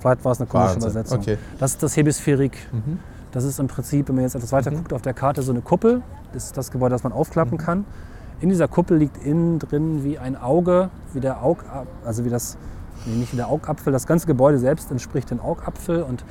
Vielleicht 0.00 0.24
war 0.24 0.32
es 0.32 0.40
eine 0.40 0.46
komische 0.46 0.74
Wahnsinn, 0.76 0.82
Übersetzung. 0.90 1.18
okay. 1.18 1.38
Das 1.58 1.72
ist 1.72 1.82
das 1.82 1.96
Hemisphärik. 1.96 2.56
Mhm. 2.72 2.98
Das 3.32 3.44
ist 3.44 3.60
im 3.60 3.66
Prinzip, 3.66 4.08
wenn 4.08 4.14
man 4.14 4.24
jetzt 4.24 4.34
etwas 4.34 4.52
weiter 4.52 4.70
guckt 4.70 4.92
auf 4.92 5.02
der 5.02 5.12
Karte, 5.12 5.42
so 5.42 5.52
eine 5.52 5.60
Kuppel. 5.60 6.02
Das 6.32 6.44
ist 6.46 6.56
das 6.56 6.70
Gebäude, 6.70 6.94
das 6.94 7.02
man 7.02 7.12
aufklappen 7.12 7.58
Mhm. 7.58 7.62
kann. 7.62 7.84
In 8.40 8.48
dieser 8.48 8.68
Kuppel 8.68 8.96
liegt 8.96 9.22
innen 9.22 9.58
drin 9.58 10.02
wie 10.02 10.18
ein 10.18 10.34
Auge, 10.40 10.88
wie 11.12 11.20
der 11.20 11.44
Aug, 11.44 11.58
also 12.06 12.24
wie 12.24 12.30
das, 12.30 12.56
nee, 13.04 13.16
nicht 13.16 13.32
wie 13.32 13.36
der 13.36 13.48
Augapfel. 13.48 13.92
Das 13.92 14.06
ganze 14.06 14.26
Gebäude 14.26 14.58
selbst 14.58 14.90
entspricht 14.90 15.30
dem 15.30 15.40
Augapfel 15.40 16.02
und 16.02 16.24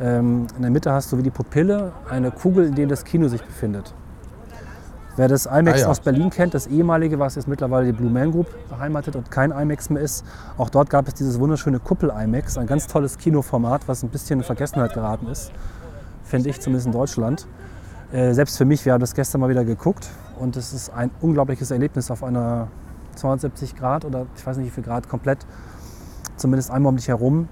in 0.00 0.46
der 0.62 0.70
Mitte 0.70 0.92
hast 0.92 1.10
du 1.12 1.18
wie 1.18 1.22
die 1.22 1.30
Pupille 1.30 1.92
eine 2.08 2.30
Kugel, 2.30 2.66
in 2.66 2.74
der 2.76 2.86
das 2.86 3.04
Kino 3.04 3.26
sich 3.28 3.42
befindet. 3.42 3.92
Wer 5.16 5.26
das 5.26 5.46
IMAX 5.46 5.80
Ah, 5.80 5.82
ja. 5.82 5.88
aus 5.88 5.98
Berlin 5.98 6.30
kennt, 6.30 6.54
das 6.54 6.68
ehemalige, 6.68 7.18
was 7.18 7.34
jetzt 7.34 7.48
mittlerweile 7.48 7.86
die 7.86 7.92
Blue 7.92 8.08
Man 8.08 8.30
Group 8.30 8.46
beheimatet 8.68 9.16
und 9.16 9.28
kein 9.32 9.50
IMAX 9.50 9.90
mehr 9.90 10.00
ist, 10.00 10.24
auch 10.56 10.70
dort 10.70 10.88
gab 10.90 11.08
es 11.08 11.14
dieses 11.14 11.40
wunderschöne 11.40 11.80
Kuppel-IMAX, 11.80 12.56
ein 12.56 12.68
ganz 12.68 12.86
tolles 12.86 13.18
Kinoformat, 13.18 13.88
was 13.88 14.04
ein 14.04 14.10
bisschen 14.10 14.38
in 14.38 14.44
Vergessenheit 14.44 14.94
geraten 14.94 15.26
ist, 15.26 15.50
finde 16.22 16.48
ich 16.50 16.60
zumindest 16.60 16.86
in 16.86 16.92
Deutschland. 16.92 17.48
Äh, 18.12 18.32
selbst 18.34 18.56
für 18.56 18.64
mich, 18.64 18.84
wir 18.84 18.92
haben 18.92 19.00
das 19.00 19.14
gestern 19.14 19.40
mal 19.40 19.50
wieder 19.50 19.64
geguckt 19.64 20.08
und 20.38 20.56
es 20.56 20.72
ist 20.72 20.90
ein 20.90 21.10
unglaubliches 21.20 21.72
Erlebnis 21.72 22.12
auf 22.12 22.22
einer 22.22 22.68
270 23.16 23.74
Grad 23.74 24.04
oder 24.04 24.26
ich 24.36 24.46
weiß 24.46 24.56
nicht 24.58 24.66
wie 24.66 24.70
viel 24.70 24.84
Grad 24.84 25.08
komplett, 25.08 25.44
zumindest 26.36 26.70
einmal 26.70 26.90
um 26.90 26.96
dich 26.96 27.08
herum, 27.08 27.48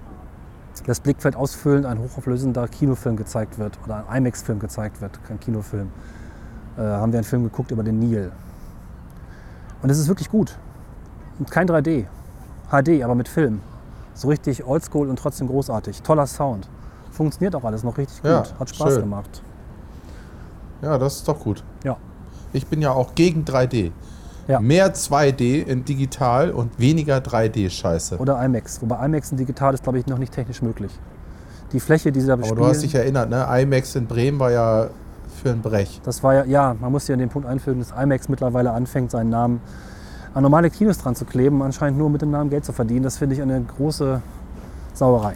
das 0.85 1.01
Blickfeld 1.01 1.37
ausfüllend 1.37 1.87
ein 1.87 1.99
hochauflösender 1.99 2.69
Kinofilm 2.69 3.17
gezeigt 3.17 3.59
wird 3.59 3.79
oder 3.85 4.05
ein 4.09 4.19
IMAX-Film 4.19 4.59
gezeigt 4.59 5.01
wird, 5.01 5.19
kein 5.27 5.41
Kinofilm. 5.41 5.91
Äh, 6.77 6.83
haben 6.83 7.13
wir 7.13 7.19
einen 7.19 7.25
Film 7.25 7.45
geguckt 7.45 7.71
über 7.71 7.83
den 7.83 7.99
Nil. 7.99 8.31
Und 9.83 9.91
es 9.91 9.99
ist 9.99 10.09
wirklich 10.09 10.31
gut. 10.31 10.59
Und 11.39 11.51
kein 11.51 11.69
3D, 11.69 12.07
HD, 12.71 13.03
aber 13.03 13.15
mit 13.15 13.29
Film. 13.29 13.61
So 14.15 14.29
richtig 14.29 14.65
oldschool 14.65 15.09
und 15.09 15.19
trotzdem 15.19 15.47
großartig. 15.49 16.03
Toller 16.03 16.27
Sound. 16.27 16.69
Funktioniert 17.11 17.55
auch 17.55 17.65
alles 17.65 17.83
noch 17.83 17.97
richtig 17.99 18.23
gut. 18.23 18.31
Ja, 18.31 18.45
Hat 18.59 18.69
Spaß 18.71 18.93
schön. 18.95 19.01
gemacht. 19.03 19.43
Ja, 20.83 20.99
das 20.99 21.17
ist 21.17 21.29
doch 21.29 21.39
gut. 21.39 21.65
Ja. 21.85 21.97
Ich 22.53 22.67
bin 22.67 22.81
ja 22.83 22.91
auch 22.93 23.15
gegen 23.15 23.45
3D. 23.45 23.93
Ja. 24.49 24.61
Mehr 24.61 24.95
2D 24.95 25.65
in 25.65 25.85
digital 25.85 26.51
und 26.51 26.79
weniger 26.79 27.19
3D-Scheiße. 27.19 28.19
Oder 28.19 28.43
IMAX. 28.45 28.81
Wobei 28.81 29.05
IMAX 29.05 29.33
in 29.33 29.39
digital 29.39 29.75
ist, 29.75 29.83
glaube 29.83 29.99
ich, 29.99 30.07
noch 30.07 30.19
nicht 30.19 30.33
technisch 30.33 30.63
möglich. 30.63 30.93
Die 31.73 31.81
Fläche, 31.81 32.13
die 32.13 32.21
sie 32.21 32.29
da 32.29 32.35
Aber 32.35 32.43
bespielen, 32.43 32.63
du 32.63 32.69
hast 32.69 32.83
dich 32.83 32.95
erinnert, 32.95 33.29
ne? 33.29 33.45
IMAX 33.51 33.97
in 33.97 34.07
Bremen 34.07 34.39
war 34.39 34.53
ja 34.53 34.89
für 35.43 35.51
ein 35.51 35.61
Brech. 35.61 36.01
das 36.05 36.23
war 36.23 36.35
ja, 36.35 36.45
ja, 36.45 36.77
man 36.81 36.93
muss 36.93 37.09
ja 37.09 37.15
in 37.15 37.21
den 37.21 37.29
Punkt 37.29 37.47
einfügen, 37.49 37.81
dass 37.81 37.91
IMAX 37.91 38.29
mittlerweile 38.29 38.71
anfängt, 38.71 39.11
seinen 39.11 39.31
Namen 39.31 39.61
an 40.33 40.43
normale 40.43 40.71
Kinos 40.71 40.99
dran 40.99 41.15
zu 41.15 41.25
kleben, 41.25 41.63
anscheinend 41.63 41.99
nur 41.99 42.09
mit 42.09 42.23
dem 42.23 42.31
Namen 42.31 42.51
Geld 42.51 42.65
zu 42.65 42.73
verdienen. 42.73 43.03
Das 43.03 43.19
finde 43.19 43.35
ich 43.35 43.43
eine 43.43 43.61
große 43.61 44.21
Sauerei. 44.95 45.35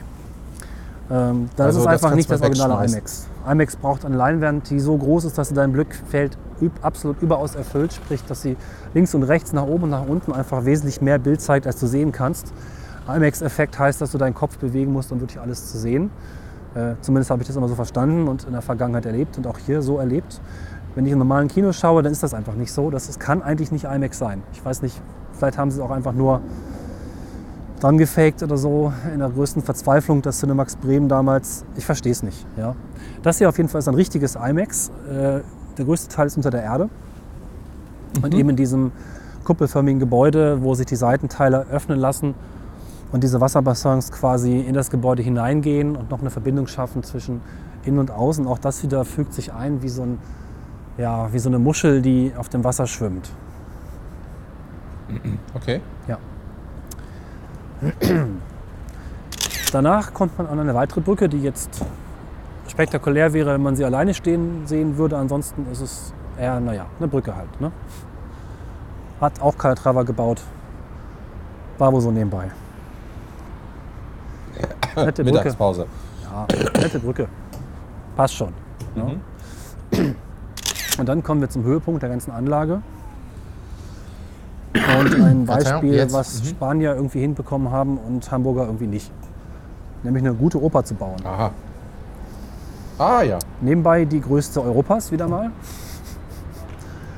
Ähm, 1.10 1.48
das 1.56 1.66
Also 1.66 1.78
ist 1.80 1.86
das 1.86 1.92
einfach 1.94 2.14
nicht 2.14 2.30
das 2.30 2.40
originale. 2.40 2.86
IMAX. 2.86 3.26
IMAX 3.50 3.76
braucht 3.76 4.04
eine 4.04 4.16
Leinwand, 4.16 4.70
die 4.70 4.78
so 4.80 4.96
groß 4.96 5.24
ist, 5.24 5.38
dass 5.38 5.48
sie 5.48 5.54
dein 5.54 5.72
Blickfeld 5.72 6.36
absolut 6.82 7.20
überaus 7.22 7.54
erfüllt, 7.54 7.92
sprich, 7.92 8.22
dass 8.24 8.42
sie 8.42 8.56
links 8.94 9.14
und 9.14 9.22
rechts, 9.22 9.52
nach 9.52 9.64
oben 9.66 9.84
und 9.84 9.90
nach 9.90 10.06
unten 10.06 10.32
einfach 10.32 10.64
wesentlich 10.64 11.00
mehr 11.00 11.18
Bild 11.18 11.40
zeigt, 11.40 11.66
als 11.66 11.80
du 11.80 11.86
sehen 11.86 12.12
kannst. 12.12 12.52
IMAX-Effekt 13.08 13.78
heißt, 13.78 14.00
dass 14.00 14.12
du 14.12 14.18
deinen 14.18 14.34
Kopf 14.34 14.58
bewegen 14.58 14.92
musst, 14.92 15.10
um 15.10 15.20
wirklich 15.20 15.40
alles 15.40 15.72
zu 15.72 15.78
sehen. 15.78 16.10
Äh, 16.74 16.94
zumindest 17.00 17.30
habe 17.30 17.42
ich 17.42 17.48
das 17.48 17.56
immer 17.56 17.66
so 17.66 17.74
verstanden 17.74 18.28
und 18.28 18.44
in 18.44 18.52
der 18.52 18.62
Vergangenheit 18.62 19.06
erlebt 19.06 19.36
und 19.36 19.46
auch 19.46 19.58
hier 19.58 19.82
so 19.82 19.98
erlebt. 19.98 20.40
Wenn 20.94 21.06
ich 21.06 21.12
im 21.12 21.18
normalen 21.18 21.48
Kino 21.48 21.72
schaue, 21.72 22.02
dann 22.02 22.12
ist 22.12 22.22
das 22.22 22.34
einfach 22.34 22.54
nicht 22.54 22.72
so. 22.72 22.90
Das 22.90 23.08
ist, 23.08 23.18
kann 23.18 23.42
eigentlich 23.42 23.72
nicht 23.72 23.84
IMAX 23.84 24.18
sein. 24.18 24.42
Ich 24.52 24.64
weiß 24.64 24.82
nicht, 24.82 25.00
vielleicht 25.32 25.58
haben 25.58 25.70
sie 25.70 25.78
es 25.78 25.82
auch 25.82 25.90
einfach 25.90 26.12
nur 26.12 26.40
dran 27.80 27.98
gefaked 27.98 28.42
oder 28.42 28.56
so 28.56 28.92
in 29.12 29.20
der 29.20 29.30
größten 29.30 29.62
Verzweiflung, 29.62 30.22
das 30.22 30.38
Cinemax 30.38 30.76
Bremen 30.76 31.08
damals. 31.08 31.64
Ich 31.76 31.84
verstehe 31.84 32.12
es 32.12 32.22
nicht. 32.22 32.46
Ja. 32.56 32.76
Das 33.22 33.38
hier 33.38 33.48
auf 33.48 33.56
jeden 33.56 33.68
Fall 33.68 33.80
ist 33.80 33.88
ein 33.88 33.94
richtiges 33.94 34.36
IMAX. 34.36 34.90
Äh, 35.08 35.40
der 35.78 35.84
größte 35.84 36.14
Teil 36.14 36.26
ist 36.26 36.36
unter 36.36 36.50
der 36.50 36.62
Erde. 36.62 36.88
Und 38.22 38.34
eben 38.34 38.50
in 38.50 38.56
diesem 38.56 38.92
kuppelförmigen 39.44 39.98
Gebäude, 39.98 40.62
wo 40.62 40.74
sich 40.74 40.86
die 40.86 40.96
Seitenteile 40.96 41.66
öffnen 41.70 41.98
lassen 41.98 42.34
und 43.12 43.24
diese 43.24 43.40
Wasserbassins 43.40 44.12
quasi 44.12 44.60
in 44.60 44.74
das 44.74 44.90
Gebäude 44.90 45.22
hineingehen 45.22 45.96
und 45.96 46.10
noch 46.10 46.20
eine 46.20 46.30
Verbindung 46.30 46.66
schaffen 46.66 47.02
zwischen 47.02 47.40
innen 47.84 47.98
und 47.98 48.10
außen. 48.10 48.46
Auch 48.46 48.58
das 48.58 48.82
wieder 48.82 49.04
fügt 49.04 49.32
sich 49.32 49.52
ein 49.52 49.82
wie 49.82 49.88
so, 49.88 50.02
ein, 50.02 50.18
ja, 50.98 51.32
wie 51.32 51.38
so 51.38 51.48
eine 51.48 51.58
Muschel, 51.58 52.02
die 52.02 52.32
auf 52.36 52.48
dem 52.48 52.62
Wasser 52.62 52.86
schwimmt. 52.86 53.30
Okay. 55.54 55.80
Ja. 56.06 56.18
Danach 59.72 60.12
kommt 60.12 60.36
man 60.38 60.46
an 60.48 60.58
eine 60.58 60.74
weitere 60.74 61.00
Brücke, 61.00 61.28
die 61.28 61.42
jetzt 61.42 61.84
spektakulär 62.68 63.32
wäre, 63.32 63.54
wenn 63.54 63.62
man 63.62 63.76
sie 63.76 63.84
alleine 63.84 64.14
stehen 64.14 64.66
sehen 64.66 64.96
würde. 64.96 65.16
Ansonsten 65.16 65.66
ist 65.70 65.80
es 65.80 66.12
eher, 66.38 66.60
naja, 66.60 66.86
eine 66.98 67.08
Brücke 67.08 67.34
halt. 67.34 67.60
Ne? 67.60 67.70
Hat 69.20 69.40
auch 69.40 69.56
Calatrava 69.56 70.02
gebaut. 70.02 70.40
War 71.78 71.92
wohl 71.92 72.00
so 72.00 72.10
nebenbei. 72.10 72.50
Nette 74.96 75.22
Brücke. 75.22 75.36
Mittagspause. 75.38 75.86
Ja, 76.22 76.46
nette 76.80 76.98
Brücke. 76.98 77.28
Passt 78.16 78.34
schon. 78.34 78.52
Ne? 78.94 79.20
Mhm. 79.92 80.14
Und 80.98 81.08
dann 81.08 81.22
kommen 81.22 81.40
wir 81.40 81.48
zum 81.48 81.64
Höhepunkt 81.64 82.02
der 82.02 82.10
ganzen 82.10 82.32
Anlage. 82.32 82.82
Und 84.74 85.20
ein 85.20 85.46
Beispiel, 85.46 86.06
was 86.12 86.42
Mhm. 86.42 86.46
Spanier 86.46 86.94
irgendwie 86.94 87.20
hinbekommen 87.20 87.70
haben 87.70 87.98
und 87.98 88.30
Hamburger 88.30 88.66
irgendwie 88.66 88.86
nicht. 88.86 89.10
Nämlich 90.02 90.24
eine 90.24 90.34
gute 90.34 90.62
Oper 90.62 90.84
zu 90.84 90.94
bauen. 90.94 91.16
Aha. 91.24 91.50
Ah 92.98 93.22
ja. 93.22 93.38
Nebenbei 93.60 94.04
die 94.04 94.20
größte 94.20 94.62
Europas 94.62 95.10
wieder 95.10 95.26
mal. 95.26 95.50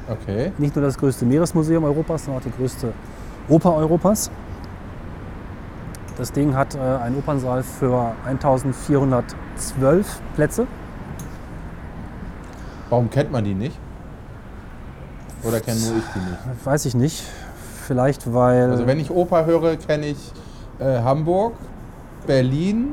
Okay. 0.08 0.52
Nicht 0.58 0.74
nur 0.74 0.84
das 0.84 0.96
größte 0.98 1.24
Meeresmuseum 1.24 1.84
Europas, 1.84 2.24
sondern 2.24 2.40
auch 2.40 2.44
die 2.44 2.52
größte 2.56 2.92
Oper 3.48 3.74
Europas. 3.74 4.30
Das 6.16 6.32
Ding 6.32 6.54
hat 6.54 6.74
äh, 6.74 6.78
einen 6.78 7.16
Opernsaal 7.16 7.62
für 7.62 8.12
1412 8.26 10.20
Plätze. 10.34 10.66
Warum 12.90 13.10
kennt 13.10 13.32
man 13.32 13.44
die 13.44 13.54
nicht? 13.54 13.78
Oder 15.42 15.60
kenne 15.60 15.80
nur 15.80 15.96
ich 15.96 16.04
die 16.14 16.18
nicht? 16.18 16.64
Weiß 16.66 16.84
ich 16.84 16.94
nicht. 16.94 17.24
Vielleicht 17.86 18.32
weil. 18.32 18.70
Also 18.70 18.86
wenn 18.86 19.00
ich 19.00 19.10
Oper 19.10 19.46
höre, 19.46 19.76
kenne 19.76 20.06
ich 20.06 20.32
äh, 20.78 21.00
Hamburg, 21.02 21.54
Berlin, 22.26 22.88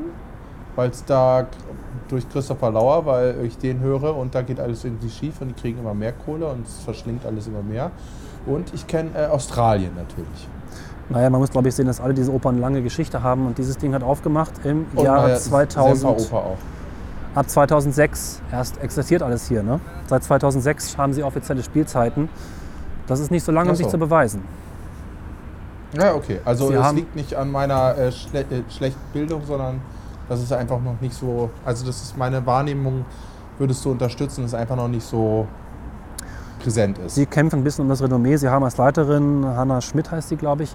weil 0.76 0.90
es 0.90 1.04
da 1.04 1.46
durch 2.08 2.28
Christopher 2.28 2.70
Lauer, 2.70 3.06
weil 3.06 3.44
ich 3.44 3.56
den 3.58 3.80
höre 3.80 4.16
und 4.16 4.34
da 4.34 4.42
geht 4.42 4.60
alles 4.60 4.84
irgendwie 4.84 5.10
schief 5.10 5.40
und 5.40 5.48
die 5.48 5.54
kriegen 5.54 5.78
immer 5.78 5.94
mehr 5.94 6.12
Kohle 6.12 6.46
und 6.46 6.66
es 6.66 6.78
verschlingt 6.84 7.24
alles 7.24 7.46
immer 7.46 7.62
mehr. 7.62 7.90
Und 8.46 8.72
ich 8.74 8.86
kenne 8.86 9.10
äh, 9.14 9.26
Australien 9.26 9.92
natürlich. 9.96 10.48
Naja, 11.08 11.28
man 11.30 11.40
muss 11.40 11.50
glaube 11.50 11.68
ich 11.68 11.74
sehen, 11.74 11.86
dass 11.86 12.00
alle 12.00 12.14
diese 12.14 12.32
Opern 12.32 12.58
lange 12.60 12.82
Geschichte 12.82 13.22
haben 13.22 13.46
und 13.46 13.58
dieses 13.58 13.78
Ding 13.78 13.94
hat 13.94 14.02
aufgemacht 14.02 14.52
im 14.64 14.86
Und 14.94 15.04
Jahr 15.04 15.30
äh, 15.30 15.36
2000. 15.36 15.98
Semperoper 15.98 16.46
auch. 16.46 16.58
Ab 17.34 17.48
2006 17.48 18.42
erst 18.50 18.82
existiert 18.82 19.22
alles 19.22 19.46
hier. 19.46 19.62
Ne? 19.62 19.78
Seit 20.08 20.24
2006 20.24 20.98
haben 20.98 21.12
sie 21.12 21.22
offizielle 21.22 21.62
Spielzeiten. 21.62 22.28
Das 23.06 23.20
ist 23.20 23.30
nicht 23.30 23.44
so 23.44 23.52
lange, 23.52 23.70
um 23.70 23.76
so. 23.76 23.82
sich 23.82 23.90
zu 23.90 23.98
beweisen. 23.98 24.42
Ja, 25.92 26.14
okay. 26.14 26.40
Also 26.44 26.68
Sie 26.68 26.74
es 26.74 26.92
liegt 26.92 27.16
nicht 27.16 27.34
an 27.34 27.50
meiner 27.50 27.96
äh, 27.96 28.12
schle 28.12 28.40
äh, 28.40 28.62
schlechten 28.68 29.00
Bildung, 29.12 29.42
sondern 29.44 29.80
das 30.28 30.40
ist 30.40 30.52
einfach 30.52 30.80
noch 30.80 31.00
nicht 31.00 31.14
so. 31.14 31.50
Also 31.64 31.84
das 31.84 32.02
ist 32.02 32.16
meine 32.16 32.44
Wahrnehmung, 32.46 33.04
würdest 33.58 33.84
du 33.84 33.90
unterstützen, 33.90 34.42
dass 34.42 34.52
es 34.52 34.58
einfach 34.58 34.76
noch 34.76 34.88
nicht 34.88 35.04
so 35.04 35.46
präsent 36.60 36.98
ist. 36.98 37.16
Sie 37.16 37.26
kämpfen 37.26 37.60
ein 37.60 37.64
bisschen 37.64 37.82
um 37.82 37.88
das 37.88 38.02
Renommee. 38.02 38.36
Sie 38.36 38.48
haben 38.48 38.62
als 38.62 38.76
Leiterin, 38.76 39.44
Hannah 39.44 39.80
Schmidt 39.80 40.10
heißt 40.10 40.28
sie, 40.28 40.36
glaube 40.36 40.62
ich, 40.62 40.74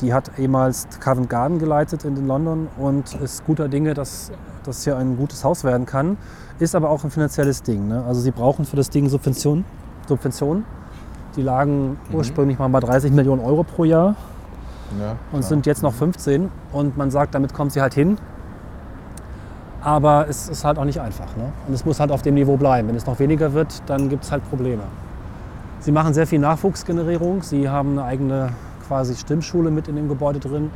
die 0.00 0.12
hat 0.12 0.38
ehemals 0.38 0.86
Covent 1.00 1.30
Garden 1.30 1.58
geleitet 1.58 2.04
in 2.04 2.26
London 2.26 2.68
und 2.78 3.14
ist 3.20 3.44
guter 3.46 3.68
Dinge, 3.68 3.94
dass 3.94 4.30
das 4.64 4.84
hier 4.84 4.96
ein 4.96 5.16
gutes 5.16 5.44
Haus 5.44 5.64
werden 5.64 5.86
kann. 5.86 6.16
Ist 6.58 6.74
aber 6.74 6.90
auch 6.90 7.02
ein 7.04 7.10
finanzielles 7.10 7.62
Ding. 7.62 7.88
Ne? 7.88 8.04
Also 8.06 8.20
sie 8.20 8.30
brauchen 8.30 8.64
für 8.64 8.76
das 8.76 8.90
Ding 8.90 9.08
Subventionen. 9.08 9.64
Subventionen. 10.06 10.64
Die 11.36 11.42
lagen 11.42 11.98
ursprünglich 12.12 12.58
mal 12.58 12.68
bei 12.68 12.80
30 12.80 13.12
Millionen 13.12 13.42
Euro 13.42 13.64
pro 13.64 13.84
Jahr 13.84 14.14
ja, 15.00 15.16
und 15.32 15.44
sind 15.44 15.66
jetzt 15.66 15.82
noch 15.82 15.92
15. 15.92 16.50
Und 16.72 16.96
man 16.96 17.10
sagt, 17.10 17.34
damit 17.34 17.54
kommt 17.54 17.72
sie 17.72 17.80
halt 17.80 17.94
hin. 17.94 18.18
Aber 19.80 20.26
es 20.28 20.48
ist 20.48 20.64
halt 20.64 20.78
auch 20.78 20.84
nicht 20.84 21.00
einfach. 21.00 21.36
Ne? 21.36 21.52
Und 21.68 21.74
es 21.74 21.84
muss 21.84 22.00
halt 22.00 22.10
auf 22.10 22.22
dem 22.22 22.34
Niveau 22.34 22.56
bleiben. 22.56 22.88
Wenn 22.88 22.96
es 22.96 23.06
noch 23.06 23.18
weniger 23.18 23.52
wird, 23.52 23.82
dann 23.86 24.08
gibt 24.08 24.24
es 24.24 24.32
halt 24.32 24.48
Probleme. 24.48 24.82
Sie 25.80 25.92
machen 25.92 26.14
sehr 26.14 26.26
viel 26.26 26.38
Nachwuchsgenerierung. 26.38 27.42
Sie 27.42 27.68
haben 27.68 27.98
eine 27.98 28.04
eigene 28.04 28.48
quasi 28.88 29.14
Stimmschule 29.14 29.70
mit 29.70 29.86
in 29.88 29.96
dem 29.96 30.08
Gebäude 30.08 30.40
drin. 30.40 30.70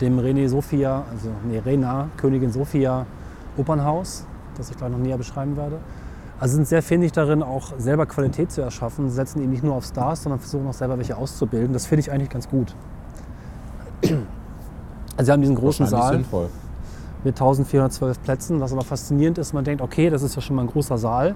Dem 0.00 0.18
René 0.18 0.48
Sophia, 0.48 1.02
also 1.10 1.30
nee, 1.46 1.58
Rena, 1.58 2.08
Königin 2.16 2.52
Sophia 2.52 3.04
Opernhaus, 3.56 4.24
das 4.56 4.70
ich 4.70 4.76
gleich 4.76 4.90
noch 4.90 4.98
näher 4.98 5.18
beschreiben 5.18 5.56
werde. 5.56 5.78
Also 6.40 6.54
sind 6.54 6.68
sehr 6.68 6.82
findig 6.82 7.12
darin, 7.12 7.42
auch 7.42 7.72
selber 7.78 8.06
Qualität 8.06 8.52
zu 8.52 8.60
erschaffen, 8.60 9.10
setzen 9.10 9.42
eben 9.42 9.50
nicht 9.50 9.64
nur 9.64 9.74
auf 9.74 9.84
Stars, 9.84 10.22
sondern 10.22 10.38
versuchen 10.38 10.66
auch 10.68 10.72
selber 10.72 10.96
welche 10.96 11.16
auszubilden. 11.16 11.72
Das 11.72 11.86
finde 11.86 12.00
ich 12.00 12.12
eigentlich 12.12 12.30
ganz 12.30 12.48
gut. 12.48 12.74
Also 15.16 15.24
sie 15.26 15.32
haben 15.32 15.40
diesen 15.40 15.56
großen 15.56 15.86
Saal 15.86 16.12
sinnvoll. 16.14 16.48
mit 17.24 17.34
1412 17.34 18.22
Plätzen, 18.22 18.60
was 18.60 18.72
aber 18.72 18.82
faszinierend 18.82 19.38
ist. 19.38 19.52
Man 19.52 19.64
denkt, 19.64 19.82
okay, 19.82 20.10
das 20.10 20.22
ist 20.22 20.36
ja 20.36 20.40
schon 20.42 20.54
mal 20.54 20.62
ein 20.62 20.68
großer 20.68 20.96
Saal. 20.96 21.34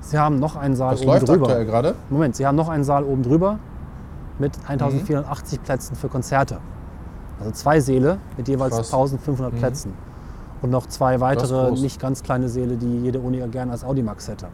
Sie 0.00 0.16
haben 0.18 0.38
noch 0.38 0.54
einen 0.54 0.76
Saal 0.76 0.92
Das 0.92 1.00
oben 1.00 1.10
läuft 1.10 1.28
drüber. 1.28 1.46
aktuell 1.46 1.66
gerade. 1.66 1.94
Moment, 2.08 2.36
Sie 2.36 2.46
haben 2.46 2.54
noch 2.54 2.68
einen 2.68 2.84
Saal 2.84 3.02
oben 3.02 3.24
drüber 3.24 3.58
mit 4.38 4.52
1480 4.68 5.62
Plätzen 5.64 5.96
für 5.96 6.08
Konzerte. 6.08 6.58
Also 7.40 7.50
zwei 7.50 7.80
Säle 7.80 8.18
mit 8.36 8.46
jeweils 8.46 8.76
Krass. 8.76 8.92
1500 8.94 9.52
Mhm. 9.52 9.58
Plätzen. 9.58 9.94
Und 10.62 10.70
noch 10.70 10.86
zwei 10.86 11.20
weitere, 11.20 11.72
nicht 11.72 12.00
ganz 12.00 12.22
kleine 12.22 12.48
Säle, 12.48 12.76
die 12.76 13.00
jede 13.00 13.20
Uni 13.20 13.38
ja 13.38 13.46
gerne 13.46 13.72
als 13.72 13.84
Audimax 13.84 14.28
hätte. 14.28 14.48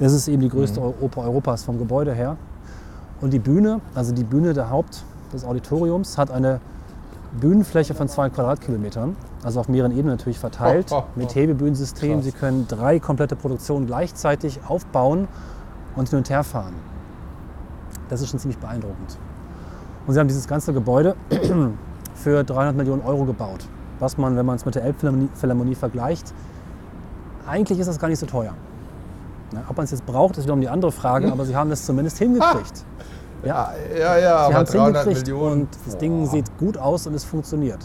Das 0.00 0.12
ist 0.12 0.26
eben 0.28 0.42
die 0.42 0.48
größte 0.48 0.80
Mhm. 0.80 0.94
Oper 1.00 1.22
Europas 1.22 1.62
vom 1.64 1.78
Gebäude 1.78 2.12
her. 2.12 2.36
Und 3.20 3.32
die 3.32 3.38
Bühne, 3.38 3.80
also 3.94 4.12
die 4.12 4.24
Bühne 4.24 4.52
der 4.52 4.70
Haupt 4.70 5.04
des 5.32 5.44
Auditoriums, 5.44 6.18
hat 6.18 6.30
eine 6.30 6.60
Bühnenfläche 7.40 7.94
von 7.94 8.08
zwei 8.08 8.28
Quadratkilometern, 8.28 9.16
also 9.42 9.60
auf 9.60 9.68
mehreren 9.68 9.92
Ebenen 9.92 10.16
natürlich 10.16 10.38
verteilt, 10.38 10.88
Oh, 10.90 10.96
oh, 10.96 11.02
oh. 11.06 11.18
mit 11.18 11.34
Hebebühnensystem. 11.34 12.14
Krass. 12.14 12.24
Sie 12.24 12.32
können 12.32 12.66
drei 12.68 12.98
komplette 13.00 13.36
Produktionen 13.36 13.86
gleichzeitig 13.86 14.60
aufbauen 14.68 15.28
und 15.96 16.08
hin 16.08 16.18
und 16.18 16.28
her 16.30 16.44
fahren. 16.44 16.74
Das 18.08 18.20
ist 18.20 18.30
schon 18.30 18.38
ziemlich 18.40 18.58
beeindruckend. 18.58 19.16
Und 20.06 20.14
sie 20.14 20.20
haben 20.20 20.28
dieses 20.28 20.46
ganze 20.46 20.72
Gebäude 20.72 21.16
für 22.14 22.44
300 22.44 22.76
Millionen 22.76 23.02
Euro 23.02 23.24
gebaut. 23.24 23.66
Was 24.00 24.18
man, 24.18 24.36
wenn 24.36 24.46
man 24.46 24.56
es 24.56 24.64
mit 24.64 24.74
der 24.74 24.84
Elbphilharmonie 24.84 25.28
Philharmonie 25.34 25.74
vergleicht, 25.74 26.32
eigentlich 27.46 27.78
ist 27.78 27.86
das 27.86 27.98
gar 27.98 28.08
nicht 28.08 28.18
so 28.18 28.26
teuer. 28.26 28.54
Ja, 29.52 29.62
ob 29.68 29.76
man 29.76 29.84
es 29.84 29.90
jetzt 29.92 30.04
braucht, 30.06 30.36
ist 30.36 30.44
wiederum 30.44 30.60
die 30.60 30.68
andere 30.68 30.90
Frage, 30.90 31.30
aber 31.30 31.44
sie 31.44 31.54
haben 31.54 31.70
das 31.70 31.84
zumindest 31.84 32.18
hingekriegt. 32.18 32.84
Ja, 33.44 33.72
Ja, 33.96 34.16
ja, 34.16 34.18
sie 34.18 34.26
aber 34.26 34.54
haben 34.54 34.64
es 34.64 34.70
300 34.70 35.04
hingekriegt 35.04 35.28
Millionen. 35.28 35.60
und 35.62 35.68
das 35.84 35.98
Ding 35.98 36.24
Boah. 36.24 36.30
sieht 36.30 36.58
gut 36.58 36.78
aus 36.78 37.06
und 37.06 37.14
es 37.14 37.24
funktioniert. 37.24 37.78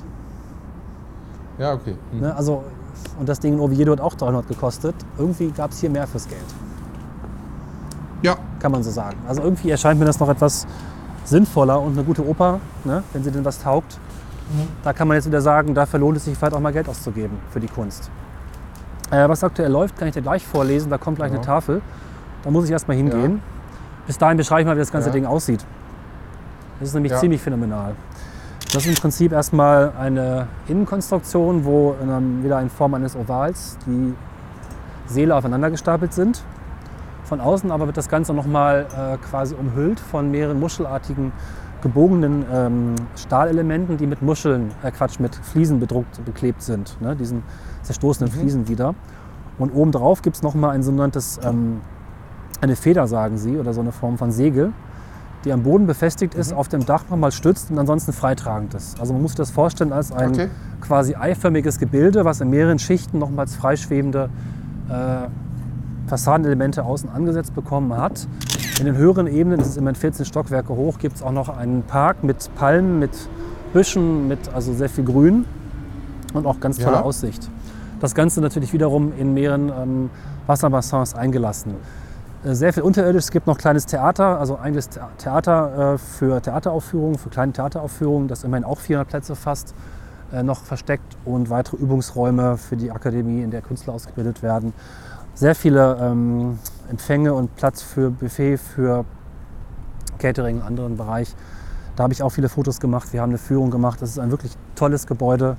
Ja, 1.57 1.73
okay. 1.73 1.95
Hm. 2.11 2.21
Ne? 2.21 2.35
Also, 2.35 2.63
und 3.19 3.27
das 3.27 3.39
Ding 3.39 3.53
in 3.53 3.59
Oviedo 3.59 3.91
hat 3.91 4.01
auch 4.01 4.13
300 4.15 4.47
gekostet. 4.47 4.95
Irgendwie 5.17 5.51
gab 5.51 5.71
es 5.71 5.79
hier 5.79 5.89
mehr 5.89 6.07
fürs 6.07 6.27
Geld. 6.27 6.41
Ja, 8.21 8.37
kann 8.59 8.71
man 8.71 8.83
so 8.83 8.91
sagen. 8.91 9.17
Also 9.27 9.41
irgendwie 9.41 9.69
erscheint 9.69 9.99
mir 9.99 10.05
das 10.05 10.19
noch 10.19 10.29
etwas 10.29 10.65
sinnvoller 11.23 11.79
und 11.79 11.93
eine 11.93 12.03
gute 12.03 12.25
Oper, 12.25 12.59
ne, 12.83 13.03
wenn 13.13 13.23
sie 13.23 13.31
denn 13.31 13.45
was 13.45 13.61
taugt. 13.61 13.99
Da 14.83 14.93
kann 14.93 15.07
man 15.07 15.15
jetzt 15.15 15.27
wieder 15.27 15.41
sagen, 15.41 15.73
dafür 15.75 15.99
lohnt 15.99 16.17
es 16.17 16.25
sich 16.25 16.37
vielleicht 16.37 16.53
auch 16.53 16.59
mal 16.59 16.73
Geld 16.73 16.89
auszugeben 16.89 17.37
für 17.51 17.59
die 17.59 17.67
Kunst. 17.67 18.09
Äh, 19.11 19.27
was 19.29 19.43
aktuell 19.43 19.71
läuft, 19.71 19.97
kann 19.97 20.07
ich 20.07 20.13
dir 20.13 20.21
gleich 20.21 20.45
vorlesen. 20.45 20.89
Da 20.89 20.97
kommt 20.97 21.17
gleich 21.17 21.31
Ja. 21.31 21.37
eine 21.37 21.45
Tafel. 21.45 21.81
Da 22.43 22.51
muss 22.51 22.65
ich 22.65 22.71
erstmal 22.71 22.97
hingehen. 22.97 23.41
Bis 24.07 24.17
dahin 24.17 24.37
beschreibe 24.37 24.61
ich 24.61 24.67
mal, 24.67 24.75
wie 24.75 24.79
das 24.79 24.91
ganze 24.91 25.09
Ja. 25.09 25.13
Ding 25.13 25.25
aussieht. 25.25 25.65
Das 26.79 26.89
ist 26.89 26.93
nämlich 26.95 27.11
Ja. 27.11 27.19
ziemlich 27.19 27.41
phänomenal. 27.41 27.95
Das 28.73 28.85
ist 28.85 28.87
im 28.87 28.95
Prinzip 29.01 29.31
erstmal 29.31 29.91
eine 29.99 30.47
Innenkonstruktion, 30.67 31.65
wo 31.65 31.95
in 32.01 32.43
wieder 32.43 32.61
in 32.61 32.69
Form 32.69 32.93
eines 32.93 33.15
Ovals 33.15 33.77
die 33.85 34.13
Säle 35.07 35.35
aufeinander 35.35 35.71
gestapelt 35.71 36.13
sind. 36.13 36.43
Von 37.23 37.41
außen 37.41 37.71
aber 37.71 37.87
wird 37.87 37.97
das 37.97 38.09
Ganze 38.09 38.33
nochmal 38.33 38.85
äh, 38.95 39.17
quasi 39.17 39.55
umhüllt 39.55 39.99
von 39.99 40.29
mehreren 40.31 40.59
muschelartigen 40.59 41.31
gebogenen 41.81 42.45
ähm, 42.51 42.95
Stahlelementen, 43.15 43.97
die 43.97 44.07
mit 44.07 44.21
Muscheln, 44.21 44.71
äh 44.83 44.91
Quatsch, 44.91 45.19
mit 45.19 45.35
Fliesen 45.35 45.79
bedruckt, 45.79 46.23
beklebt 46.25 46.61
sind, 46.61 46.99
ne? 47.01 47.15
diesen 47.15 47.43
zerstoßenen 47.83 48.31
Fliesen 48.31 48.67
wieder. 48.67 48.95
Und 49.57 49.71
obendrauf 49.71 50.21
gibt 50.21 50.37
es 50.37 50.41
nochmal 50.41 50.71
ein 50.71 50.83
sogenanntes, 50.83 51.39
ähm, 51.43 51.81
eine 52.61 52.75
Feder, 52.75 53.07
sagen 53.07 53.37
sie, 53.37 53.57
oder 53.57 53.73
so 53.73 53.81
eine 53.81 53.91
Form 53.91 54.17
von 54.17 54.31
Segel, 54.31 54.73
die 55.45 55.53
am 55.53 55.63
Boden 55.63 55.87
befestigt 55.87 56.35
ist, 56.35 56.53
auf 56.53 56.67
dem 56.67 56.85
Dach 56.85 57.03
nochmal 57.09 57.31
stützt 57.31 57.71
und 57.71 57.79
ansonsten 57.79 58.11
freitragend 58.11 58.73
ist. 58.73 58.99
Also 58.99 59.13
man 59.13 59.21
muss 59.21 59.31
sich 59.31 59.37
das 59.37 59.51
vorstellen 59.51 59.93
als 59.93 60.11
ein 60.11 60.31
Okay. 60.31 60.47
quasi 60.81 61.15
eiförmiges 61.15 61.79
Gebilde, 61.79 62.25
was 62.25 62.41
in 62.41 62.49
mehreren 62.49 62.79
Schichten 62.79 63.19
nochmals 63.19 63.55
freischwebende 63.55 64.29
äh, 64.89 65.27
Fassadenelemente 66.07 66.83
außen 66.83 67.09
angesetzt 67.09 67.53
bekommen 67.55 67.95
hat. 67.95 68.27
In 68.79 68.85
den 68.85 68.95
höheren 68.95 69.27
Ebenen, 69.27 69.59
das 69.59 69.67
ist 69.67 69.77
immerhin 69.77 69.95
14 69.95 70.25
Stockwerke 70.25 70.73
hoch, 70.73 70.99
gibt 70.99 71.17
es 71.17 71.21
auch 71.21 71.33
noch 71.33 71.49
einen 71.49 71.83
Park 71.83 72.23
mit 72.23 72.49
Palmen, 72.55 72.97
mit 72.99 73.11
Büschen, 73.73 74.29
mit 74.29 74.39
also 74.53 74.73
sehr 74.73 74.87
viel 74.87 75.03
Grün 75.03 75.43
und 76.33 76.45
auch 76.45 76.61
ganz 76.61 76.77
tolle 76.77 76.95
Ja. 76.95 77.01
Aussicht. 77.01 77.49
Das 77.99 78.15
Ganze 78.15 78.39
natürlich 78.39 78.71
wiederum 78.71 79.11
in 79.17 79.33
mehreren 79.33 79.69
ähm, 79.69 80.09
Wasserbassins 80.47 81.13
eingelassen. 81.13 81.75
Äh, 82.45 82.53
Sehr 82.53 82.71
viel 82.71 82.83
unterirdisch. 82.83 83.25
Es 83.25 83.31
gibt 83.31 83.47
noch 83.47 83.57
kleines 83.57 83.85
Theater, 83.85 84.39
also 84.39 84.57
eigenes 84.57 84.87
Thea- 84.89 85.09
Theater 85.17 85.95
äh, 85.95 85.97
für 85.97 86.41
Theateraufführungen, 86.41 87.17
für 87.17 87.27
kleine 87.29 87.51
Theateraufführungen, 87.51 88.29
das 88.29 88.45
immerhin 88.45 88.63
auch 88.63 88.79
400 88.79 89.09
Plätze 89.09 89.35
fasst, 89.35 89.75
äh, 90.31 90.41
noch 90.41 90.63
versteckt 90.63 91.17
und 91.25 91.49
weitere 91.49 91.75
Übungsräume 91.75 92.55
für 92.55 92.77
die 92.77 92.91
Akademie, 92.91 93.41
in 93.43 93.51
der 93.51 93.61
Künstler 93.61 93.93
ausgebildet 93.93 94.41
werden. 94.41 94.71
Sehr 95.35 95.53
viele 95.55 95.97
ähm, 96.01 96.59
Empfänge 96.89 97.33
und 97.33 97.55
Platz 97.55 97.81
für 97.81 98.09
Buffet, 98.09 98.57
für 98.57 99.05
Catering, 100.17 100.57
einen 100.57 100.67
anderen 100.67 100.97
Bereich. 100.97 101.35
Da 101.95 102.03
habe 102.03 102.13
ich 102.13 102.23
auch 102.23 102.29
viele 102.29 102.49
Fotos 102.49 102.79
gemacht. 102.79 103.13
Wir 103.13 103.21
haben 103.21 103.29
eine 103.29 103.37
Führung 103.37 103.71
gemacht. 103.71 104.01
Das 104.01 104.09
ist 104.09 104.19
ein 104.19 104.31
wirklich 104.31 104.53
tolles 104.75 105.05
Gebäude. 105.05 105.57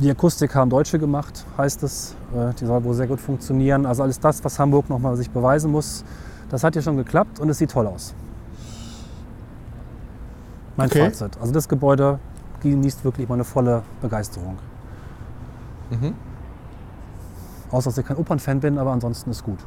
Die 0.00 0.10
Akustik 0.10 0.54
haben 0.54 0.68
Deutsche 0.68 0.98
gemacht, 0.98 1.46
heißt 1.56 1.82
es. 1.82 2.14
Äh, 2.34 2.52
Die 2.60 2.66
soll 2.66 2.84
wohl 2.84 2.94
sehr 2.94 3.06
gut 3.06 3.20
funktionieren. 3.20 3.86
Also 3.86 4.02
alles 4.02 4.20
das, 4.20 4.44
was 4.44 4.58
Hamburg 4.58 4.90
nochmal 4.90 5.16
sich 5.16 5.30
beweisen 5.30 5.70
muss, 5.70 6.04
das 6.50 6.62
hat 6.64 6.74
hier 6.74 6.82
schon 6.82 6.96
geklappt 6.96 7.40
und 7.40 7.48
es 7.48 7.58
sieht 7.58 7.70
toll 7.70 7.86
aus. 7.86 8.14
Mein 10.76 10.88
Okay. 10.88 11.10
Fazit. 11.10 11.38
Also 11.40 11.52
das 11.52 11.68
Gebäude 11.68 12.18
genießt 12.62 13.04
wirklich 13.04 13.28
meine 13.28 13.44
volle 13.44 13.82
Begeisterung. 14.02 14.58
Mhm. 15.90 16.14
Außer 17.70 17.90
dass 17.90 17.98
ich 17.98 18.06
kein 18.06 18.16
Opernfan 18.16 18.60
bin, 18.60 18.78
aber 18.78 18.92
ansonsten 18.92 19.30
ist 19.30 19.44
gut. 19.44 19.58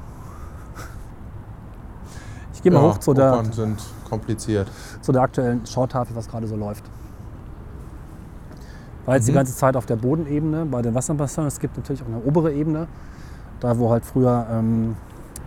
Ich 2.59 2.63
gehe 2.63 2.73
mal 2.73 2.83
ja, 2.83 2.89
hoch 2.89 2.97
zu 2.97 3.13
der, 3.13 3.31
Opern 3.31 3.53
sind 3.53 3.81
kompliziert. 4.09 4.67
zu 4.99 5.13
der 5.13 5.21
aktuellen 5.21 5.65
Schautafel, 5.65 6.13
was 6.13 6.27
gerade 6.27 6.45
so 6.45 6.57
läuft. 6.57 6.83
War 9.05 9.15
jetzt 9.15 9.29
die 9.29 9.31
Mhm. 9.31 9.35
ganze 9.37 9.55
Zeit 9.55 9.77
auf 9.77 9.85
der 9.85 9.95
Bodenebene 9.95 10.65
bei 10.65 10.81
den 10.81 10.93
Wasserbassins. 10.93 11.53
Es 11.53 11.59
gibt 11.61 11.77
natürlich 11.77 12.01
auch 12.03 12.07
eine 12.07 12.17
obere 12.17 12.51
Ebene, 12.51 12.87
da 13.61 13.77
wo 13.79 13.89
halt 13.91 14.03
früher 14.03 14.45
ähm, 14.51 14.97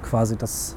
quasi 0.02 0.36
das, 0.36 0.74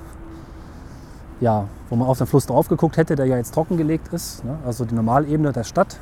ja, 1.39 1.69
wo 1.89 1.95
man 1.95 2.05
auf 2.09 2.17
den 2.17 2.27
Fluss 2.27 2.45
drauf 2.45 2.67
geguckt 2.67 2.97
hätte, 2.97 3.15
der 3.15 3.27
ja 3.27 3.37
jetzt 3.37 3.53
trockengelegt 3.53 4.09
ist. 4.11 4.43
Ne? 4.43 4.57
Also 4.65 4.83
die 4.83 4.93
Normalebene 4.93 5.53
der 5.53 5.63
Stadt. 5.63 5.97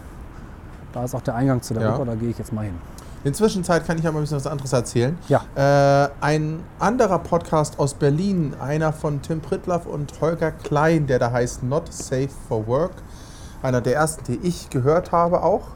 Da 0.94 1.04
ist 1.04 1.14
auch 1.14 1.22
der 1.22 1.36
Eingang 1.36 1.62
zu 1.62 1.76
der 1.76 1.84
Ja. 1.84 1.94
Oper, 1.96 2.06
da 2.06 2.16
gehe 2.16 2.30
ich 2.30 2.40
jetzt 2.40 2.52
mal 2.52 2.66
hin. 2.66 2.74
In 3.24 3.32
der 3.32 3.38
Zwischenzeit 3.38 3.86
kann 3.88 3.98
ich 3.98 4.06
aber 4.06 4.18
ein 4.20 4.22
bisschen 4.24 4.36
was 4.36 4.48
anderes 4.48 4.74
erzählen. 4.74 5.18
Ja. 5.30 5.44
Äh, 5.56 6.10
ein 6.20 6.60
anderer 6.78 7.20
Podcast 7.20 7.80
aus 7.80 7.94
Berlin, 7.94 8.54
einer 8.60 8.92
von 8.92 9.22
Tim 9.22 9.40
Pritlaff 9.40 9.86
und 9.86 10.12
Holger 10.20 10.52
Klein, 10.52 11.08
der 11.08 11.20
da 11.20 11.32
heißt 11.32 11.64
Not 11.64 11.94
Safe 11.94 12.28
for 12.50 12.68
Work. 12.68 12.92
Einer 13.62 13.80
der 13.80 13.96
ersten, 13.96 14.26
die 14.26 14.40
ich 14.46 14.70
gehört 14.70 15.14
habe 15.14 15.42
auch. 15.42 15.68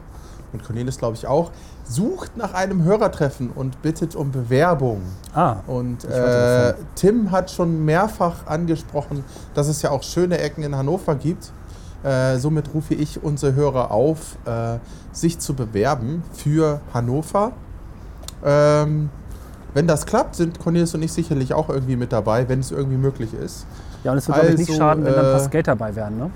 Und 0.52 0.62
Cornelis 0.62 0.98
glaube 0.98 1.16
ich 1.16 1.26
auch. 1.26 1.50
Sucht 1.84 2.36
nach 2.36 2.52
einem 2.52 2.84
Hörertreffen 2.84 3.50
und 3.50 3.80
bittet 3.80 4.14
um 4.14 4.30
Bewerbung. 4.30 5.00
Ah, 5.34 5.56
Und 5.66 6.04
äh, 6.04 6.74
Tim 6.96 7.30
hat 7.30 7.50
schon 7.50 7.82
mehrfach 7.82 8.46
angesprochen, 8.46 9.24
dass 9.54 9.68
es 9.68 9.80
ja 9.80 9.90
auch 9.90 10.02
schöne 10.02 10.36
Ecken 10.38 10.62
in 10.64 10.76
Hannover 10.76 11.14
gibt. 11.14 11.50
Äh, 12.04 12.36
somit 12.38 12.72
rufe 12.74 12.94
ich 12.94 13.22
unsere 13.22 13.54
Hörer 13.54 13.90
auf, 13.90 14.36
äh, 14.46 14.78
sich 15.12 15.38
zu 15.40 15.54
bewerben 15.54 16.22
für 16.32 16.80
Hannover. 16.94 17.52
Ähm, 18.44 19.10
wenn 19.74 19.86
das 19.86 20.06
klappt, 20.06 20.36
sind 20.36 20.60
Cornelis 20.60 20.94
und 20.94 21.02
ich 21.02 21.12
sicherlich 21.12 21.52
auch 21.54 21.68
irgendwie 21.68 21.96
mit 21.96 22.12
dabei, 22.12 22.48
wenn 22.48 22.60
es 22.60 22.70
irgendwie 22.70 22.96
möglich 22.96 23.34
ist. 23.34 23.66
ja, 24.04 24.12
und 24.12 24.18
es 24.18 24.28
wird, 24.28 24.36
glaube 24.38 24.52
ich, 24.52 24.58
nicht 24.58 24.68
Also, 24.70 24.78
schaden, 24.80 25.04
wenn 25.04 25.14
da 25.14 25.20
ein 25.22 25.26
paar 25.32 25.40
äh, 25.40 25.44
Skater 25.44 25.72
dabei 25.72 25.94
wären. 25.96 26.18
Ne? 26.18 26.30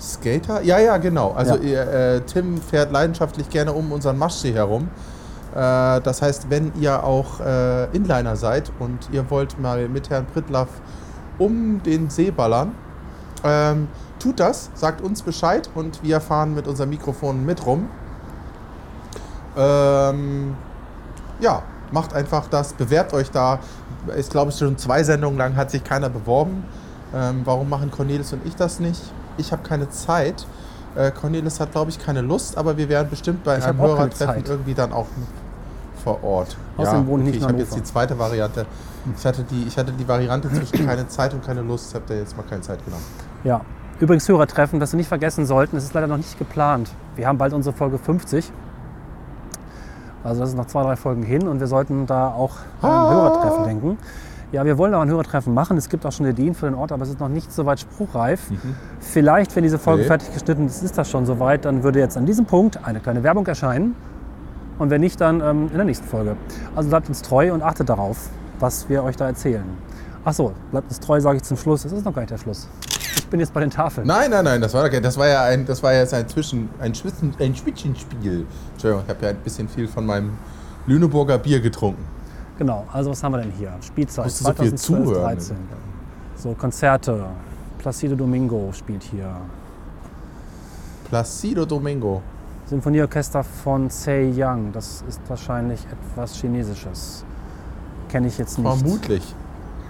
Skater? 0.00 0.62
Ja, 0.62 0.78
ja, 0.78 0.96
genau. 0.96 1.32
Also 1.32 1.56
Ja. 1.56 1.60
ihr, 1.62 1.80
äh, 1.92 2.20
Tim 2.22 2.56
fährt 2.58 2.90
leidenschaftlich 2.90 3.50
gerne 3.50 3.72
um 3.72 3.92
unseren 3.92 4.16
Maschsee 4.18 4.52
herum. 4.52 4.88
Äh, 5.54 6.00
das 6.00 6.22
heißt, 6.22 6.48
wenn 6.48 6.72
ihr 6.80 7.04
auch 7.04 7.40
äh, 7.40 7.84
Inliner 7.94 8.36
seid 8.36 8.72
und 8.78 9.10
ihr 9.12 9.28
wollt 9.30 9.60
mal 9.60 9.88
mit 9.88 10.08
Herrn 10.08 10.24
Pritlaff 10.26 10.68
um 11.38 11.82
den 11.82 12.08
See 12.08 12.30
ballern, 12.30 12.72
ähm, 13.44 13.88
tut 14.18 14.40
das, 14.40 14.70
sagt 14.74 15.00
uns 15.00 15.22
Bescheid 15.22 15.68
und 15.74 16.02
wir 16.02 16.20
fahren 16.20 16.54
mit 16.54 16.66
unserem 16.66 16.90
Mikrofon 16.90 17.44
mit 17.44 17.64
rum. 17.66 17.88
Ähm, 19.56 20.54
ja, 21.40 21.62
macht 21.92 22.14
einfach 22.14 22.46
das, 22.48 22.72
bewerbt 22.72 23.12
euch 23.12 23.30
da. 23.30 23.58
Ich 24.16 24.30
glaube, 24.30 24.52
schon 24.52 24.78
zwei 24.78 25.02
Sendungen 25.02 25.38
lang 25.38 25.56
hat 25.56 25.70
sich 25.70 25.82
keiner 25.82 26.08
beworben. 26.08 26.64
Ähm, 27.14 27.42
warum 27.44 27.68
machen 27.68 27.90
Cornelis 27.90 28.32
und 28.32 28.46
ich 28.46 28.54
das 28.54 28.78
nicht? 28.78 29.00
Ich 29.36 29.52
habe 29.52 29.62
keine 29.62 29.90
Zeit. 29.90 30.46
Äh, 30.94 31.10
Cornelis 31.10 31.60
hat, 31.60 31.72
glaube 31.72 31.90
ich, 31.90 31.98
keine 31.98 32.20
Lust, 32.20 32.56
aber 32.56 32.76
wir 32.76 32.88
werden 32.88 33.08
bestimmt 33.10 33.44
bei 33.44 33.58
Ich 33.58 33.64
einem 33.64 33.78
Hörertreffen 33.78 34.44
irgendwie 34.44 34.74
dann 34.74 34.92
auch 34.92 35.06
vor 36.02 36.22
Ort. 36.24 36.56
Außerdem 36.76 37.06
wohne 37.06 37.22
ich 37.22 37.26
nicht 37.26 37.36
ich 37.36 37.42
in 37.42 37.48
habe 37.48 37.58
jetzt 37.58 37.76
die 37.76 37.82
zweite 37.82 38.18
Variante. 38.18 38.66
Ich 39.16 39.24
hatte 39.24 39.44
die, 39.44 39.64
ich 39.64 39.76
hatte 39.76 39.92
die 39.92 40.06
Variante 40.06 40.50
zwischen 40.52 40.86
keine 40.86 41.06
Zeit 41.08 41.34
und 41.34 41.44
keine 41.44 41.62
Lust. 41.62 41.90
Ich 41.90 41.94
habe 41.94 42.04
da 42.08 42.14
jetzt 42.14 42.36
mal 42.36 42.42
keine 42.42 42.62
Zeit 42.62 42.84
genommen. 42.84 43.04
Ja. 43.44 43.60
Übrigens 44.00 44.26
Hörertreffen, 44.28 44.80
das 44.80 44.92
wir 44.92 44.96
nicht 44.96 45.08
vergessen 45.08 45.44
sollten, 45.44 45.76
es 45.76 45.84
ist 45.84 45.92
leider 45.94 46.06
noch 46.06 46.16
nicht 46.16 46.38
geplant. 46.38 46.90
Wir 47.16 47.26
haben 47.26 47.36
bald 47.38 47.52
unsere 47.52 47.76
Folge 47.76 47.98
50. 47.98 48.50
Also 50.24 50.40
das 50.40 50.50
ist 50.50 50.56
noch 50.56 50.66
zwei, 50.66 50.82
drei 50.82 50.96
Folgen 50.96 51.22
hin 51.22 51.48
und 51.48 51.60
wir 51.60 51.66
sollten 51.66 52.06
da 52.06 52.28
auch 52.28 52.56
an 52.82 52.90
Ah. 52.90 53.10
Hörertreffen 53.10 53.64
denken. 53.64 53.98
Ja, 54.52 54.64
wir 54.64 54.78
wollen 54.78 54.92
auch 54.94 55.00
ein 55.02 55.08
Hörertreffen 55.08 55.54
machen. 55.54 55.76
Es 55.76 55.88
gibt 55.88 56.04
auch 56.04 56.12
schon 56.12 56.26
Ideen 56.26 56.54
für 56.54 56.66
den 56.66 56.74
Ort, 56.74 56.92
aber 56.92 57.04
es 57.04 57.10
ist 57.10 57.20
noch 57.20 57.28
nicht 57.28 57.52
so 57.52 57.66
weit 57.66 57.78
spruchreif. 57.80 58.50
Vielleicht, 58.98 59.54
wenn 59.54 59.62
diese 59.62 59.78
Folge 59.78 60.02
Nee. 60.02 60.08
fertig 60.08 60.32
geschnitten 60.32 60.66
ist, 60.66 60.82
ist 60.82 60.98
das 60.98 61.08
schon 61.08 61.24
soweit. 61.24 61.64
Dann 61.64 61.82
würde 61.84 62.00
jetzt 62.00 62.16
an 62.16 62.26
diesem 62.26 62.46
Punkt 62.46 62.84
eine 62.84 62.98
kleine 63.00 63.22
Werbung 63.22 63.46
erscheinen. 63.46 63.94
Und 64.78 64.90
wenn 64.90 65.02
nicht, 65.02 65.20
dann 65.20 65.40
ähm, 65.40 65.68
in 65.70 65.76
der 65.76 65.84
nächsten 65.84 66.06
Folge. 66.08 66.36
Also 66.74 66.88
bleibt 66.88 67.08
uns 67.08 67.22
treu 67.22 67.52
und 67.52 67.62
achtet 67.62 67.88
darauf, 67.88 68.28
was 68.58 68.88
wir 68.88 69.04
euch 69.04 69.14
da 69.16 69.26
erzählen. 69.26 69.62
Ach 70.24 70.32
so, 70.32 70.52
bleibt 70.72 70.88
uns 70.88 70.98
treu, 71.00 71.20
sage 71.20 71.36
ich 71.36 71.42
zum 71.44 71.56
Schluss. 71.56 71.84
Es 71.84 71.92
ist 71.92 72.04
noch 72.04 72.12
gar 72.14 72.22
nicht 72.22 72.32
der 72.32 72.38
Schluss. 72.38 72.68
Ich 73.30 73.32
bin 73.32 73.38
jetzt 73.38 73.54
bei 73.54 73.60
den 73.60 73.70
Tafeln. 73.70 74.08
Nein, 74.08 74.32
nein, 74.32 74.44
nein, 74.44 74.60
das 74.60 74.74
war, 74.74 74.90
das 74.90 75.16
war 75.16 75.28
ja 75.28 75.44
ein, 75.44 75.64
das 75.64 75.84
war 75.84 75.92
jetzt 75.92 76.12
ein 76.12 76.26
Zwischen, 76.28 76.68
ein 76.80 76.92
Schwitzen, 76.96 77.32
ein 77.38 77.54
Schwitzchenspiel. 77.54 78.44
Entschuldigung, 78.72 79.04
ich 79.04 79.08
habe 79.08 79.24
ja 79.24 79.30
ein 79.30 79.36
bisschen 79.36 79.68
viel 79.68 79.86
von 79.86 80.04
meinem 80.04 80.32
Lüneburger 80.88 81.38
Bier 81.38 81.60
getrunken. 81.60 82.04
Genau, 82.58 82.88
also 82.92 83.12
was 83.12 83.22
haben 83.22 83.30
wir 83.30 83.42
denn 83.42 83.52
hier? 83.52 83.72
Spielzeit 83.86 84.24
Musst 84.24 84.40
du 84.40 84.46
so 84.46 84.50
viel 84.50 84.74
2012, 84.74 85.04
zuhören. 85.04 85.22
13. 85.22 85.56
So, 86.34 86.54
Konzerte. 86.54 87.24
Placido 87.78 88.16
Domingo 88.16 88.72
spielt 88.72 89.04
hier. 89.04 89.30
Placido 91.08 91.64
Domingo. 91.64 92.22
Symphonieorchester 92.66 93.44
von 93.44 93.88
Sei 93.90 94.32
Young. 94.36 94.72
Das 94.72 95.04
ist 95.08 95.20
wahrscheinlich 95.28 95.86
etwas 95.86 96.34
Chinesisches. 96.34 97.24
Kenne 98.08 98.26
ich 98.26 98.38
jetzt 98.38 98.58
nicht. 98.58 98.66
Vermutlich. 98.66 99.34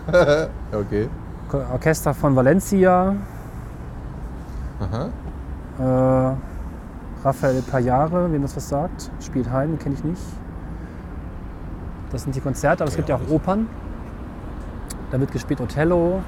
okay. 0.73 1.09
Orchester 1.53 2.15
von 2.15 2.37
Valencia. 2.37 3.15
Aha. 4.81 5.09
Äh, 5.79 6.37
Raphael 7.25 7.63
Payare, 7.63 8.33
wem 8.33 8.43
das 8.43 8.57
was 8.57 8.69
sagt. 8.69 9.11
Spielt 9.21 9.51
Haydn, 9.51 9.79
kenne 9.79 9.95
ich 9.95 10.05
nicht. 10.05 10.23
Das 12.13 12.23
sind 12.23 12.35
die 12.35 12.41
Konzerte, 12.41 12.83
aber 12.83 12.91
es 12.91 12.97
gibt 12.97 13.09
ja 13.09 13.17
auch 13.17 13.31
Opern. 13.31 13.69
Da 15.11 15.21
wird 15.21 15.33
gespielt 15.33 15.61
Othello, 15.61 16.23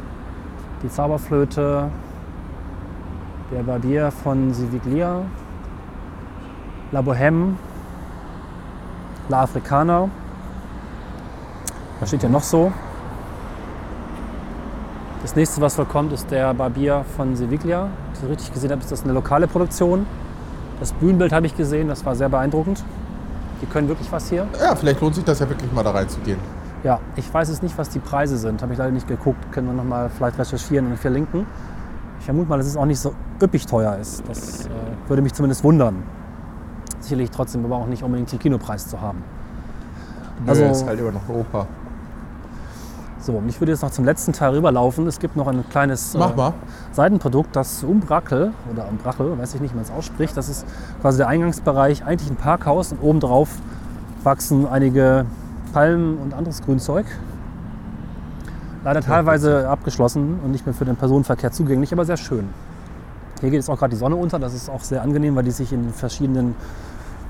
die 0.83 0.89
Zauberflöte, 0.89 1.89
der 3.53 3.63
Barbier 3.63 4.11
von 4.11 4.53
Siviglia, 4.53 5.23
La 6.91 7.01
Bohème, 7.01 7.55
La 9.29 9.43
Africana. 9.43 10.09
Was 12.01 12.09
steht 12.09 12.23
ja 12.23 12.29
noch 12.29 12.43
so? 12.43 12.73
Das 15.23 15.37
nächste, 15.37 15.61
was 15.61 15.79
wohl 15.79 15.85
kommt, 15.85 16.13
ist 16.13 16.31
der 16.31 16.53
Barbier 16.55 17.05
von 17.17 17.37
Seviglia. 17.37 17.83
Wenn 17.85 18.13
ich 18.15 18.21
das 18.21 18.29
richtig 18.31 18.53
gesehen 18.55 18.71
habe, 18.73 18.81
ist 18.83 18.91
das 18.91 19.05
eine 19.05 19.13
lokale 19.13 19.47
Produktion. 19.47 20.07
Das 20.81 20.93
Bühnenbild 20.93 21.33
habe 21.33 21.47
ich 21.47 21.57
gesehen, 21.57 21.89
das 21.89 22.05
war 22.05 22.17
sehr 22.17 22.29
beeindruckend. 22.29 22.83
Die 23.61 23.67
können 23.67 23.87
wirklich 23.89 24.11
was 24.11 24.29
hier. 24.29 24.49
Ja, 24.61 24.75
vielleicht 24.75 25.01
lohnt 25.01 25.15
sich 25.15 25.25
das 25.25 25.39
ja 25.39 25.49
wirklich 25.49 25.73
mal 25.73 25.85
da 25.85 25.93
reinzugehen. 25.93 26.39
Ja, 26.83 26.99
ich 27.15 27.33
weiß 27.33 27.49
es 27.51 27.63
nicht, 27.63 27.79
was 27.79 27.89
die 27.91 28.01
Preise 28.01 28.37
sind. 28.37 28.61
Habe 28.63 28.73
ich 28.73 28.79
leider 28.79 28.91
nicht 28.91 29.07
geguckt. 29.07 29.53
Können 29.53 29.69
wir 29.69 29.75
noch 29.75 29.85
mal 29.85 30.11
vielleicht 30.11 30.39
recherchieren 30.41 30.87
und 30.89 30.99
verlinken. 30.99 31.47
Ich 32.19 32.25
vermute 32.25 32.49
mal, 32.49 32.59
dass 32.59 32.67
es 32.67 32.77
auch 32.77 32.87
nicht 32.87 32.99
so 32.99 33.15
üppig 33.41 33.67
teuer 33.67 33.97
ist. 33.99 34.25
Das 34.29 34.67
äh, 34.67 34.71
würde 35.07 35.23
mich 35.23 35.33
zumindest 35.35 35.63
wundern. 35.63 36.03
Sicherlich 36.99 37.31
trotzdem 37.31 37.65
aber 37.65 37.77
auch 37.77 37.87
nicht 37.87 38.03
unbedingt 38.03 38.33
den 38.33 38.41
Kinopreis 38.41 38.89
zu 38.89 39.01
haben. 39.01 39.23
Also 40.47 40.65
Also- 40.65 40.73
ist 40.83 40.87
halt 40.89 40.99
immer 40.99 41.13
noch 41.13 41.29
Oper. 41.29 41.69
So, 43.23 43.35
und 43.35 43.49
ich 43.49 43.61
würde 43.61 43.71
jetzt 43.71 43.83
noch 43.83 43.93
zum 43.93 44.05
letzten 44.05 44.33
Teil 44.33 44.53
rüberlaufen. 44.55 45.07
Es 45.07 45.21
gibt 45.21 45.37
noch 45.37 45.47
ein 45.47 45.65
kleines 45.71 46.17
äh, 46.17 46.19
mal. 46.19 46.55
Seitenprodukt, 46.91 47.55
das 47.55 47.85
Umbrackel 47.85 48.53
oder 48.73 48.89
Umbrachel, 48.89 49.39
weiß 49.39 49.55
ich 49.55 49.61
nicht, 49.61 49.73
wie 49.73 49.77
man 49.77 49.85
es 49.85 49.93
ausspricht. 49.93 50.37
Das 50.37 50.49
ist 50.49 50.67
quasi 51.01 51.19
der 51.19 51.29
Eingangsbereich, 51.29 52.05
eigentlich 52.05 52.29
ein 52.29 52.37
Parkhaus 52.37 52.91
und 52.91 53.01
obendrauf 53.01 53.49
wachsen 54.25 54.67
einige 54.67 55.25
Palmen 55.73 56.19
und 56.19 56.35
anderes 56.35 56.63
Grünzeug. 56.63 57.07
Leider 58.83 59.01
teilweise 59.01 59.69
abgeschlossen 59.69 60.41
und 60.43 60.51
nicht 60.51 60.67
mehr 60.67 60.75
für 60.75 60.85
den 60.85 60.97
Personenverkehr 60.97 61.53
zugänglich, 61.53 61.93
aber 61.93 62.05
sehr 62.05 62.17
schön. 62.17 62.49
Hier 63.41 63.51
geht 63.51 63.59
jetzt 63.59 63.71
auch 63.71 63.79
gerade 63.79 63.91
die 63.91 63.99
Sonne 63.99 64.17
unter, 64.17 64.41
das 64.41 64.53
ist 64.53 64.69
auch 64.69 64.81
sehr 64.81 65.01
angenehm, 65.01 65.37
weil 65.37 65.45
die 65.45 65.53
sich 65.53 65.73
in 65.73 65.85
den 65.85 65.93
verschiedenen 65.93 66.57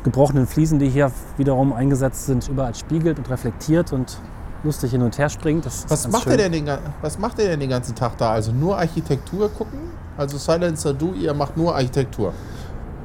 gebrochenen 0.05 0.47
Fliesen, 0.47 0.79
die 0.79 0.89
hier 0.89 1.13
wiederum 1.37 1.75
eingesetzt 1.75 2.25
sind, 2.25 2.49
überall 2.49 2.75
spiegelt 2.75 3.19
und 3.19 3.29
reflektiert 3.29 3.93
und 3.93 4.17
lustig 4.65 4.91
hin 4.91 5.03
und 5.03 5.19
her 5.19 5.29
springt. 5.29 5.67
Was 5.67 6.09
macht, 6.09 6.25
schön. 6.25 6.33
ihr 6.33 6.39
denn 6.39 6.53
den, 6.53 6.79
was 7.01 7.19
macht 7.19 7.39
ihr 7.39 7.49
denn 7.49 7.61
den 7.61 7.71
ganzen 7.71 7.95
Tag 7.95 8.17
da? 8.19 8.31
Also 8.33 8.53
nur 8.53 8.79
Architektur 8.79 9.49
gucken? 9.49 9.79
Also 10.17 10.39
Silencer 10.39 10.95
Du, 10.95 11.13
ihr 11.15 11.35
macht 11.35 11.57
nur 11.57 11.75
Architektur. 11.75 12.33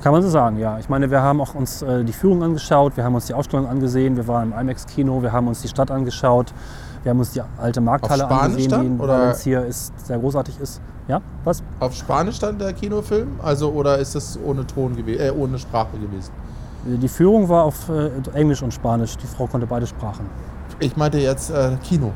Kann 0.03 0.12
man 0.12 0.22
so 0.22 0.30
sagen, 0.30 0.60
ja. 0.60 0.78
Ich 0.80 0.89
meine, 0.89 1.10
wir 1.10 1.22
haben 1.22 1.41
auch 1.41 1.55
uns 1.55 1.82
äh, 1.82 2.03
die 2.03 2.14
Führung 2.14 2.43
angeschaut, 2.43 2.95
wir 2.97 3.03
haben 3.03 3.16
uns 3.16 3.26
die 3.26 3.34
Ausstellung 3.34 3.68
angesehen, 3.68 4.16
wir 4.16 4.28
waren 4.28 4.51
im 4.51 4.60
IMAX-Kino, 4.60 5.22
wir 5.22 5.32
haben 5.32 5.47
uns 5.47 5.62
die 5.62 5.68
Stadt 5.68 5.89
angeschaut, 5.89 6.53
wir 7.03 7.10
haben 7.10 7.20
uns 7.20 7.32
die 7.32 7.41
alte 7.58 7.82
Markthalle 7.82 8.28
angesehen, 8.28 8.64
die 8.64 8.68
dann, 8.68 8.99
oder? 8.99 9.20
Valencia 9.20 9.62
ist, 9.62 9.93
sehr 10.05 10.20
großartig 10.20 10.60
ist. 10.60 10.82
Ja, 11.08 11.22
was? 11.43 11.64
Auf 11.80 11.95
Spanisch 11.95 12.38
dann 12.39 12.60
der 12.60 12.74
Kinofilm? 12.74 13.39
Also 13.41 13.72
oder 13.72 13.97
ist 13.97 14.14
das 14.14 14.38
ohne 14.45 14.68
Ton 14.68 14.95
gewesen, 14.95 15.22
äh, 15.22 15.32
ohne 15.32 15.58
Sprache 15.58 15.97
gewesen? 15.97 16.32
Die 16.86 17.08
Führung 17.08 17.49
war 17.49 17.64
auf 17.64 17.89
äh, 17.89 18.10
Englisch 18.34 18.62
und 18.62 18.74
Spanisch. 18.74 19.18
Die 19.18 19.28
Frau 19.28 19.47
konnte 19.47 19.66
beide 19.66 19.88
Sprachen. 19.88 20.30
Ich 20.80 20.95
meinte 20.95 21.17
jetzt 21.19 21.49
äh, 21.49 21.71
Kino. 21.84 22.11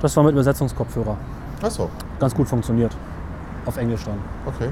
Das 0.00 0.16
war 0.16 0.24
mit 0.24 0.32
Übersetzungskopfhörer. 0.32 1.16
Achso, 1.62 1.90
Ganz 2.20 2.34
gut 2.34 2.48
funktioniert. 2.48 2.96
Auf 3.66 3.76
Englisch 3.76 4.04
dann. 4.04 4.18
okay. 4.46 4.70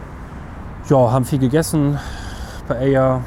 Ja, 0.88 1.10
haben 1.10 1.24
viel 1.24 1.38
gegessen. 1.40 1.98
Paella, 2.68 3.20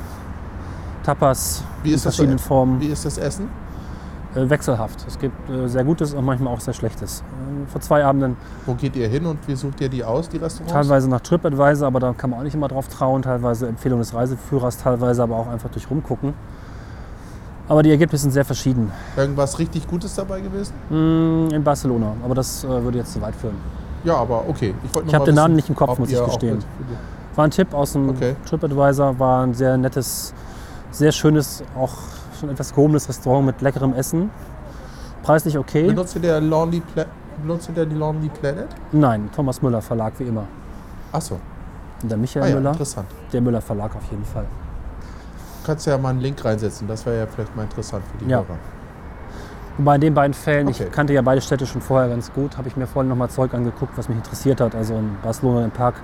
Tapas 1.04 1.64
Wie 1.84 1.90
in 1.90 1.96
ist 1.96 2.06
das 2.06 2.14
so- 2.16 2.18
verschiedenen 2.24 2.40
Formen. 2.40 2.80
Wie 2.80 2.88
ist 2.88 3.06
das 3.06 3.18
Essen? 3.18 3.50
Äh, 4.36 4.50
wechselhaft. 4.50 5.06
Es 5.08 5.18
gibt 5.20 5.50
äh, 5.50 5.68
sehr 5.68 5.84
Gutes 5.84 6.14
und 6.14 6.24
manchmal 6.24 6.54
auch 6.54 6.60
sehr 6.60 6.74
Schlechtes. 6.74 7.22
Äh, 7.22 7.70
vor 7.70 7.82
zwei 7.82 8.06
Abenden 8.06 8.38
Wo 8.66 8.76
geht 8.76 8.96
ihr 8.96 9.08
hin 9.08 9.26
und 9.26 9.40
wie 9.48 9.56
sucht 9.56 9.82
ihr 9.82 9.90
die 9.90 10.04
aus, 10.04 10.30
die 10.30 10.38
Restaurants? 10.38 10.72
Teilweise 10.72 11.10
nach 11.10 11.20
TripAdvisor, 11.22 11.88
aber 11.88 12.00
da 12.00 12.14
kann 12.14 12.30
man 12.30 12.40
auch 12.40 12.44
nicht 12.44 12.54
immer 12.54 12.68
drauf 12.68 12.88
trauen. 12.88 13.22
Teilweise 13.24 13.68
Empfehlung 13.68 14.00
des 14.00 14.14
Reiseführers, 14.14 14.78
teilweise 14.78 15.24
aber 15.24 15.36
auch 15.36 15.48
einfach 15.48 15.70
durch 15.72 15.90
rumgucken. 15.90 16.34
Aber 17.70 17.84
die 17.84 17.92
Ergebnisse 17.92 18.24
sind 18.24 18.32
sehr 18.32 18.44
verschieden. 18.46 18.92
Irgendwas 19.16 19.58
richtig 19.60 19.88
Gutes 19.88 20.16
dabei 20.16 20.42
gewesen? 20.42 20.74
Mm, 20.90 21.54
In 21.54 21.64
Barcelona, 21.64 22.14
aber 22.26 22.36
das 22.36 22.64
äh, 22.64 22.68
würde 22.68 22.98
jetzt 22.98 23.14
zu 23.14 23.22
weit 23.22 23.36
führen. 23.36 23.56
Ja, 24.04 24.16
aber 24.16 24.44
okay. 24.50 24.74
Ich, 24.84 24.90
Ich 24.90 24.96
noch 25.06 25.14
hab 25.14 25.20
mal 25.20 25.26
den 25.26 25.36
Namen 25.36 25.56
nicht 25.56 25.70
im 25.70 25.76
Kopf, 25.76 25.98
muss 26.00 26.10
ich 26.12 26.26
gestehen. 26.26 26.60
War 27.36 27.46
ein 27.46 27.52
Tipp 27.52 27.74
aus 27.74 27.94
dem 27.94 28.10
Okay. 28.10 28.36
TripAdvisor, 28.46 29.20
war 29.20 29.44
ein 29.44 29.54
sehr 29.54 29.78
nettes, 29.78 30.34
sehr 30.92 31.12
schönes, 31.12 31.64
auch 31.78 31.92
schon 32.40 32.50
etwas 32.50 32.74
gehobenes 32.74 33.08
Restaurant 33.08 33.46
mit 33.46 33.62
leckerem 33.62 33.94
Essen. 33.94 34.32
Preislich 35.22 35.58
okay. 35.58 35.88
Benutzt 35.88 36.16
ihr 36.16 36.22
der 36.22 36.42
Lonely 36.42 36.80
Pla 36.82 37.06
benutzt 37.42 37.70
ihr 37.70 37.76
der 37.76 37.86
die 37.86 37.96
Lonely 37.96 38.30
Planet? 38.30 38.68
Nein, 38.92 39.30
Thomas 39.34 39.62
Müller 39.62 39.82
Verlag 39.82 40.14
wie 40.18 40.24
immer. 40.24 40.44
Achso. 41.12 41.40
Und 42.02 42.10
der 42.10 42.18
Michael 42.18 42.44
Ah 42.46 42.50
ja, 42.50 42.56
Müller, 42.56 42.72
interessant. 42.72 43.08
der 43.32 43.42
Müller 43.42 43.62
Verlag 43.62 43.96
auf 43.96 44.10
jeden 44.12 44.26
Fall. 44.26 44.46
Kannst 45.66 45.86
du 45.86 45.92
ja 45.92 45.98
mal 45.98 46.10
einen 46.10 46.22
Link 46.22 46.44
reinsetzen, 46.44 46.88
das 46.88 47.06
wäre 47.06 47.20
ja 47.20 47.28
vielleicht 47.28 47.56
mal 47.56 47.64
interessant 47.64 48.04
für 48.12 48.24
die 48.24 48.30
Ja. 48.32 48.38
Hörer. 48.38 48.58
Wobei 49.78 49.96
in 49.96 50.02
den 50.02 50.14
beiden 50.14 50.34
Fällen, 50.34 50.68
Okay. 50.68 50.86
ich 50.86 50.92
kannte 50.92 51.14
ja 51.14 51.22
beide 51.22 51.40
Städte 51.42 51.66
schon 51.66 51.82
vorher 51.82 52.10
ganz 52.10 52.32
gut, 52.34 52.58
habe 52.58 52.68
ich 52.68 52.76
mir 52.76 52.86
vorhin 52.88 53.08
nochmal 53.10 53.30
Zeug 53.30 53.54
angeguckt, 53.54 53.98
was 53.98 54.10
mich 54.10 54.18
interessiert 54.18 54.60
hat. 54.60 54.76
Also 54.76 54.96
in 54.96 55.16
Barcelona 55.24 55.64
im 55.66 55.72
Park, 55.72 55.96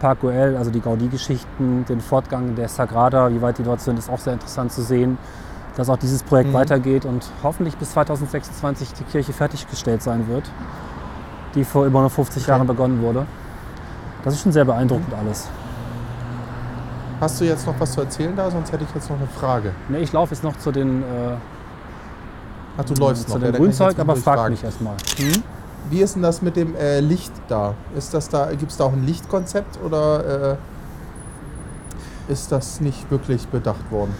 Park 0.00 0.20
Güell, 0.22 0.56
also 0.56 0.70
die 0.70 0.80
Gaudí-Geschichten, 0.80 1.84
den 1.86 2.00
Fortgang 2.00 2.54
der 2.54 2.68
Sagrada, 2.68 3.30
wie 3.30 3.42
weit 3.42 3.58
die 3.58 3.62
dort 3.62 3.80
sind, 3.80 3.98
ist 3.98 4.08
auch 4.10 4.18
sehr 4.18 4.32
interessant 4.32 4.72
zu 4.72 4.82
sehen, 4.82 5.18
dass 5.76 5.90
auch 5.90 5.96
dieses 5.98 6.22
Projekt 6.22 6.50
Mhm. 6.50 6.54
weitergeht 6.54 7.04
und 7.04 7.26
hoffentlich 7.42 7.76
bis 7.76 7.90
2026 7.92 8.92
die 8.94 9.04
Kirche 9.04 9.32
fertiggestellt 9.32 10.02
sein 10.02 10.26
wird, 10.28 10.44
die 11.54 11.64
vor 11.64 11.84
über 11.84 12.08
50 12.08 12.42
Okay. 12.44 12.52
Jahren 12.52 12.66
begonnen 12.66 13.02
wurde. 13.02 13.26
Das 14.24 14.32
ist 14.34 14.40
schon 14.42 14.52
sehr 14.52 14.64
beeindruckend 14.64 15.12
alles. 15.14 15.48
Hast 17.24 17.40
du 17.40 17.46
jetzt 17.46 17.66
noch 17.66 17.80
was 17.80 17.92
zu 17.92 18.02
erzählen 18.02 18.36
da? 18.36 18.50
Sonst 18.50 18.70
hätte 18.70 18.84
ich 18.84 18.94
jetzt 18.94 19.08
noch 19.08 19.16
eine 19.16 19.26
Frage. 19.26 19.70
Ne, 19.88 20.00
ich 20.00 20.12
laufe 20.12 20.34
jetzt 20.34 20.44
noch 20.44 20.58
zu 20.58 20.70
den, 20.70 21.00
äh, 21.00 21.04
Ach, 22.76 22.84
du 22.84 22.92
läufst 22.96 23.30
zu 23.30 23.38
noch. 23.38 23.40
dem 23.40 23.44
ja, 23.46 23.50
ich 23.52 23.56
Grünzeug, 23.56 23.98
aber 23.98 24.14
frag 24.14 24.36
fragen. 24.36 24.52
mich 24.52 24.62
erstmal. 24.62 24.94
Wie 25.88 26.00
ist 26.02 26.16
denn 26.16 26.22
das 26.22 26.42
mit 26.42 26.54
dem 26.54 26.76
äh, 26.76 27.00
Licht 27.00 27.32
da? 27.48 27.72
Ist 27.96 28.12
das 28.12 28.28
da, 28.28 28.50
gibt 28.50 28.72
es 28.72 28.76
da 28.76 28.84
auch 28.84 28.92
ein 28.92 29.06
Lichtkonzept 29.06 29.78
oder 29.82 30.58
äh, 32.28 32.30
ist 32.30 32.52
das 32.52 32.82
nicht 32.82 33.10
wirklich 33.10 33.48
bedacht 33.48 33.90
worden? 33.90 34.14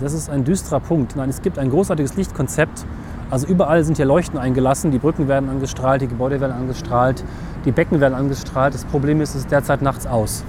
Das 0.00 0.12
ist 0.12 0.28
ein 0.28 0.42
düsterer 0.42 0.80
Punkt. 0.80 1.14
Nein, 1.14 1.30
es 1.30 1.42
gibt 1.42 1.60
ein 1.60 1.70
großartiges 1.70 2.16
Lichtkonzept. 2.16 2.84
Also 3.30 3.46
überall 3.46 3.84
sind 3.84 3.98
hier 3.98 4.06
Leuchten 4.06 4.36
eingelassen, 4.36 4.90
die 4.90 4.98
Brücken 4.98 5.28
werden 5.28 5.48
angestrahlt, 5.48 6.02
die 6.02 6.08
Gebäude 6.08 6.40
werden 6.40 6.56
angestrahlt, 6.56 7.22
die 7.64 7.70
Becken 7.70 8.00
werden 8.00 8.14
angestrahlt. 8.14 8.74
Das 8.74 8.84
Problem 8.84 9.20
ist, 9.20 9.30
es 9.36 9.42
ist 9.42 9.52
derzeit 9.52 9.80
nachts 9.80 10.08
aus. 10.08 10.42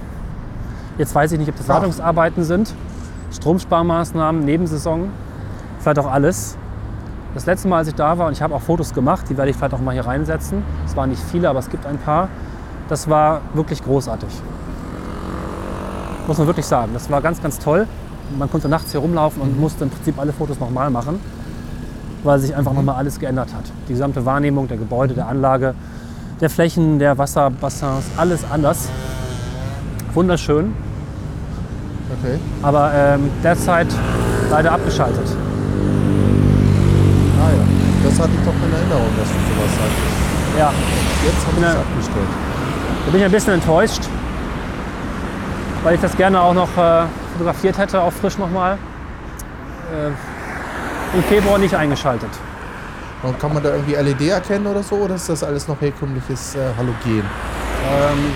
Jetzt 0.98 1.14
weiß 1.14 1.32
ich 1.32 1.38
nicht, 1.38 1.48
ob 1.48 1.56
das. 1.56 1.68
Wartungsarbeiten 1.68 2.44
sind, 2.44 2.72
Stromsparmaßnahmen, 3.32 4.44
Nebensaison, 4.44 5.10
vielleicht 5.80 5.98
auch 5.98 6.10
alles. 6.10 6.56
Das 7.34 7.46
letzte 7.46 7.66
Mal, 7.66 7.78
als 7.78 7.88
ich 7.88 7.96
da 7.96 8.16
war, 8.16 8.28
und 8.28 8.32
ich 8.32 8.42
habe 8.42 8.54
auch 8.54 8.60
Fotos 8.60 8.94
gemacht, 8.94 9.26
die 9.28 9.36
werde 9.36 9.50
ich 9.50 9.56
vielleicht 9.56 9.74
auch 9.74 9.80
mal 9.80 9.92
hier 9.92 10.06
reinsetzen. 10.06 10.62
Es 10.86 10.96
waren 10.96 11.10
nicht 11.10 11.22
viele, 11.32 11.48
aber 11.48 11.58
es 11.58 11.68
gibt 11.68 11.84
ein 11.84 11.98
paar. 11.98 12.28
Das 12.88 13.10
war 13.10 13.40
wirklich 13.54 13.82
großartig. 13.82 14.28
Muss 16.28 16.38
man 16.38 16.46
wirklich 16.46 16.66
sagen. 16.66 16.92
Das 16.94 17.10
war 17.10 17.20
ganz, 17.20 17.42
ganz 17.42 17.58
toll. 17.58 17.88
Man 18.38 18.48
konnte 18.50 18.68
nachts 18.68 18.92
hier 18.92 19.00
rumlaufen 19.00 19.42
und 19.42 19.58
musste 19.58 19.84
im 19.84 19.90
Prinzip 19.90 20.18
alle 20.18 20.32
Fotos 20.32 20.60
nochmal 20.60 20.90
machen, 20.90 21.18
weil 22.22 22.38
sich 22.38 22.54
einfach 22.54 22.72
nochmal 22.72 22.94
alles 22.94 23.18
geändert 23.18 23.52
hat. 23.52 23.64
Die 23.88 23.92
gesamte 23.92 24.24
Wahrnehmung 24.24 24.68
der 24.68 24.76
Gebäude, 24.76 25.14
der 25.14 25.26
Anlage, 25.26 25.74
der 26.40 26.50
Flächen, 26.50 27.00
der 27.00 27.18
Wasserbassins, 27.18 28.04
alles 28.16 28.44
anders. 28.50 28.88
Wunderschön, 30.14 30.72
Okay. 32.22 32.38
aber 32.62 32.92
ähm, 32.94 33.30
derzeit 33.42 33.88
leider 34.50 34.72
abgeschaltet. 34.72 35.26
Ah 37.40 37.48
ja. 37.50 38.08
Das 38.08 38.18
hatte 38.20 38.30
ich 38.38 38.44
doch 38.46 38.52
in 38.54 38.72
Erinnerung, 38.72 39.08
dass 39.18 39.28
du 39.28 39.34
sowas 39.34 39.72
sagtest. 39.76 40.58
Ja, 40.58 40.72
Jetzt 41.24 41.46
haben 41.46 41.56
sie 41.56 41.62
Ja. 41.62 41.70
es 41.70 41.76
abgestellt. 41.76 42.28
da 43.06 43.10
bin 43.10 43.20
ich 43.20 43.24
ein 43.26 43.32
bisschen 43.32 43.54
enttäuscht, 43.54 44.02
weil 45.82 45.94
ich 45.96 46.00
das 46.00 46.16
gerne 46.16 46.40
auch 46.40 46.54
noch 46.54 46.68
äh, 46.76 47.04
fotografiert 47.32 47.78
hätte, 47.78 48.00
auch 48.00 48.12
frisch 48.12 48.38
nochmal. 48.38 48.78
Äh, 49.92 51.16
Im 51.16 51.22
Februar 51.24 51.58
nicht 51.58 51.74
eingeschaltet. 51.74 52.30
Und 53.22 53.40
kann 53.40 53.54
man 53.54 53.62
da 53.62 53.70
irgendwie 53.70 53.94
LED 53.94 54.28
erkennen 54.28 54.66
oder 54.66 54.82
so? 54.82 54.96
Oder 54.96 55.14
ist 55.14 55.28
das 55.28 55.42
alles 55.42 55.66
noch 55.66 55.80
herkömmliches 55.80 56.54
äh, 56.56 56.58
Halogen? 56.76 57.22
Ähm, 57.90 58.32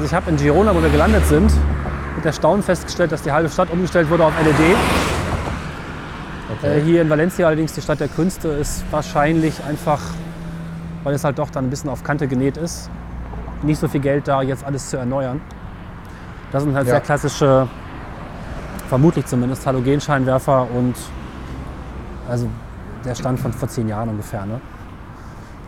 also 0.00 0.08
ich 0.08 0.14
habe 0.16 0.30
in 0.30 0.38
Girona, 0.38 0.74
wo 0.74 0.80
wir 0.82 0.88
gelandet 0.88 1.26
sind, 1.26 1.52
mit 2.16 2.24
Erstaunen 2.24 2.62
festgestellt, 2.62 3.12
dass 3.12 3.20
die 3.20 3.32
halbe 3.32 3.50
Stadt 3.50 3.70
umgestellt 3.70 4.08
wurde 4.08 4.24
auf 4.24 4.32
LED. 4.42 4.74
Äh, 6.62 6.80
hier 6.80 7.02
in 7.02 7.10
Valencia 7.10 7.46
allerdings, 7.46 7.74
die 7.74 7.82
Stadt 7.82 8.00
der 8.00 8.08
Künste, 8.08 8.48
ist 8.48 8.82
wahrscheinlich 8.90 9.62
einfach, 9.62 10.00
weil 11.04 11.12
es 11.14 11.22
halt 11.22 11.38
doch 11.38 11.50
dann 11.50 11.66
ein 11.66 11.70
bisschen 11.70 11.90
auf 11.90 12.02
Kante 12.02 12.28
genäht 12.28 12.56
ist, 12.56 12.88
nicht 13.62 13.78
so 13.78 13.88
viel 13.88 14.00
Geld 14.00 14.26
da, 14.26 14.40
jetzt 14.40 14.64
alles 14.64 14.88
zu 14.88 14.96
erneuern. 14.96 15.42
Das 16.50 16.62
sind 16.62 16.74
halt 16.74 16.86
Ja. 16.86 16.94
sehr 16.94 17.02
klassische, 17.02 17.68
vermutlich 18.88 19.26
zumindest, 19.26 19.66
Halogenscheinwerfer 19.66 20.66
und 20.74 20.94
also 22.26 22.48
der 23.04 23.14
Stand 23.14 23.38
von 23.38 23.52
vor 23.52 23.68
zehn 23.68 23.86
Jahren 23.86 24.08
ungefähr. 24.08 24.46
Ne? 24.46 24.62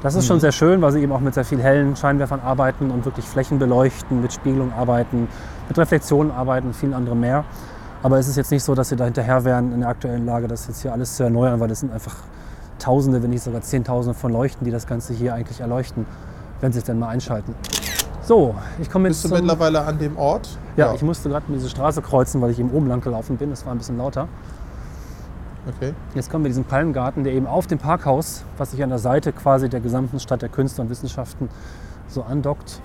Das 0.03 0.17
ist 0.17 0.27
schon 0.27 0.41
sehr 0.41 0.51
schön, 0.51 0.83
weil 0.83 0.91
sie 0.91 1.01
eben 1.01 1.13
auch 1.13 1.21
mit 1.21 1.35
sehr 1.35 1.45
viel 1.45 1.63
hellen 1.63 1.95
Scheinwerfern 1.95 2.41
arbeiten 2.41 2.91
und 2.91 3.05
wirklich 3.05 3.25
Flächen 3.25 3.61
beleuchten, 3.61 4.21
mit 4.21 4.33
Spiegelung 4.33 4.73
arbeiten, 4.73 5.29
mit 5.69 5.79
Reflexionen 5.79 6.33
arbeiten 6.33 6.69
und 6.69 6.75
vielen 6.75 6.93
anderen 6.93 7.21
mehr. 7.21 7.45
Aber 8.03 8.19
es 8.19 8.27
ist 8.27 8.37
jetzt 8.37 8.51
nicht 8.51 8.65
so, 8.65 8.75
dass 8.75 8.89
sie 8.89 8.97
da 8.97 9.05
hinterher 9.05 9.45
wären 9.45 9.73
in 9.73 9.81
der 9.81 9.89
aktuellen 9.89 10.27
Lage, 10.27 10.49
das 10.49 10.67
jetzt 10.67 10.83
hier 10.83 10.93
alles 10.93 11.15
zu 11.15 11.23
erneuern, 11.23 11.61
weil 11.61 11.69
das 11.69 11.81
sind 11.81 11.93
einfach 11.93 12.17
Tausende, 12.81 13.23
wenn 13.23 13.31
nicht 13.31 13.45
sogar 13.45 13.61
Zehntausende 13.61 14.19
von 14.19 14.33
Leuchten, 14.33 14.65
die 14.65 14.73
das 14.73 14.89
Ganze 14.89 15.13
hier 15.13 15.35
eigentlich 15.35 15.61
erleuchten, 15.61 16.05
wenn 16.61 16.73
sie 16.73 16.81
es 16.81 16.85
denn 16.85 16.99
mal 16.99 17.09
einschalten. 17.09 17.55
So, 18.23 18.57
ich 18.81 18.91
komme 18.91 19.09
jetzt 19.09 19.23
Bist 19.23 19.33
du 19.33 19.39
mittlerweile 19.39 19.83
an 19.83 19.99
dem 19.99 20.17
Ort? 20.17 20.49
Ja, 20.77 20.93
ich 20.93 21.03
musste 21.03 21.29
gerade 21.29 21.45
diese 21.49 21.69
Straße 21.69 22.03
kreuzen, 22.03 22.41
weil 22.41 22.51
ich 22.51 22.59
eben 22.59 22.73
oben 22.73 22.89
lang 22.89 23.01
gelaufen 23.01 23.37
bin. 23.37 23.53
Es 23.53 23.65
war 23.65 23.73
ein 23.73 23.79
bisschen 23.79 23.99
lauter. 23.99 24.27
Okay. 25.69 25.95
Jetzt 26.15 26.29
kommen 26.29 26.45
wir 26.45 26.49
diesen 26.49 26.65
Palmgarten, 26.65 27.23
der 27.23 27.33
eben 27.35 27.47
auf 27.47 27.69
dem 27.69 27.79
Parkhaus, 27.79 28.45
was 28.59 28.73
sich 28.73 28.83
an 28.83 28.89
der 28.89 28.99
Seite 28.99 29.33
quasi 29.33 29.69
der 29.69 29.81
gesamten 29.81 30.19
Stadt 30.19 30.43
der 30.43 30.49
Künste 30.49 30.83
und 30.83 30.91
Wissenschaften 30.91 31.49
so 32.09 32.25
andockt, 32.25 32.81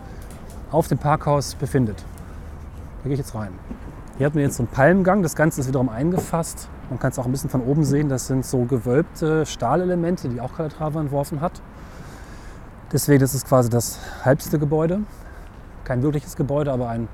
auf 0.71 0.87
dem 0.87 0.99
Parkhaus 0.99 1.55
befindet. 1.55 2.03
Da 3.01 3.05
gehe 3.05 3.13
ich 3.13 3.19
jetzt 3.19 3.33
rein. 3.33 3.51
Hier 4.17 4.27
hat 4.27 4.35
man 4.35 4.43
jetzt 4.43 4.57
so 4.57 4.63
einen 4.63 4.71
Palmgang, 4.71 5.23
das 5.23 5.35
Ganze 5.35 5.61
ist 5.61 5.67
wiederum 5.67 5.89
eingefasst. 5.89 6.69
Man 6.89 6.99
kann 6.99 7.11
es 7.11 7.19
auch 7.19 7.25
ein 7.25 7.31
bisschen 7.31 7.49
von 7.49 7.61
oben 7.61 7.83
sehen. 7.83 8.09
Das 8.09 8.27
sind 8.27 8.45
so 8.45 8.63
gewölbte 8.63 9.45
Stahlelemente, 9.45 10.29
die 10.29 10.39
auch 10.39 10.55
Calatrava 10.55 11.01
entworfen 11.01 11.41
hat. 11.41 11.61
Deswegen 12.91 13.23
ist 13.23 13.45
quasi 13.47 13.69
das 13.69 13.99
halbste 14.23 14.57
Gebäude. 14.59 15.01
Kein 15.83 16.01
wirkliches 16.03 16.35
Gebäude, 16.35 16.71
aber 16.71 16.89
ein 16.89 17.07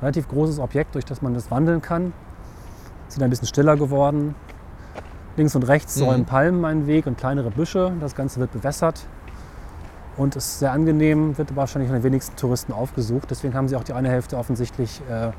relativ 0.00 0.28
großes 0.28 0.58
Objekt, 0.58 0.94
durch 0.94 1.04
das 1.04 1.22
man 1.22 1.34
das 1.34 1.50
wandeln 1.50 1.82
kann. 1.82 2.12
Sind 3.08 3.22
ein 3.22 3.30
bisschen 3.30 3.48
stiller 3.48 3.76
geworden. 3.76 4.34
Links 5.36 5.54
und 5.54 5.62
rechts 5.64 5.96
Mhm. 5.96 6.00
säumen 6.00 6.24
Palmen 6.24 6.64
einen 6.64 6.86
Weg 6.86 7.06
und 7.06 7.18
kleinere 7.18 7.50
Büsche. 7.50 7.92
Das 8.00 8.14
Ganze 8.14 8.40
wird 8.40 8.52
bewässert 8.52 9.06
und 10.16 10.34
ist 10.36 10.58
sehr 10.58 10.72
angenehm, 10.72 11.36
wird 11.36 11.54
wahrscheinlich 11.56 11.90
von 11.90 11.98
den 11.98 12.04
wenigsten 12.04 12.36
Touristen 12.36 12.72
aufgesucht. 12.72 13.30
Deswegen 13.30 13.54
haben 13.54 13.68
sie 13.68 13.76
auch 13.76 13.84
die 13.84 13.92
eine 13.92 14.08
Hälfte 14.08 14.36
offensichtlich 14.38 15.02
äh, 15.10 15.30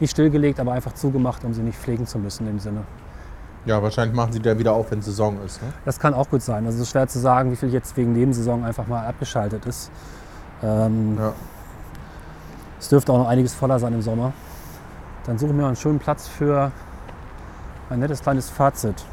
nicht 0.00 0.10
stillgelegt, 0.12 0.58
aber 0.58 0.72
einfach 0.72 0.94
zugemacht, 0.94 1.44
um 1.44 1.52
sie 1.54 1.62
nicht 1.62 1.78
pflegen 1.78 2.06
zu 2.06 2.18
müssen 2.18 2.48
im 2.48 2.58
Sinne. 2.58 2.82
Ja, 3.64 3.80
wahrscheinlich 3.80 4.16
machen 4.16 4.32
sie 4.32 4.40
da 4.40 4.58
wieder 4.58 4.72
auf, 4.72 4.90
wenn 4.90 5.02
Saison 5.02 5.36
ist. 5.44 5.62
Ne? 5.62 5.68
Das 5.84 6.00
kann 6.00 6.14
auch 6.14 6.28
gut 6.28 6.42
sein. 6.42 6.64
Also 6.66 6.76
es 6.78 6.82
ist 6.84 6.90
schwer 6.90 7.06
zu 7.06 7.20
sagen, 7.20 7.52
wie 7.52 7.56
viel 7.56 7.72
jetzt 7.72 7.96
wegen 7.96 8.12
Nebensaison 8.12 8.64
einfach 8.64 8.86
mal 8.88 9.06
abgeschaltet 9.06 9.66
ist. 9.66 9.90
Ähm, 10.62 11.16
Ja. 11.18 11.32
Es 12.80 12.88
dürfte 12.88 13.12
auch 13.12 13.18
noch 13.18 13.28
einiges 13.28 13.54
voller 13.54 13.78
sein 13.78 13.92
im 13.92 14.02
Sommer. 14.02 14.32
Dann 15.26 15.38
suchen 15.38 15.56
wir 15.56 15.66
einen 15.66 15.76
schönen 15.76 16.00
Platz 16.00 16.26
für 16.26 16.72
ein 17.90 18.00
nettes 18.00 18.20
kleines 18.22 18.50
Fazit. 18.50 19.04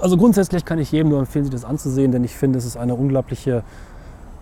Also 0.00 0.16
grundsätzlich 0.16 0.64
kann 0.64 0.78
ich 0.78 0.92
jedem 0.92 1.10
nur 1.10 1.18
empfehlen, 1.18 1.44
sich 1.44 1.52
das 1.52 1.66
anzusehen, 1.66 2.10
denn 2.10 2.24
ich 2.24 2.34
finde, 2.34 2.58
es 2.58 2.64
ist 2.64 2.78
eine 2.78 2.94
unglaubliche 2.94 3.62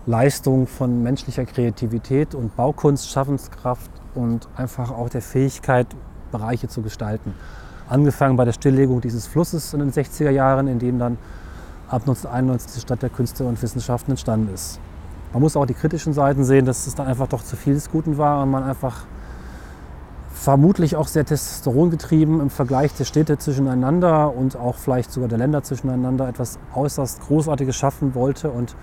Leistung 0.05 0.67
von 0.67 1.03
menschlicher 1.03 1.43
Kreativität 1.43 2.33
und 2.33 2.55
Baukunst, 2.55 3.09
Schaffenskraft 3.09 3.91
und 4.15 4.47
einfach 4.55 4.89
auch 4.89 5.09
der 5.09 5.21
Fähigkeit, 5.21 5.85
Bereiche 6.31 6.69
zu 6.69 6.81
gestalten. 6.81 7.33
Angefangen 7.89 8.37
bei 8.37 8.45
der 8.45 8.53
Stilllegung 8.53 9.01
dieses 9.01 9.27
Flusses 9.27 9.73
in 9.73 9.81
den 9.81 9.91
60er 9.91 10.29
Jahren, 10.29 10.67
in 10.67 10.79
dem 10.79 10.97
dann 10.97 11.17
ab 11.89 12.03
1991 12.03 12.75
die 12.75 12.79
Stadt 12.79 13.01
der 13.01 13.09
Künste 13.09 13.43
und 13.43 13.61
Wissenschaften 13.61 14.11
entstanden 14.11 14.53
ist. 14.53 14.79
Man 15.33 15.41
muss 15.41 15.57
auch 15.57 15.65
die 15.65 15.73
kritischen 15.73 16.13
Seiten 16.13 16.45
sehen, 16.45 16.65
dass 16.65 16.87
es 16.87 16.95
dann 16.95 17.07
einfach 17.07 17.27
doch 17.27 17.43
zu 17.43 17.57
viel 17.57 17.73
des 17.73 17.91
Guten 17.91 18.17
war 18.17 18.41
und 18.43 18.49
man 18.49 18.63
einfach 18.63 19.03
vermutlich 20.39 20.95
auch 20.95 21.07
sehr 21.07 21.25
testosterongetrieben 21.25 22.39
im 22.39 22.49
Vergleich 22.49 22.93
der 22.93 23.03
Städte 23.03 23.37
zwischeneinander 23.37 24.33
und 24.33 24.55
auch 24.55 24.75
vielleicht 24.75 25.11
sogar 25.11 25.27
der 25.27 25.37
Länder 25.37 25.63
zwischeneinander 25.63 26.29
etwas 26.29 26.59
äußerst 26.73 27.19
Großartiges 27.21 27.75
schaffen 27.75 28.15
wollte 28.15 28.49
und 28.49 28.73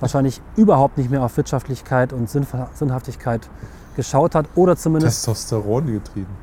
wahrscheinlich 0.00 0.40
überhaupt 0.56 0.96
nicht 0.96 1.10
mehr 1.10 1.22
auf 1.22 1.36
Wirtschaftlichkeit 1.36 2.14
und 2.14 2.30
Sinnver- 2.30 2.68
Sinnhaftigkeit 2.74 3.48
geschaut 3.94 4.34
hat 4.34 4.46
oder 4.54 4.74
zumindest, 4.76 5.24
Testosteron 5.24 5.86
getrieben. 5.86 6.34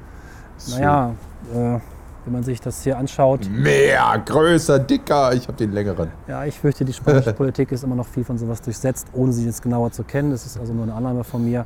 naja, 0.70 1.12
äh, 1.52 1.80
wenn 2.26 2.34
man 2.34 2.44
sich 2.44 2.62
das 2.62 2.84
hier 2.84 2.98
anschaut, 2.98 3.50
Mehr, 3.50 4.22
größer, 4.24 4.78
dicker. 4.80 5.34
Ich 5.34 5.48
habe 5.48 5.58
den 5.58 5.72
längeren. 5.72 6.10
Ja, 6.28 6.46
ich 6.46 6.60
fürchte, 6.60 6.86
die 6.86 6.94
spanische 6.94 7.34
Politik 7.34 7.72
ist 7.72 7.84
immer 7.84 7.96
noch 7.96 8.08
viel 8.08 8.24
von 8.24 8.38
sowas 8.38 8.62
durchsetzt, 8.62 9.08
ohne 9.14 9.34
sie 9.34 9.46
jetzt 9.46 9.62
genauer 9.64 9.92
zu 9.92 10.04
kennen. 10.04 10.30
Das 10.32 10.46
ist 10.46 10.58
also 10.60 10.74
nur 10.74 10.84
eine 10.84 10.94
Annahme 10.94 11.24
von 11.24 11.44
mir. 11.44 11.66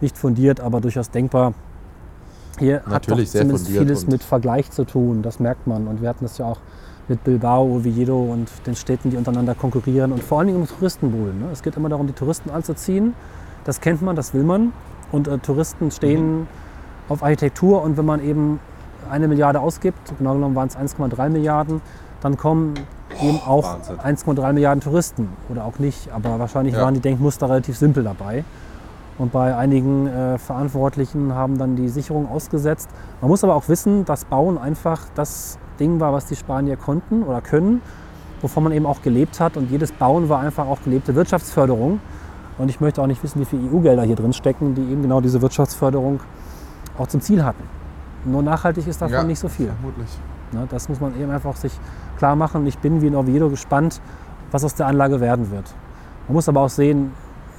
Nicht 0.00 0.16
fundiert, 0.18 0.60
aber 0.60 0.80
durchaus 0.80 1.10
denkbar. 1.10 1.54
Hier 2.62 2.76
hat 2.76 2.84
doch 2.86 2.90
Natürlich 2.92 3.30
sehr 3.32 3.40
zumindest 3.42 3.66
vieles 3.68 4.06
mit 4.06 4.22
Vergleich 4.22 4.70
zu 4.70 4.84
tun, 4.84 5.22
das 5.22 5.40
merkt 5.40 5.66
man. 5.66 5.88
Und 5.88 6.00
wir 6.00 6.08
hatten 6.08 6.24
das 6.24 6.38
ja 6.38 6.46
auch 6.46 6.58
mit 7.08 7.24
Bilbao, 7.24 7.64
Oviedo 7.64 8.16
und 8.22 8.48
den 8.66 8.76
Städten, 8.76 9.10
die 9.10 9.16
untereinander 9.16 9.56
konkurrieren 9.56 10.12
und 10.12 10.22
vor 10.22 10.38
allen 10.38 10.46
Dingen 10.46 10.60
um 10.60 10.68
Touristenbuhlen. 10.68 11.40
Ne? 11.40 11.46
Es 11.52 11.62
geht 11.62 11.76
immer 11.76 11.88
darum, 11.88 12.06
die 12.06 12.12
Touristen 12.12 12.50
anzuziehen. 12.50 13.14
Das 13.64 13.80
kennt 13.80 14.00
man, 14.02 14.14
das 14.14 14.32
will 14.32 14.44
man. 14.44 14.72
Und 15.10 15.26
äh, 15.26 15.38
Touristen 15.38 15.90
stehen 15.90 16.42
Mhm. 16.42 16.46
auf 17.08 17.24
Architektur 17.24 17.82
und 17.82 17.96
wenn 17.96 18.04
man 18.06 18.22
eben 18.22 18.60
eine 19.10 19.26
Milliarde 19.26 19.58
ausgibt, 19.58 19.98
genau 20.18 20.34
genommen 20.34 20.54
waren 20.54 20.68
es 20.68 20.76
1,3 20.76 21.28
Milliarden, 21.30 21.80
dann 22.20 22.36
kommen 22.36 22.74
eben 23.20 23.40
auch 23.44 23.64
Wahnsinn. 23.64 23.98
1,3 23.98 24.52
Milliarden 24.52 24.80
Touristen 24.80 25.28
oder 25.50 25.64
auch 25.64 25.80
nicht. 25.80 26.12
Aber 26.12 26.38
wahrscheinlich 26.38 26.74
Ja. 26.76 26.82
waren 26.82 26.94
die 26.94 27.00
Denkmuster 27.00 27.48
relativ 27.50 27.76
simpel 27.76 28.04
dabei. 28.04 28.44
Und 29.18 29.32
bei 29.32 29.54
einigen 29.56 30.06
äh, 30.06 30.38
Verantwortlichen 30.38 31.34
haben 31.34 31.58
dann 31.58 31.76
die 31.76 31.88
Sicherung 31.88 32.28
ausgesetzt. 32.28 32.88
Man 33.20 33.28
muss 33.30 33.44
aber 33.44 33.54
auch 33.54 33.68
wissen, 33.68 34.04
dass 34.04 34.24
Bauen 34.24 34.58
einfach 34.58 35.06
das 35.14 35.58
Ding 35.78 36.00
war, 36.00 36.12
was 36.12 36.26
die 36.26 36.36
Spanier 36.36 36.76
konnten 36.76 37.22
oder 37.22 37.40
können, 37.40 37.82
wovon 38.40 38.64
man 38.64 38.72
eben 38.72 38.86
auch 38.86 39.02
gelebt 39.02 39.38
hat. 39.38 39.56
Und 39.56 39.70
jedes 39.70 39.92
Bauen 39.92 40.28
war 40.28 40.40
einfach 40.40 40.66
auch 40.66 40.82
gelebte 40.82 41.14
Wirtschaftsförderung. 41.14 42.00
Und 42.58 42.68
ich 42.68 42.80
möchte 42.80 43.02
auch 43.02 43.06
nicht 43.06 43.22
wissen, 43.22 43.40
wie 43.40 43.44
viele 43.44 43.70
EU-Gelder 43.70 44.02
hier 44.02 44.16
drin 44.16 44.32
stecken, 44.32 44.74
die 44.74 44.82
eben 44.82 45.02
genau 45.02 45.20
diese 45.20 45.40
Wirtschaftsförderung 45.42 46.20
auch 46.98 47.06
zum 47.06 47.20
Ziel 47.20 47.44
hatten. 47.44 47.62
Nur 48.24 48.42
nachhaltig 48.42 48.86
ist 48.86 49.00
davon 49.02 49.14
Ja, 49.14 49.22
nicht 49.24 49.38
so 49.38 49.48
viel. 49.48 49.66
Vermutlich. 49.66 50.10
Ne, 50.52 50.66
das 50.70 50.88
muss 50.88 51.00
man 51.00 51.18
eben 51.20 51.30
einfach 51.30 51.56
sich 51.56 51.72
klar 52.18 52.36
machen. 52.36 52.62
Und 52.62 52.66
ich 52.66 52.78
bin 52.78 53.00
wie 53.00 53.06
in 53.06 53.16
Oviedo 53.16 53.48
gespannt, 53.48 54.00
was 54.50 54.64
aus 54.64 54.74
der 54.74 54.86
Anlage 54.86 55.20
werden 55.20 55.50
wird. 55.50 55.74
Man 56.28 56.34
muss 56.34 56.48
aber 56.48 56.60
auch 56.60 56.68
sehen, 56.68 57.12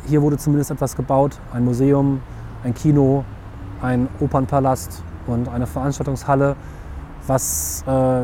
hier 0.05 0.21
wurde 0.21 0.37
zumindest 0.37 0.71
etwas 0.71 0.95
gebaut. 0.95 1.39
Ein 1.53 1.65
Museum, 1.65 2.21
ein 2.63 2.73
Kino, 2.73 3.23
ein 3.81 4.07
Opernpalast 4.19 5.03
und 5.27 5.49
eine 5.49 5.67
Veranstaltungshalle, 5.67 6.55
was 7.27 7.83
äh, 7.87 8.23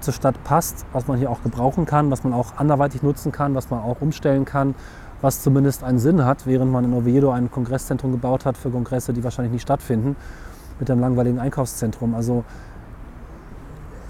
zur 0.00 0.12
Stadt 0.12 0.42
passt, 0.44 0.84
was 0.92 1.06
man 1.06 1.18
hier 1.18 1.30
auch 1.30 1.42
gebrauchen 1.42 1.86
kann, 1.86 2.10
was 2.10 2.24
man 2.24 2.32
auch 2.32 2.56
anderweitig 2.56 3.02
nutzen 3.02 3.32
kann, 3.32 3.54
was 3.54 3.70
man 3.70 3.80
auch 3.80 4.00
umstellen 4.00 4.44
kann, 4.44 4.74
was 5.20 5.42
zumindest 5.42 5.84
einen 5.84 5.98
Sinn 5.98 6.24
hat, 6.24 6.46
während 6.46 6.72
man 6.72 6.84
in 6.84 6.92
Oviedo 6.92 7.30
ein 7.30 7.50
Kongresszentrum 7.50 8.12
gebaut 8.12 8.44
hat 8.44 8.56
für 8.56 8.70
Kongresse, 8.70 9.12
die 9.12 9.22
wahrscheinlich 9.22 9.52
nicht 9.52 9.62
stattfinden, 9.62 10.16
mit 10.80 10.90
einem 10.90 11.00
langweiligen 11.00 11.38
Einkaufszentrum. 11.38 12.14
Also 12.14 12.44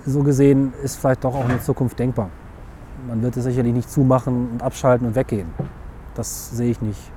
so 0.07 0.23
gesehen 0.23 0.73
ist 0.83 0.97
vielleicht 0.97 1.25
doch 1.25 1.35
auch 1.35 1.45
eine 1.45 1.61
Zukunft 1.61 1.99
denkbar. 1.99 2.31
man 3.07 3.23
wird 3.23 3.37
es 3.37 3.45
sicherlich 3.45 3.75
nicht 3.75 3.91
zumachen 3.91 4.49
und 4.53 4.63
abschalten 4.63 5.07
und 5.07 5.15
weggehen. 5.15 5.49
Das 6.15 6.51
sehe 6.51 6.71
ich 6.71 6.81
nicht. 6.81 7.11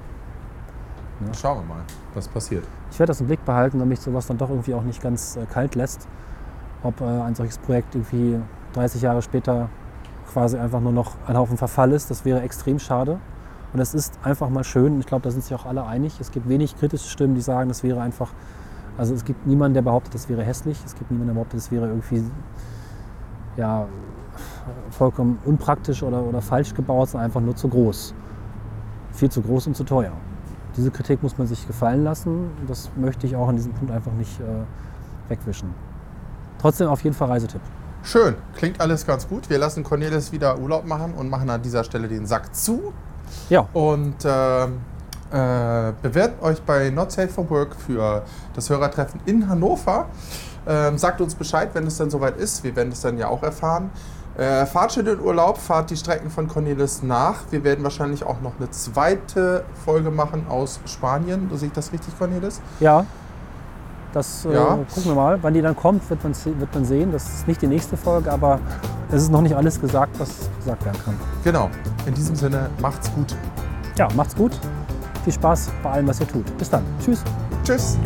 Schauen 1.39 1.59
wir 1.59 1.75
mal, 1.75 1.83
was 2.13 2.27
passiert. 2.27 2.65
Ich 2.91 2.99
werde 2.99 3.11
das 3.11 3.21
im 3.21 3.27
Blick 3.27 3.43
behalten, 3.45 3.79
damit 3.79 3.97
mich 3.97 4.01
sowas 4.01 4.27
dann 4.27 4.37
doch 4.37 4.49
irgendwie 4.49 4.73
auch 4.73 4.83
nicht 4.83 5.01
ganz 5.01 5.37
äh, 5.37 5.45
kalt 5.45 5.75
lässt. 5.75 6.07
Ob 6.83 6.99
äh, 7.01 7.05
ein 7.05 7.35
solches 7.35 7.57
Projekt 7.57 7.95
irgendwie 7.95 8.39
30 8.73 9.01
Jahre 9.01 9.21
später 9.21 9.69
quasi 10.31 10.57
einfach 10.57 10.81
nur 10.81 10.91
noch 10.91 11.15
ein 11.27 11.37
Haufen 11.37 11.57
Verfall 11.57 11.91
ist, 11.93 12.11
das 12.11 12.25
wäre 12.25 12.41
extrem 12.41 12.79
schade. 12.79 13.19
Und 13.73 13.79
es 13.79 13.93
ist 13.93 14.19
einfach 14.23 14.49
mal 14.49 14.63
schön, 14.63 14.99
ich 14.99 15.05
glaube, 15.05 15.23
da 15.23 15.31
sind 15.31 15.43
sich 15.43 15.53
auch 15.53 15.65
alle 15.65 15.85
einig. 15.85 16.19
Es 16.19 16.31
gibt 16.31 16.47
wenig 16.47 16.77
kritische 16.77 17.09
Stimmen, 17.09 17.35
die 17.35 17.41
sagen, 17.41 17.69
das 17.69 17.83
wäre 17.83 18.01
einfach, 18.01 18.31
also 18.97 19.13
es 19.13 19.25
gibt 19.25 19.45
niemanden, 19.45 19.73
der 19.73 19.81
behauptet, 19.81 20.13
das 20.13 20.29
wäre 20.29 20.43
hässlich. 20.43 20.81
Es 20.85 20.95
gibt 20.95 21.11
niemanden, 21.11 21.27
der 21.27 21.33
behauptet, 21.35 21.59
das 21.59 21.71
wäre 21.71 21.87
irgendwie 21.87 22.23
ja, 23.57 23.87
vollkommen 24.91 25.39
unpraktisch 25.45 26.03
oder, 26.03 26.23
oder 26.23 26.41
falsch 26.41 26.73
gebaut, 26.73 27.09
sondern 27.09 27.25
einfach 27.25 27.41
nur 27.41 27.55
zu 27.55 27.67
groß. 27.67 28.13
Viel 29.15 29.31
zu 29.31 29.41
groß 29.41 29.67
und 29.67 29.75
zu 29.75 29.83
teuer. 29.83 30.11
Diese 30.75 30.91
Kritik 30.91 31.23
muss 31.23 31.37
man 31.37 31.47
sich 31.47 31.65
gefallen 31.65 32.03
lassen. 32.03 32.51
Das 32.67 32.89
möchte 32.95 33.25
ich 33.25 33.35
auch 33.35 33.47
an 33.47 33.55
diesem 33.55 33.73
Punkt 33.73 33.93
einfach 33.93 34.11
nicht 34.11 34.39
äh, 34.39 35.29
wegwischen. 35.29 35.73
Trotzdem 36.59 36.87
auf 36.87 37.01
jeden 37.03 37.15
Fall 37.15 37.29
Reisetipp. 37.29 37.61
Schön, 38.03 38.35
klingt 38.55 38.79
alles 38.81 39.05
ganz 39.05 39.27
gut. 39.27 39.49
Wir 39.49 39.57
lassen 39.57 39.83
Cornelis 39.83 40.31
wieder 40.31 40.59
Urlaub 40.59 40.85
machen 40.85 41.13
und 41.13 41.29
machen 41.29 41.49
an 41.49 41.61
dieser 41.61 41.83
Stelle 41.83 42.07
den 42.07 42.25
Sack 42.25 42.53
zu. 42.55 42.93
Ja, 43.49 43.67
Und 43.73 44.17
ähm, 44.25 44.79
äh, 45.31 45.91
bewerbt 46.01 46.41
euch 46.43 46.61
bei 46.61 46.89
Not 46.91 47.11
Safe 47.11 47.29
for 47.29 47.49
Work 47.49 47.75
für 47.75 48.23
das 48.53 48.69
Hörertreffen 48.69 49.19
in 49.25 49.49
Hannover. 49.49 50.07
Ähm, 50.67 50.97
sagt 50.97 51.21
uns 51.21 51.35
Bescheid, 51.35 51.69
wenn 51.73 51.87
es 51.87 51.97
dann 51.97 52.09
soweit 52.09 52.37
ist. 52.37 52.63
Wir 52.63 52.75
werden 52.75 52.91
es 52.91 53.01
dann 53.01 53.17
ja 53.17 53.27
auch 53.27 53.43
erfahren. 53.43 53.89
Äh, 54.37 54.65
fahrt 54.65 54.91
schön 54.93 55.07
in 55.07 55.19
Urlaub, 55.19 55.57
fahrt 55.57 55.89
die 55.89 55.95
Strecken 55.95 56.29
von 56.29 56.47
Cornelis 56.47 57.01
nach. 57.03 57.35
Wir 57.51 57.63
werden 57.63 57.83
wahrscheinlich 57.85 58.25
auch 58.25 58.41
noch 58.41 58.51
eine 58.59 58.69
zweite 58.69 59.63
Folge 59.85 60.11
machen 60.11 60.45
aus 60.49 60.79
Spanien. 60.85 61.49
Sehe 61.53 61.67
ich 61.69 61.73
das 61.73 61.91
richtig, 61.93 62.17
Cornelis? 62.17 62.61
ja. 62.79 63.05
Das 64.13 64.45
äh, 64.45 64.53
Ja. 64.53 64.77
gucken 64.93 65.03
wir 65.11 65.15
mal. 65.15 65.37
Wann 65.41 65.53
die 65.53 65.61
dann 65.61 65.75
kommt, 65.75 66.09
wird 66.09 66.23
man, 66.23 66.33
wird 66.33 66.73
man 66.73 66.85
sehen. 66.85 67.11
Das 67.11 67.25
ist 67.27 67.47
nicht 67.49 67.61
die 67.61 67.67
nächste 67.67 67.97
Folge, 67.97 68.31
aber 68.31 68.59
es 69.11 69.23
ist 69.23 69.29
noch 69.29 69.41
nicht 69.41 69.53
alles 69.57 69.79
gesagt, 69.81 70.17
was 70.19 70.49
gesagt 70.57 70.85
werden 70.85 70.97
kann. 71.03 71.15
Genau. 71.43 71.69
In 72.05 72.13
diesem 72.13 72.33
Sinne, 72.33 72.69
macht's 72.81 73.11
gut. 73.13 73.35
Ja, 73.97 74.07
macht's 74.15 74.33
gut. 74.33 74.57
Viel 75.25 75.33
Spaß 75.33 75.69
bei 75.83 75.91
allem, 75.91 76.07
was 76.07 76.21
ihr 76.21 76.27
tut. 76.29 76.57
Bis 76.57 76.69
dann. 76.69 76.83
Tschüss. 77.03 77.23
Tschüss. 77.65 77.97